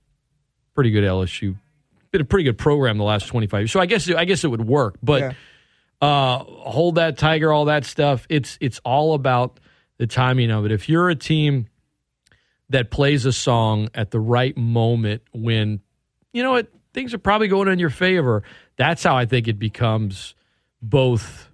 [0.75, 1.55] pretty good LSU,
[2.11, 3.71] been a pretty good program the last 25 years.
[3.71, 4.95] So I guess, I guess it would work.
[5.01, 5.35] But
[6.01, 8.25] uh, hold that tiger, all that stuff.
[8.29, 9.59] It's, it's all about
[9.97, 10.71] the timing of it.
[10.71, 11.67] If you're a team
[12.69, 15.81] that plays a song at the right moment when,
[16.33, 18.43] you know what, things are probably going in your favor,
[18.77, 20.35] that's how I think it becomes
[20.81, 21.49] both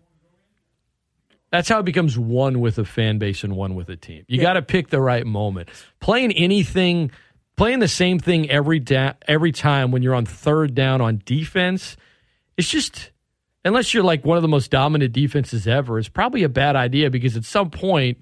[1.55, 4.25] that's how it becomes one with a fan base and one with a team.
[4.27, 5.69] You got to pick the right moment.
[6.01, 7.11] Playing anything,
[7.55, 11.95] playing the same thing every da- every time when you're on third down on defense,
[12.57, 13.11] it's just
[13.65, 17.09] unless you're like one of the most dominant defenses ever, it's probably a bad idea
[17.09, 18.19] because at some point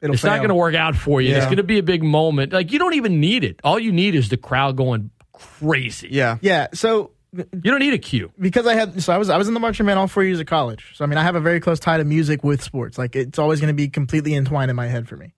[0.00, 1.34] It'll it's not going to work out for you.
[1.36, 2.52] It's going to be a big moment.
[2.52, 3.60] Like you don't even need it.
[3.62, 6.08] All you need is the crowd going crazy.
[6.10, 6.38] Yeah.
[6.40, 6.68] Yeah.
[6.72, 8.32] So You don't need a cue.
[8.40, 10.40] because I had so I was I was in the marching band all four years
[10.40, 10.92] of college.
[10.94, 12.96] So I mean I have a very close tie to music with sports.
[12.96, 15.34] Like it's always going to be completely entwined in my head for me.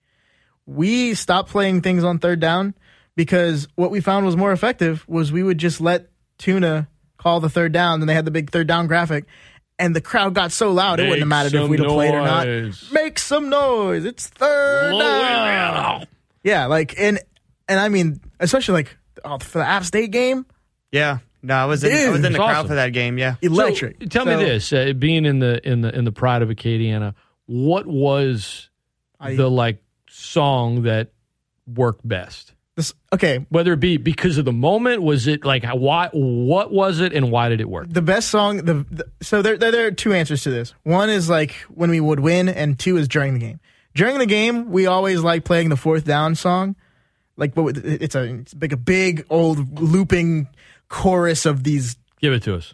[0.65, 2.73] We stopped playing things on third down
[3.17, 6.07] because what we found was more effective was we would just let
[6.37, 6.87] Tuna
[7.23, 7.99] call the third down.
[7.99, 9.25] Then they had the big third down graphic,
[9.79, 12.13] and the crowd got so loud it wouldn't have mattered if some we'd have played
[12.13, 12.45] or not.
[12.47, 12.89] noise.
[12.91, 14.05] Make some noise!
[14.05, 15.47] It's third Blow down.
[16.01, 16.07] out.
[16.43, 17.19] Yeah, like and
[17.67, 20.45] and I mean especially like oh, for the App State game,
[20.91, 21.19] Yeah.
[21.45, 22.67] No, I was in, I Dude, was in the it's crowd awesome.
[22.69, 23.17] for that game.
[23.17, 23.35] Yeah.
[23.41, 23.97] electric.
[24.03, 26.47] So, tell So- me this: uh, being in the in the in the pride of
[26.49, 27.15] Acadiana,
[27.47, 28.69] what was
[29.19, 31.11] I- the like song that
[31.67, 32.52] worked best?
[32.75, 36.09] This, okay, Whether it be because of the moment, was it like why?
[36.11, 37.85] What was it, and why did it work?
[37.87, 41.09] the best song the, the so there, there there are two answers to this one
[41.11, 43.59] is like when we would win and two is during the game
[43.93, 46.75] during the game we always like playing the fourth down song
[47.37, 50.47] like but it's a it's like a big old looping
[50.87, 52.73] chorus of these Give it to us.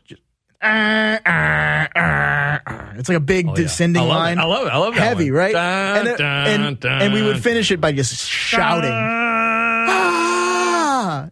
[0.62, 2.92] ah, ah, ah, ah.
[2.96, 3.56] it's like a big Oh, yeah.
[3.64, 4.20] descending I love it.
[4.20, 4.70] line I love it.
[4.70, 5.40] I love that heavy one.
[5.40, 9.28] right Dun, and, dun, and, dun, and we would finish it by just shouting!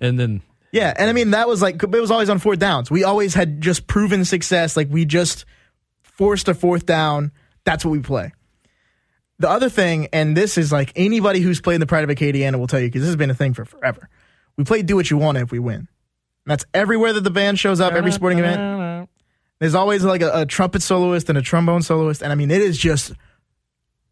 [0.01, 0.41] And then
[0.71, 2.91] Yeah, and I mean that was like it was always on fourth downs.
[2.91, 4.77] We always had just proven success.
[4.77, 5.45] Like we just
[6.01, 7.31] forced a fourth down.
[7.63, 8.33] That's what we play.
[9.39, 12.57] The other thing, and this is like anybody who's played in the Pride of Acadiana
[12.57, 14.09] will tell you because this has been a thing for forever.
[14.57, 15.75] We play "Do What You Want" if we win.
[15.75, 15.87] And
[16.45, 19.09] that's everywhere that the band shows up, every sporting event.
[19.59, 22.61] There's always like a, a trumpet soloist and a trombone soloist, and I mean it
[22.61, 23.13] is just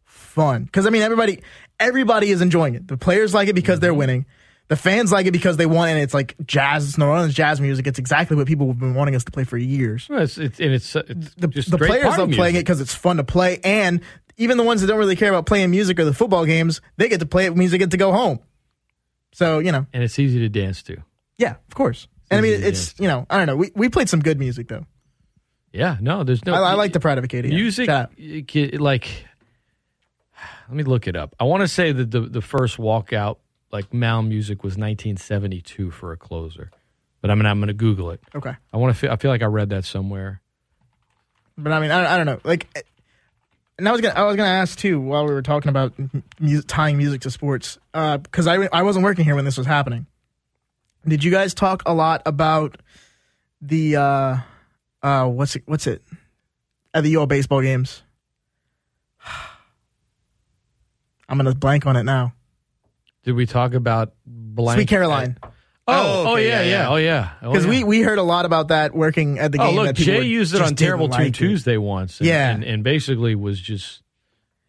[0.04, 1.42] fun because I mean everybody
[1.80, 2.86] everybody is enjoying it.
[2.86, 3.98] The players like it because they're mm-hmm.
[3.98, 4.26] winning.
[4.68, 7.60] The fans like it because they want, and it's like jazz, it's New Orleans jazz
[7.60, 7.86] music.
[7.86, 10.08] It's exactly what people have been wanting us to play for years.
[10.08, 12.94] well, it's, it's and it's, it's The, just the players love playing it because it's
[12.94, 14.00] fun to play, and
[14.36, 17.08] even the ones that don't really care about playing music or the football games, they
[17.08, 17.56] get to play it.
[17.56, 18.40] Means they get to go home.
[19.32, 20.96] So you know, and it's easy to dance to.
[21.38, 22.08] yeah, of course.
[22.28, 23.56] And I mean, it's you know, I don't know.
[23.56, 24.84] We we played some good music though.
[25.72, 26.54] Yeah, no, there's no.
[26.54, 27.86] I, I like the Pride of Acadia music.
[27.86, 28.12] Shout out.
[28.18, 29.26] it like,
[30.68, 31.36] let me look it up.
[31.38, 33.36] I want to say that the the first walkout
[33.76, 36.70] like Mound music was 1972 for a closer,
[37.20, 38.20] but I'm gonna I'm gonna Google it.
[38.34, 38.98] Okay, I want to.
[38.98, 40.40] Feel, I feel like I read that somewhere.
[41.58, 42.40] but I mean, I, I don't know.
[42.42, 42.66] Like,
[43.78, 45.92] and I was gonna I was gonna ask too while we were talking about
[46.40, 50.06] music, tying music to sports because I I wasn't working here when this was happening.
[51.06, 52.78] Did you guys talk a lot about
[53.60, 54.36] the uh
[55.02, 56.02] uh what's it what's it
[56.94, 58.02] at the UL baseball games?
[61.28, 62.32] I'm gonna blank on it now.
[63.26, 64.78] Did we talk about blank?
[64.78, 65.36] Sweet Caroline.
[65.42, 65.50] Oh,
[65.88, 66.88] Oh, oh, okay, yeah, yeah, yeah, yeah.
[66.90, 67.70] oh yeah, Oh, Because yeah.
[67.70, 69.74] we, we heard a lot about that working at the Oh game.
[69.76, 71.34] look, that Jay used it on didn't Terrible like Tune it.
[71.34, 72.18] Tuesday once.
[72.18, 72.50] And, Yeah.
[72.50, 74.02] and, and basically was just,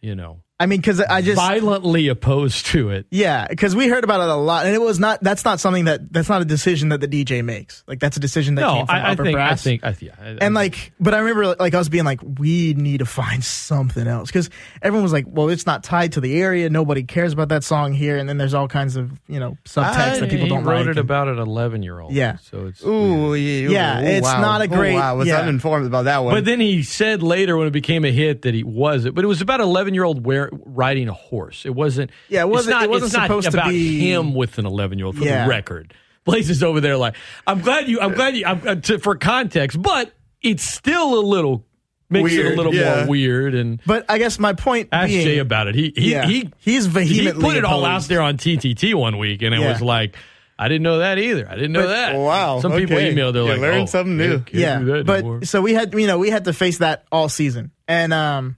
[0.01, 3.05] you know, I mean, because I just violently opposed to it.
[3.11, 5.21] Yeah, because we heard about it a lot, and it was not.
[5.21, 6.11] That's not something that.
[6.11, 7.83] That's not a decision that the DJ makes.
[7.85, 9.63] Like that's a decision that No, came from I, I upper think, I brass.
[9.63, 12.97] think, I, yeah, I- and like, but I remember like us being like, we need
[12.99, 14.49] to find something else because
[14.81, 16.71] everyone was like, well, it's not tied to the area.
[16.71, 20.21] Nobody cares about that song here, and then there's all kinds of you know subtext
[20.21, 20.95] that people don't wrote like.
[20.95, 22.13] it about an 11 year old.
[22.13, 22.37] Yeah.
[22.37, 24.41] so it's Ooh, yeah, Yeah, ooh, it's wow.
[24.41, 25.37] not a Ooh, great- wow, I was yeah.
[25.39, 26.33] uninformed about that one.
[26.33, 29.23] But then he said later when it became a hit that he was it, but
[29.23, 31.65] it was about 11 year old riding a horse.
[31.65, 32.11] It wasn't.
[32.29, 35.17] Yeah, it wasn't- not- it wasn't supposed to be- him with an 11 year old
[35.17, 35.43] for Yeah.
[35.45, 35.93] the record.
[36.25, 37.15] Blaise is over there like
[37.45, 37.99] I'm glad you.
[38.01, 38.45] I'm glad you.
[38.45, 40.11] I'm, uh, to, for context, but
[40.41, 41.65] it's still a little
[42.09, 42.97] makes it a little yeah.
[43.01, 43.55] more weird.
[43.55, 45.75] And But I guess my point ask being, Jay about it.
[45.75, 46.25] He he Yeah.
[46.25, 49.61] he he's he vehemently put it all out there on TTT one week, and it
[49.61, 49.71] Yeah.
[49.71, 50.15] was like.
[50.59, 51.47] I didn't know that either.
[51.47, 52.15] I didn't know But- that.
[52.15, 53.33] Wow, Some people emailed.
[53.33, 55.43] They're You like, learned oh, something new." yeah, but anymore.
[55.43, 58.55] so we had you know we had to face that all season, and um,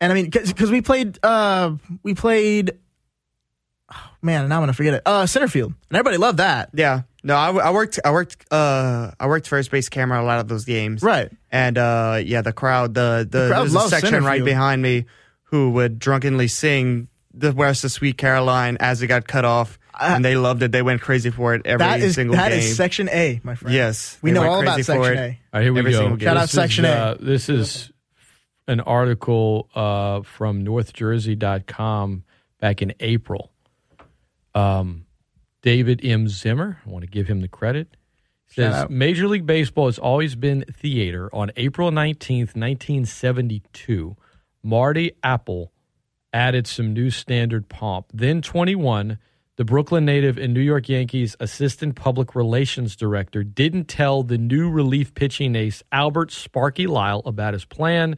[0.00, 2.72] And I mean, because we played, uh, we played.
[3.92, 5.02] Oh, man, now I'm gonna forget it.
[5.06, 6.70] Uh, center field, and everybody loved that.
[6.74, 7.02] Yeah.
[7.22, 7.98] No, I, I worked.
[8.04, 8.46] I worked.
[8.52, 11.02] Uh, I worked first base camera a lot of those games.
[11.02, 11.30] Right.
[11.50, 12.94] And uh, yeah, the crowd.
[12.94, 15.06] The the, crowd there's a section right behind me
[15.44, 20.24] who would drunkenly sing the West of Sweet Caroline as it got cut off, and
[20.24, 20.72] they loved it.
[20.72, 22.58] They went crazy for it every That is single that game.
[22.58, 23.74] is Section A, my friend.
[23.74, 25.16] Yes, we know all about Section it.
[25.18, 25.22] A.
[25.22, 25.98] All right, here we Every go.
[25.98, 26.26] single game.
[26.28, 26.96] Shout out Section is, A.
[26.96, 27.90] uh, this is
[28.68, 32.24] an article uh, from NorthJersey.com
[32.60, 33.52] back in April.
[34.54, 35.06] Um,
[35.62, 36.28] David M.
[36.28, 37.96] Zimmer, I want to give him the credit.
[38.48, 38.88] Says.
[38.88, 41.28] Major League Baseball has always been theater.
[41.34, 44.16] On April 19th, 1972,
[44.62, 45.72] Marty Appel
[46.32, 48.06] added some new standard pomp.
[48.14, 49.18] Then 21,
[49.56, 54.70] the Brooklyn native and New York Yankees assistant public relations director didn't tell the new
[54.70, 58.16] relief pitching ace Albert Sparky Lyle about his plan.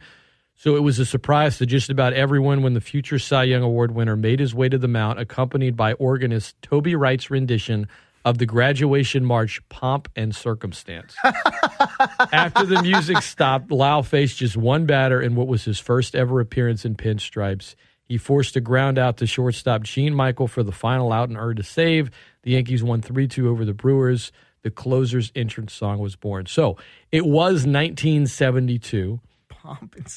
[0.59, 3.93] So it was a surprise to just about everyone when the future Cy Young Award
[3.93, 7.87] winner made his way to the mound, accompanied by organist Toby Wright's rendition
[8.25, 11.15] of the graduation march Pomp and Circumstance.
[12.33, 16.41] After the music stopped, Lyle faced just one batter in what was his first ever
[16.41, 17.77] appearance in pinstripes.
[18.09, 21.61] He forced a ground out to shortstop Gene Michael for the final out and earned
[21.61, 22.11] a save.
[22.43, 24.33] The Yankees won 3 2 over the Brewers.
[24.63, 26.47] The closer's entrance song was born.
[26.47, 26.77] So
[27.13, 29.21] it was 1972.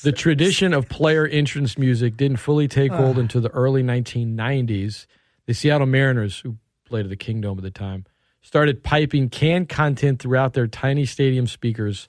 [0.03, 5.05] The tradition of player entrance music didn't fully take hold until the early 1990s.
[5.47, 8.05] The Seattle Mariners, who played at the Kingdome at the time,
[8.41, 12.07] started piping canned content throughout their tiny stadium speakers.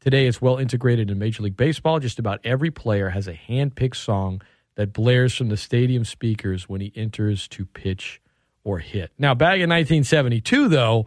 [0.00, 2.00] Today, it's well integrated in Major League Baseball.
[2.00, 4.40] Just about every player has a hand picked song
[4.76, 8.20] that blares from the stadium speakers when he enters to pitch
[8.64, 9.10] or hit.
[9.18, 11.06] Now, back in 1972, though,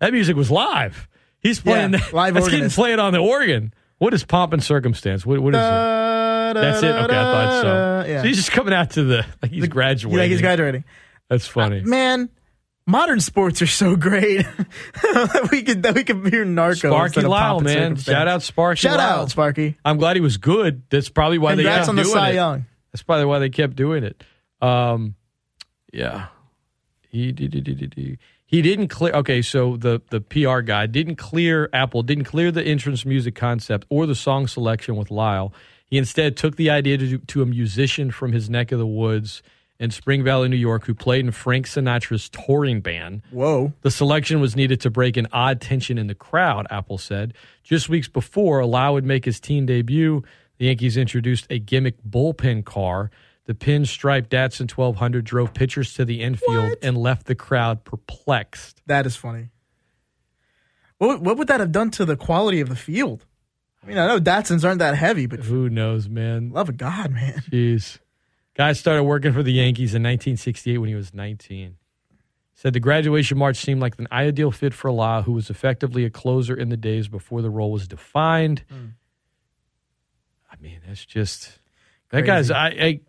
[0.00, 1.08] that music was live.
[1.38, 2.12] He's playing Yeah, that.
[2.12, 3.72] live that's getting played on the organ.
[4.02, 5.24] What is pomp and circumstance?
[5.24, 6.54] What, what is it?
[6.54, 6.86] That's it.
[6.90, 8.04] Okay, I thought so.
[8.08, 8.22] Yeah.
[8.22, 10.18] So he's just coming out to the like he's graduating.
[10.18, 10.82] Yeah, he's graduating.
[11.30, 11.82] That's funny.
[11.82, 12.28] Man,
[12.84, 14.38] modern sports are so great.
[15.52, 16.90] we could that we could hear Narco.
[16.90, 17.94] Sparky Lyle, man.
[17.94, 19.20] Shout out Sparky Shout Lyle.
[19.20, 19.78] out Sparky.
[19.84, 20.82] I'm glad he was good.
[20.90, 22.34] That's probably why they Congrats kept on the doing Cy it.
[22.34, 22.66] Young.
[22.90, 24.20] That's probably why they kept doing it.
[24.60, 25.14] Um,
[25.92, 26.26] yeah.
[27.08, 27.52] He did.
[27.52, 28.18] did- did- did- did.
[28.52, 29.14] He didn't clear.
[29.14, 33.86] Okay, so the the PR guy didn't clear Appel didn't clear the entrance music concept
[33.88, 35.54] or the song selection with Lyle.
[35.86, 39.42] He instead took the idea to to a musician from his neck of the woods
[39.80, 43.22] in Spring Valley, New York, who played in Frank Sinatra's touring band.
[43.30, 43.72] Whoa.
[43.80, 47.32] The selection was needed to break an odd tension in the crowd, Appel said.
[47.64, 50.22] Just weeks before, Lyle would make his teen debut,
[50.58, 53.10] the Yankees introduced a gimmick bullpen car.
[53.52, 58.80] The pinstripe Datsun 1200 drove pitchers to the infield and left the crowd perplexed.
[58.86, 59.50] That is funny.
[60.96, 63.26] What what would that have done to the quality of the field?
[63.82, 66.48] I mean, I know Datsuns aren't that heavy, but Who knows, man?
[66.50, 67.42] love of God, man.
[67.50, 67.98] Jeez.
[68.54, 71.76] Guy started working for the Yankees in 1968 when he was 19.
[72.54, 76.10] Said the graduation march seemed like an ideal fit for La, who was effectively a
[76.10, 78.64] closer in the days before the role was defined.
[78.70, 78.86] Hmm.
[80.50, 81.58] I mean, that's just
[82.10, 82.26] that Crazy.
[82.26, 82.50] guy's.
[82.50, 83.00] I, I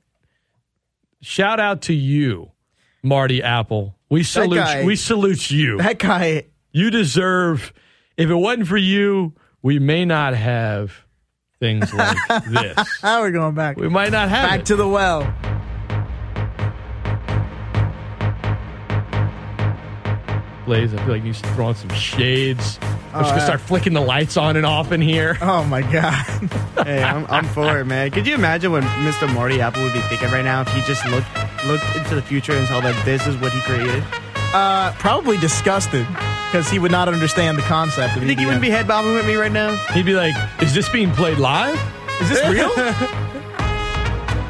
[1.24, 2.52] shout out to you,
[3.02, 3.96] Marty Appel.
[4.10, 4.58] We salute.
[4.58, 5.78] guy- we salute you.
[5.78, 6.46] That guy.
[6.72, 7.74] You deserve.
[8.18, 9.34] If it wasn't for you,
[9.64, 10.94] we may not have
[11.60, 12.18] things like
[12.48, 12.78] this.
[13.02, 13.78] How are we going back?
[13.78, 14.66] We might not have back it.
[14.68, 15.22] to the well.
[20.66, 22.80] Blaise, I feel like you should throw on some shades.
[22.82, 23.44] I'm just Oh, gonna yeah.
[23.46, 25.38] start flicking the lights on and off in here.
[25.42, 26.14] Oh my God.
[26.86, 28.12] hey, I'm, I'm for it, man.
[28.12, 29.32] Could you imagine what Mr.
[29.34, 31.28] Marty Appel would be thinking right now if he just looked
[31.68, 34.04] looked into the future and saw that this is what he created?
[34.54, 36.08] Uh, probably disgusted
[36.52, 38.16] because he would not understand the concept.
[38.16, 39.76] Of You think he wouldn't be head bobbing with me right now?
[39.94, 41.76] He'd be like, "Is this being played live?
[42.22, 42.70] Is this real?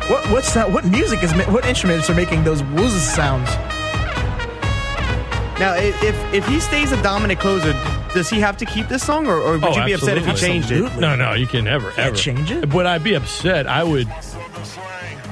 [0.10, 0.70] what what's that?
[0.72, 1.32] What music is?
[1.48, 3.50] What instruments are making those wooz sounds?
[5.60, 7.74] Now, if if he stays a dominant closer,
[8.14, 10.26] does he have to keep this song, or, or would Oh, you be upset if
[10.26, 10.62] he absolutely.
[10.70, 11.00] changed it?
[11.00, 12.74] No, no, you can never ever change it.
[12.74, 13.68] Would I be upset?
[13.68, 14.08] I would.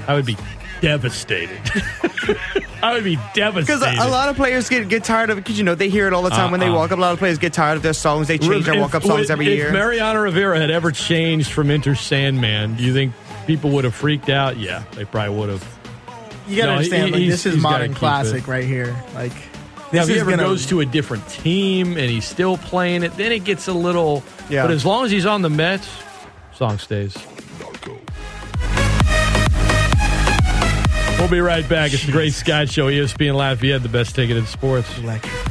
[0.07, 0.37] I would be
[0.81, 1.59] devastated.
[2.83, 3.99] I would be Because devastated.
[3.99, 6.07] a, a lot of players get, get tired of it because you know they hear
[6.07, 6.75] it all the time when they Uh-uh.
[6.75, 6.97] walk up.
[6.97, 8.27] A lot of players get tired of their songs.
[8.27, 9.67] They change their walk up songs if- every if year.
[9.67, 13.13] If Mariano Rivera had ever changed from Enter Sandman, do you think
[13.47, 14.57] people would have freaked out?
[14.57, 15.79] Yeah, they probably would have.
[16.47, 18.47] You gotta No, understand, he- like this is modern classic it.
[18.47, 18.95] right here.
[19.13, 19.31] Like
[19.93, 23.15] Now, if he ever gonna, goes to a different team and he's still playing it,
[23.17, 24.23] then it gets a little.
[24.49, 24.63] Yeah.
[24.63, 25.89] But as long as he's on the Mets,
[26.53, 27.15] song stays.
[31.19, 31.93] We'll be right back.
[31.93, 34.97] It's the Great Scott Show, ESPN Lafayette, the best ticket in sports.
[34.97, 35.50] electric.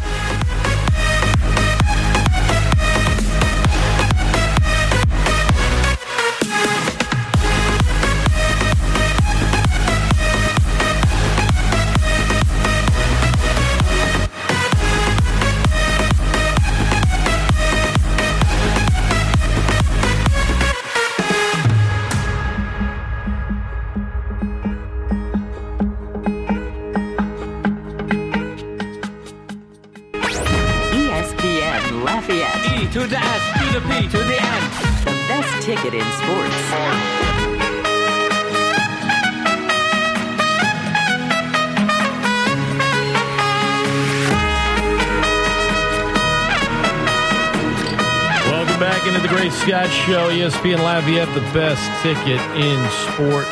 [50.40, 50.46] Show.
[50.48, 53.50] Live, you have the best ticket in sports.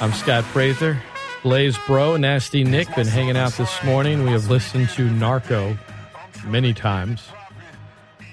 [0.00, 1.02] I'm Scott Prather.
[1.42, 4.22] Blaise Bro, Nasty Nick, been hanging out this morning.
[4.22, 5.76] We have listened to Narco
[6.46, 7.26] many times.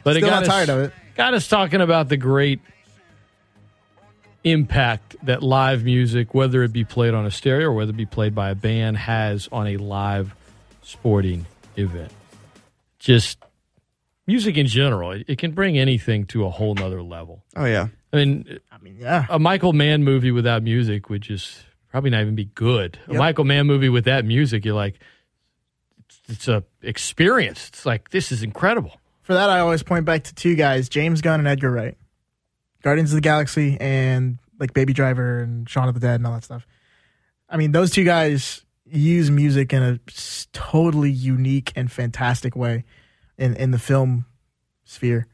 [0.03, 0.93] But Still it got not us, tired of it.
[1.15, 2.59] Got us talking about the great
[4.43, 8.05] impact that live music, whether it be played on a stereo or whether it be
[8.05, 10.35] played by a band, has on a live
[10.83, 12.11] sporting event.
[12.99, 13.39] Just
[14.27, 17.43] music in general, it, it can bring anything to a whole nother level.
[17.55, 17.87] Oh yeah.
[18.13, 19.25] I mean, I mean, yeah.
[19.29, 22.97] a Michael Mann movie without music would just probably not even be good.
[23.07, 24.99] A Michael Mann movie with that music, you're like,
[26.07, 27.67] it's, it's a experience.
[27.69, 28.99] It's like this is incredible.
[29.21, 31.97] For that, I always point back to two guys, James Gunn and Edgar Wright.
[32.83, 36.33] Guardians of the Galaxy and like Baby Driver and Shaun of the Dead and all
[36.33, 36.67] that stuff.
[37.49, 39.99] I mean, those two guys use music in a
[40.53, 42.83] totally unique and fantastic way
[43.37, 44.25] in, in the film
[44.83, 45.27] sphere.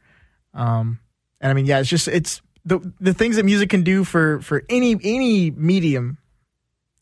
[0.54, 1.00] Um,
[1.40, 4.40] and I mean, yeah, it's just it's the the things that music can do for
[4.40, 6.18] for any any medium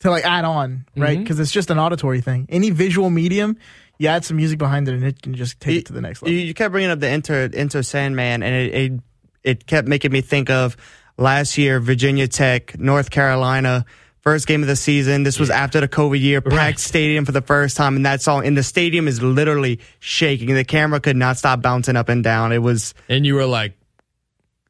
[0.01, 1.19] to like add on, right?
[1.19, 2.47] Because it's just an auditory thing.
[2.49, 3.57] Any visual medium,
[3.99, 6.23] you add some music behind it, and it can just take it to the next
[6.23, 6.33] level.
[6.33, 9.01] You, you kept bringing up the Enter Enter Sandman, and it, it
[9.43, 10.77] it kept making me think of
[11.19, 13.85] last year Virginia Tech, North Carolina.
[14.21, 15.23] First game of the season.
[15.23, 16.41] This was after the COVID year.
[16.43, 18.41] Packed stadium for the first time, and that's all.
[18.41, 20.55] And the stadium is literally shaking.
[20.55, 22.53] The camera could not stop bouncing up and down.
[22.53, 22.93] It was.
[23.09, 23.79] And you were like,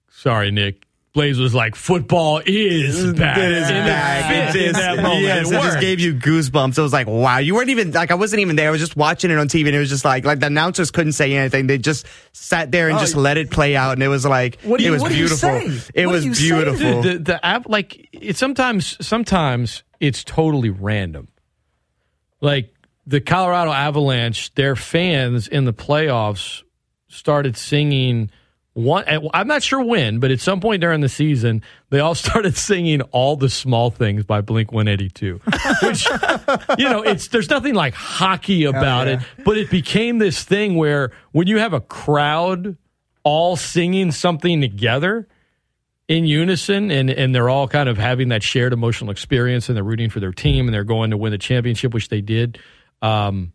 [0.09, 0.87] sorry, Nick.
[1.13, 3.37] Blaise was like, football is back.
[3.39, 4.31] It is And back.
[4.31, 5.23] It, fit in just- that moment.
[5.23, 6.79] yes, it it just gave you goosebumps.
[6.79, 8.69] It was like, wow, you weren't even like I wasn't even there.
[8.69, 10.93] I was just watching it on TV, and it was just like like the announcers
[10.93, 11.67] couldn't say anything.
[11.67, 14.61] They just sat there and Oh, just let it play out, and it was like
[14.63, 15.39] What do you- it was what do you beautiful.
[15.81, 15.91] say?
[15.95, 16.49] It What was do you say?
[16.49, 17.03] beautiful.
[17.03, 21.27] The, the, the app, like it sometimes, sometimes it's totally random.
[22.41, 22.73] Like
[23.07, 26.63] the Colorado Avalanche, their fans in the playoffs
[27.09, 28.31] started singing
[28.75, 29.05] one.
[29.35, 33.03] I'm not sure when, but at some point during the season, they all started singing
[33.03, 35.41] "All the Small Things" by Blink 182.
[35.83, 36.07] Which
[36.79, 39.21] you know, it's there's nothing like hockey about yeah.
[39.21, 42.77] it, but it became this thing where when you have a crowd
[43.23, 45.29] all singing something together
[46.09, 49.85] in unison and, and they're all kind of having that shared emotional experience and they're
[49.85, 52.59] rooting for their team and they're going to win the championship, which they did.
[53.01, 53.53] Um,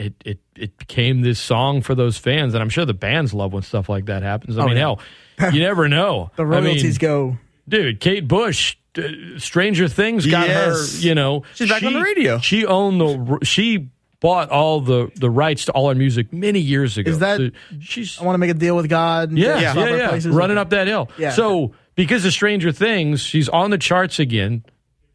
[0.00, 3.52] it, it it became this song for those fans, and I'm sure the bands love
[3.52, 4.58] when stuff like that happens.
[4.58, 4.94] I Oh, mean, yeah.
[5.38, 6.30] hell, you never know.
[6.36, 7.36] the I mean, royalties go.
[7.68, 8.00] dude.
[8.00, 9.02] Kate Bush, uh,
[9.38, 11.00] Stranger Things got Yes.
[11.02, 11.06] her.
[11.06, 12.38] You know, She's back on the radio.
[12.38, 13.38] She owned the.
[13.44, 13.88] She
[14.20, 17.10] bought all the the rights to all our music many years ago.
[17.10, 17.38] Is that?
[17.38, 17.50] So
[17.80, 19.30] she's I want to make a deal with God.
[19.30, 20.08] and yeah, yeah, yeah.
[20.08, 20.34] places.
[20.34, 21.08] Running up that hill.
[21.18, 21.30] Yeah.
[21.32, 24.64] So because of Stranger Things, she's on the charts again.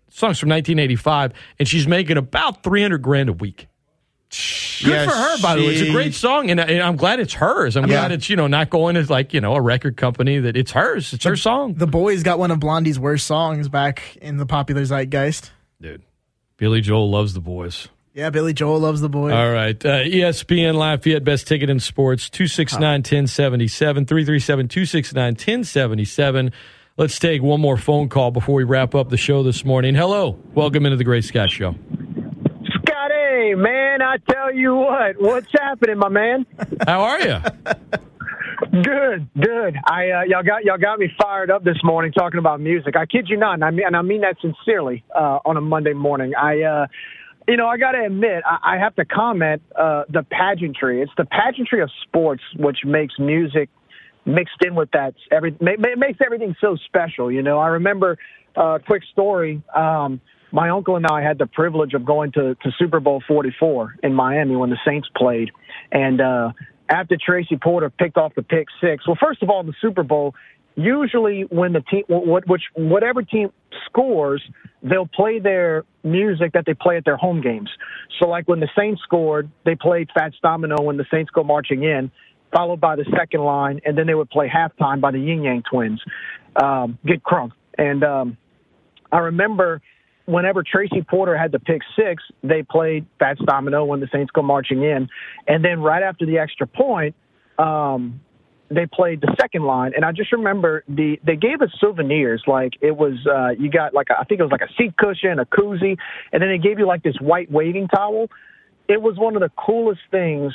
[0.10, 3.68] Songs from 1985, and she's making about 300 grand a week.
[4.84, 5.68] Good for her, by the way.
[5.76, 7.78] It's a great song, and, and I'm glad it's hers.
[7.78, 8.00] I'm Yeah.
[8.00, 10.72] glad it's you know not going as like you know a record company that it's
[10.72, 11.14] hers.
[11.14, 14.84] It's her song, The boys got one of Blondie's worst songs back in the popular
[14.84, 15.52] zeitgeist.
[15.82, 16.02] dude.
[16.58, 17.88] Billy Joel loves the boys.
[18.14, 19.34] Yeah, Billy Joel loves the boys.
[19.34, 19.76] All right.
[19.86, 26.52] Uh, ESPN Lafayette, best ticket in sports, 269 1077, 337 269 1077.
[26.98, 29.96] Let's take one more phone call before we wrap up the show this morning.
[29.96, 30.40] Hello.
[30.54, 31.76] Welcome into the Great Scott Show.
[33.36, 36.46] Scotty, man, I tell you what, what's happening, my man?
[36.86, 37.38] How are you?
[38.72, 39.76] Good, good.
[39.86, 42.96] I uh, y'all got y'all got me fired up this morning talking about music.
[42.96, 45.04] I kid you not, and I mean and I mean that sincerely.
[45.14, 46.88] Uh, on a Monday morning, I, uh,
[47.48, 51.02] you know, I got to admit, I, I have to comment uh, the pageantry.
[51.02, 53.70] It's the pageantry of sports which makes music
[54.26, 55.16] mixed in with that.
[55.32, 57.32] Every ma- makes everything so special.
[57.32, 58.18] You know, I remember
[58.56, 59.62] a uh, quick story.
[59.76, 60.22] Um,
[60.56, 64.14] my uncle and I had the privilege of going to, to Super Bowl 44 in
[64.14, 65.52] Miami when the Saints played.
[65.92, 66.54] And uh,
[66.88, 70.34] after Tracy Porter picked off the pick six, well, first of all, the Super Bowl,
[70.76, 73.50] usually when the team, which whatever team
[73.86, 74.42] scores,
[74.82, 77.70] they'll play their music that they play at their home games.
[78.18, 81.84] So, like when the Saints scored, they played Fats Domino when the Saints go marching
[81.84, 82.10] in,
[82.56, 85.64] followed by the second line, and then they would play halftime by the Ying Yang
[85.70, 86.02] Twins,
[86.56, 87.52] um, get crunk.
[87.78, 88.38] And um,
[89.12, 89.82] I remember
[90.26, 94.42] whenever Tracy Porter had the pick six, they played Fats Domino when the Saints go
[94.42, 95.08] marching in,
[95.48, 97.16] and then right after the extra point,
[97.58, 98.20] um,
[98.70, 99.94] they played the second line.
[99.96, 103.94] And I just remember the they gave us souvenirs like it was uh, you got
[103.94, 105.98] like a, I think it was like a seat cushion, a koozie,
[106.32, 108.28] and then they gave you like this white waving towel.
[108.88, 110.54] It was one of the coolest things,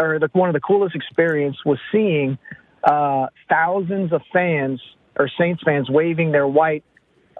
[0.00, 2.38] or the, one of the coolest experience was seeing
[2.84, 4.80] uh, thousands of fans
[5.16, 6.84] or Saints fans waving their white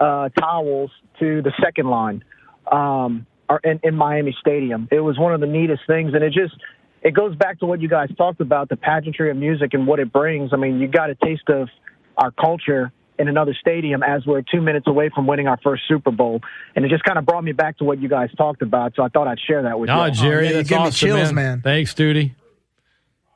[0.01, 0.91] uh, towels
[1.21, 2.25] to the second line
[2.71, 3.27] um,
[3.63, 4.89] in, in Miami Stadium.
[4.91, 6.55] It was one of the neatest things, and it just
[7.03, 10.01] it goes back to what you guys talked about the pageantry of music and what
[10.01, 10.53] it brings.
[10.53, 11.69] I mean, you got a taste of
[12.17, 16.11] our culture in another stadium as we're two minutes away from winning our first Super
[16.11, 16.41] Bowl,
[16.75, 18.95] and it just kind of brought me back to what you guys talked about.
[18.97, 20.13] So I thought I'd share that with No, you.
[20.13, 21.61] Jerry, that's awesome, man.
[21.61, 22.35] Thanks, Duty.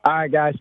[0.03, 0.55] All right, guys.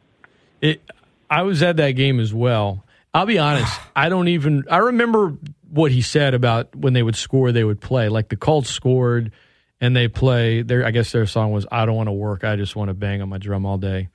[0.60, 0.82] It.
[1.30, 2.84] I was at that game as well.
[3.12, 3.72] I'll be honest.
[3.96, 4.64] I don't even.
[4.70, 5.34] I remember
[5.70, 8.08] what he said about when they would score, they would play.
[8.08, 9.32] Like the Colts scored,
[9.80, 10.62] and they play.
[10.62, 12.44] Their I guess their song was "I don't want to work.
[12.44, 14.08] I just want to bang on my drum all day."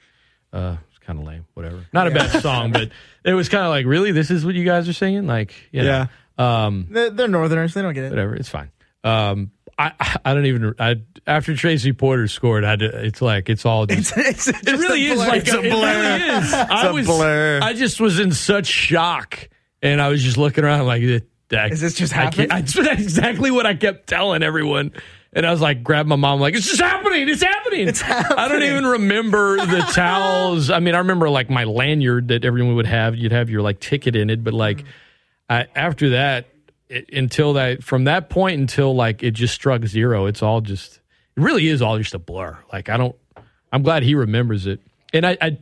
[0.52, 1.46] Uh, it's kind of lame.
[1.56, 1.86] Whatever.
[1.94, 2.90] Not a bad song, but
[3.26, 5.26] it was kind of like, really, this is what you guys are singing?
[5.26, 6.08] Like, you know,
[6.38, 7.74] Um, They're, they're Northerners.
[7.74, 8.10] They don't get it.
[8.12, 8.36] whatever.
[8.36, 8.70] It's fine.
[9.04, 9.92] Um, I
[10.24, 10.76] I don't even.
[10.80, 14.14] I after Tracy Porter scored, I it's like it's all just.
[14.16, 16.00] It's, it's it really is like It's a it blur.
[16.18, 16.54] really is.
[16.54, 17.60] I a was, blur.
[17.64, 19.50] I just was in such shock,
[19.82, 21.02] and I was just looking around like,
[21.54, 22.48] that, Is this just happening?
[22.50, 24.92] That's exactly what I kept telling everyone.
[25.36, 27.28] And I was like, grab my mom, like, it's just happening.
[27.28, 27.88] It's happening.
[27.88, 28.38] It's happening.
[28.38, 30.70] I don't even remember the towels.
[30.70, 33.16] I mean, I remember like my lanyard that everyone would have.
[33.16, 34.84] You'd have your like ticket in it, but like
[35.50, 36.50] I, after that,
[36.88, 41.00] it, until that, from that point until like it just struck zero, it's all just,
[41.36, 42.60] it really is all just a blur.
[42.72, 43.16] Like I don't,
[43.72, 44.82] I'm glad he remembers it.
[45.14, 45.58] And I, I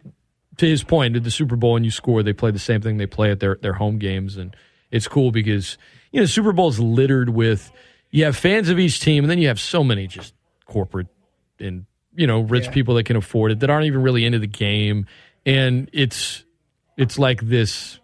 [0.57, 2.97] to his point, at the Super Bowl and you score, they play the same thing
[2.97, 4.55] they play at their their home games, and
[4.91, 5.77] it's cool because
[6.11, 7.71] you know Super Bowl is littered with
[8.11, 10.33] you have fans of each team, and then you have so many just
[10.65, 11.07] corporate
[11.59, 14.47] and you know rich people that can afford it that aren't even really into the
[14.47, 15.05] game,
[15.45, 16.43] and it's
[16.97, 17.99] it's like this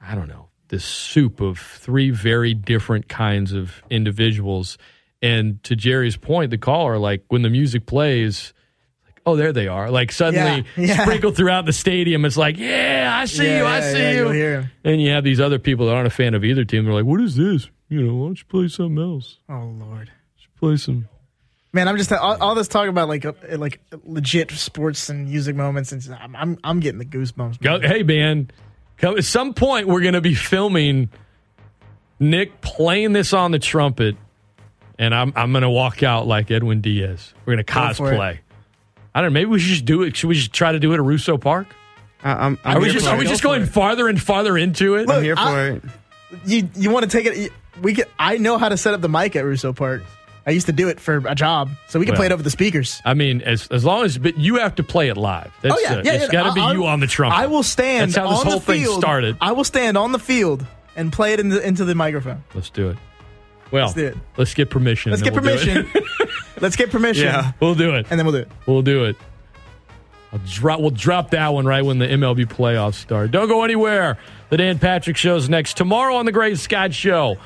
[0.00, 4.78] I don't know this soup of three very different kinds of individuals.
[5.22, 8.52] And to Jerry's point, the caller, like when the music plays,
[9.26, 9.90] oh, there they are.
[9.90, 11.02] Like suddenly Yeah, yeah.
[11.02, 12.24] sprinkled throughout the stadium.
[12.24, 14.64] It's like, yeah, I see Yeah, you, I see you.
[14.84, 16.84] And you have these other people that aren't a fan of either team.
[16.84, 17.68] They're like, what is this?
[17.88, 19.38] You know, why don't you play something else?
[19.48, 20.10] Oh Lord.
[20.58, 21.08] Play some.
[21.72, 25.54] Man, I'm just all, all this talk about like uh, like legit sports and music
[25.54, 27.60] moments, and I'm I'm, I'm getting the goosebumps.
[27.60, 28.50] Go, hey, man,
[28.96, 31.10] come, at some point we're going to be filming
[32.18, 34.16] Nick playing this on the trumpet,
[34.98, 37.34] and I'm I'm going to walk out like Edwin Diaz.
[37.44, 38.38] We're going to Go cosplay.
[39.16, 39.34] I don't know.
[39.40, 40.14] Maybe we should just do it.
[40.14, 41.68] Should we just try to do it at Russo Park?
[42.22, 45.08] I, I'm, I'm Are we just are we just going farther and farther into it?
[45.08, 45.82] I'm here for I- it.
[46.44, 47.52] You you want to take it?
[47.80, 50.02] We can, I know how to set up the mic at Russo Park.
[50.46, 52.18] I used to do it for a job, so we can Well.
[52.18, 53.00] play it over the speakers.
[53.06, 55.50] I mean, as as long as but you have to play it live.
[55.62, 56.12] That's, oh yeah, uh, yeah.
[56.12, 56.30] It's yeah.
[56.32, 57.38] got to be I- you on the trumpet.
[57.38, 58.10] I will stand.
[58.12, 59.00] That's how this on whole the thing field.
[59.00, 59.36] started.
[59.40, 62.44] I will stand on the field and play it in the, into the microphone.
[62.54, 62.98] Let's do it.
[63.70, 64.16] Well, Let's do it.
[64.36, 65.10] let's get permission.
[65.10, 65.88] Let's get we'll do permission.
[66.56, 66.62] it.
[66.62, 67.24] Let's get permission.
[67.26, 67.52] Yeah.
[67.60, 68.06] we'll do it.
[68.10, 68.48] and then we'll do it.
[68.66, 69.16] We'll do it.
[70.32, 70.80] I'll drop.
[70.80, 73.30] We'll drop that one right when the MLB playoffs start.
[73.30, 74.18] Don't go anywhere.
[74.50, 77.36] The Dan Patrick Show's next tomorrow on the Great Scott Show.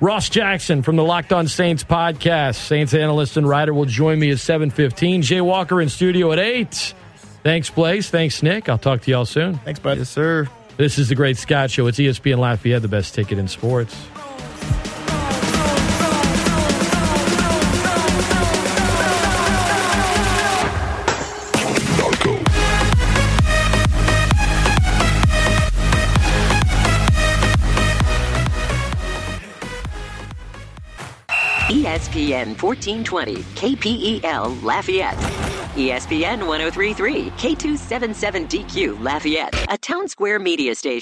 [0.00, 4.30] Ross Jackson from the Locked On Saints podcast, Saints analyst and writer, will join me
[4.30, 5.22] at seven fifteen.
[5.22, 6.94] Jay Walker in studio at eight.
[7.42, 8.10] Thanks, Blaise.
[8.10, 8.68] Thanks, Nick.
[8.68, 9.58] I'll talk to y'all soon.
[9.58, 9.98] Thanks, bud.
[9.98, 10.48] Yes, sir.
[10.76, 11.86] This is the Great Scott Show.
[11.86, 13.94] It's ESPN Lafayette, the best ticket in sports.
[32.14, 35.16] ESPN 1420, KPEL Lafayette.
[35.74, 41.00] ESPN 1033, K277DQ Lafayette, a town square media station.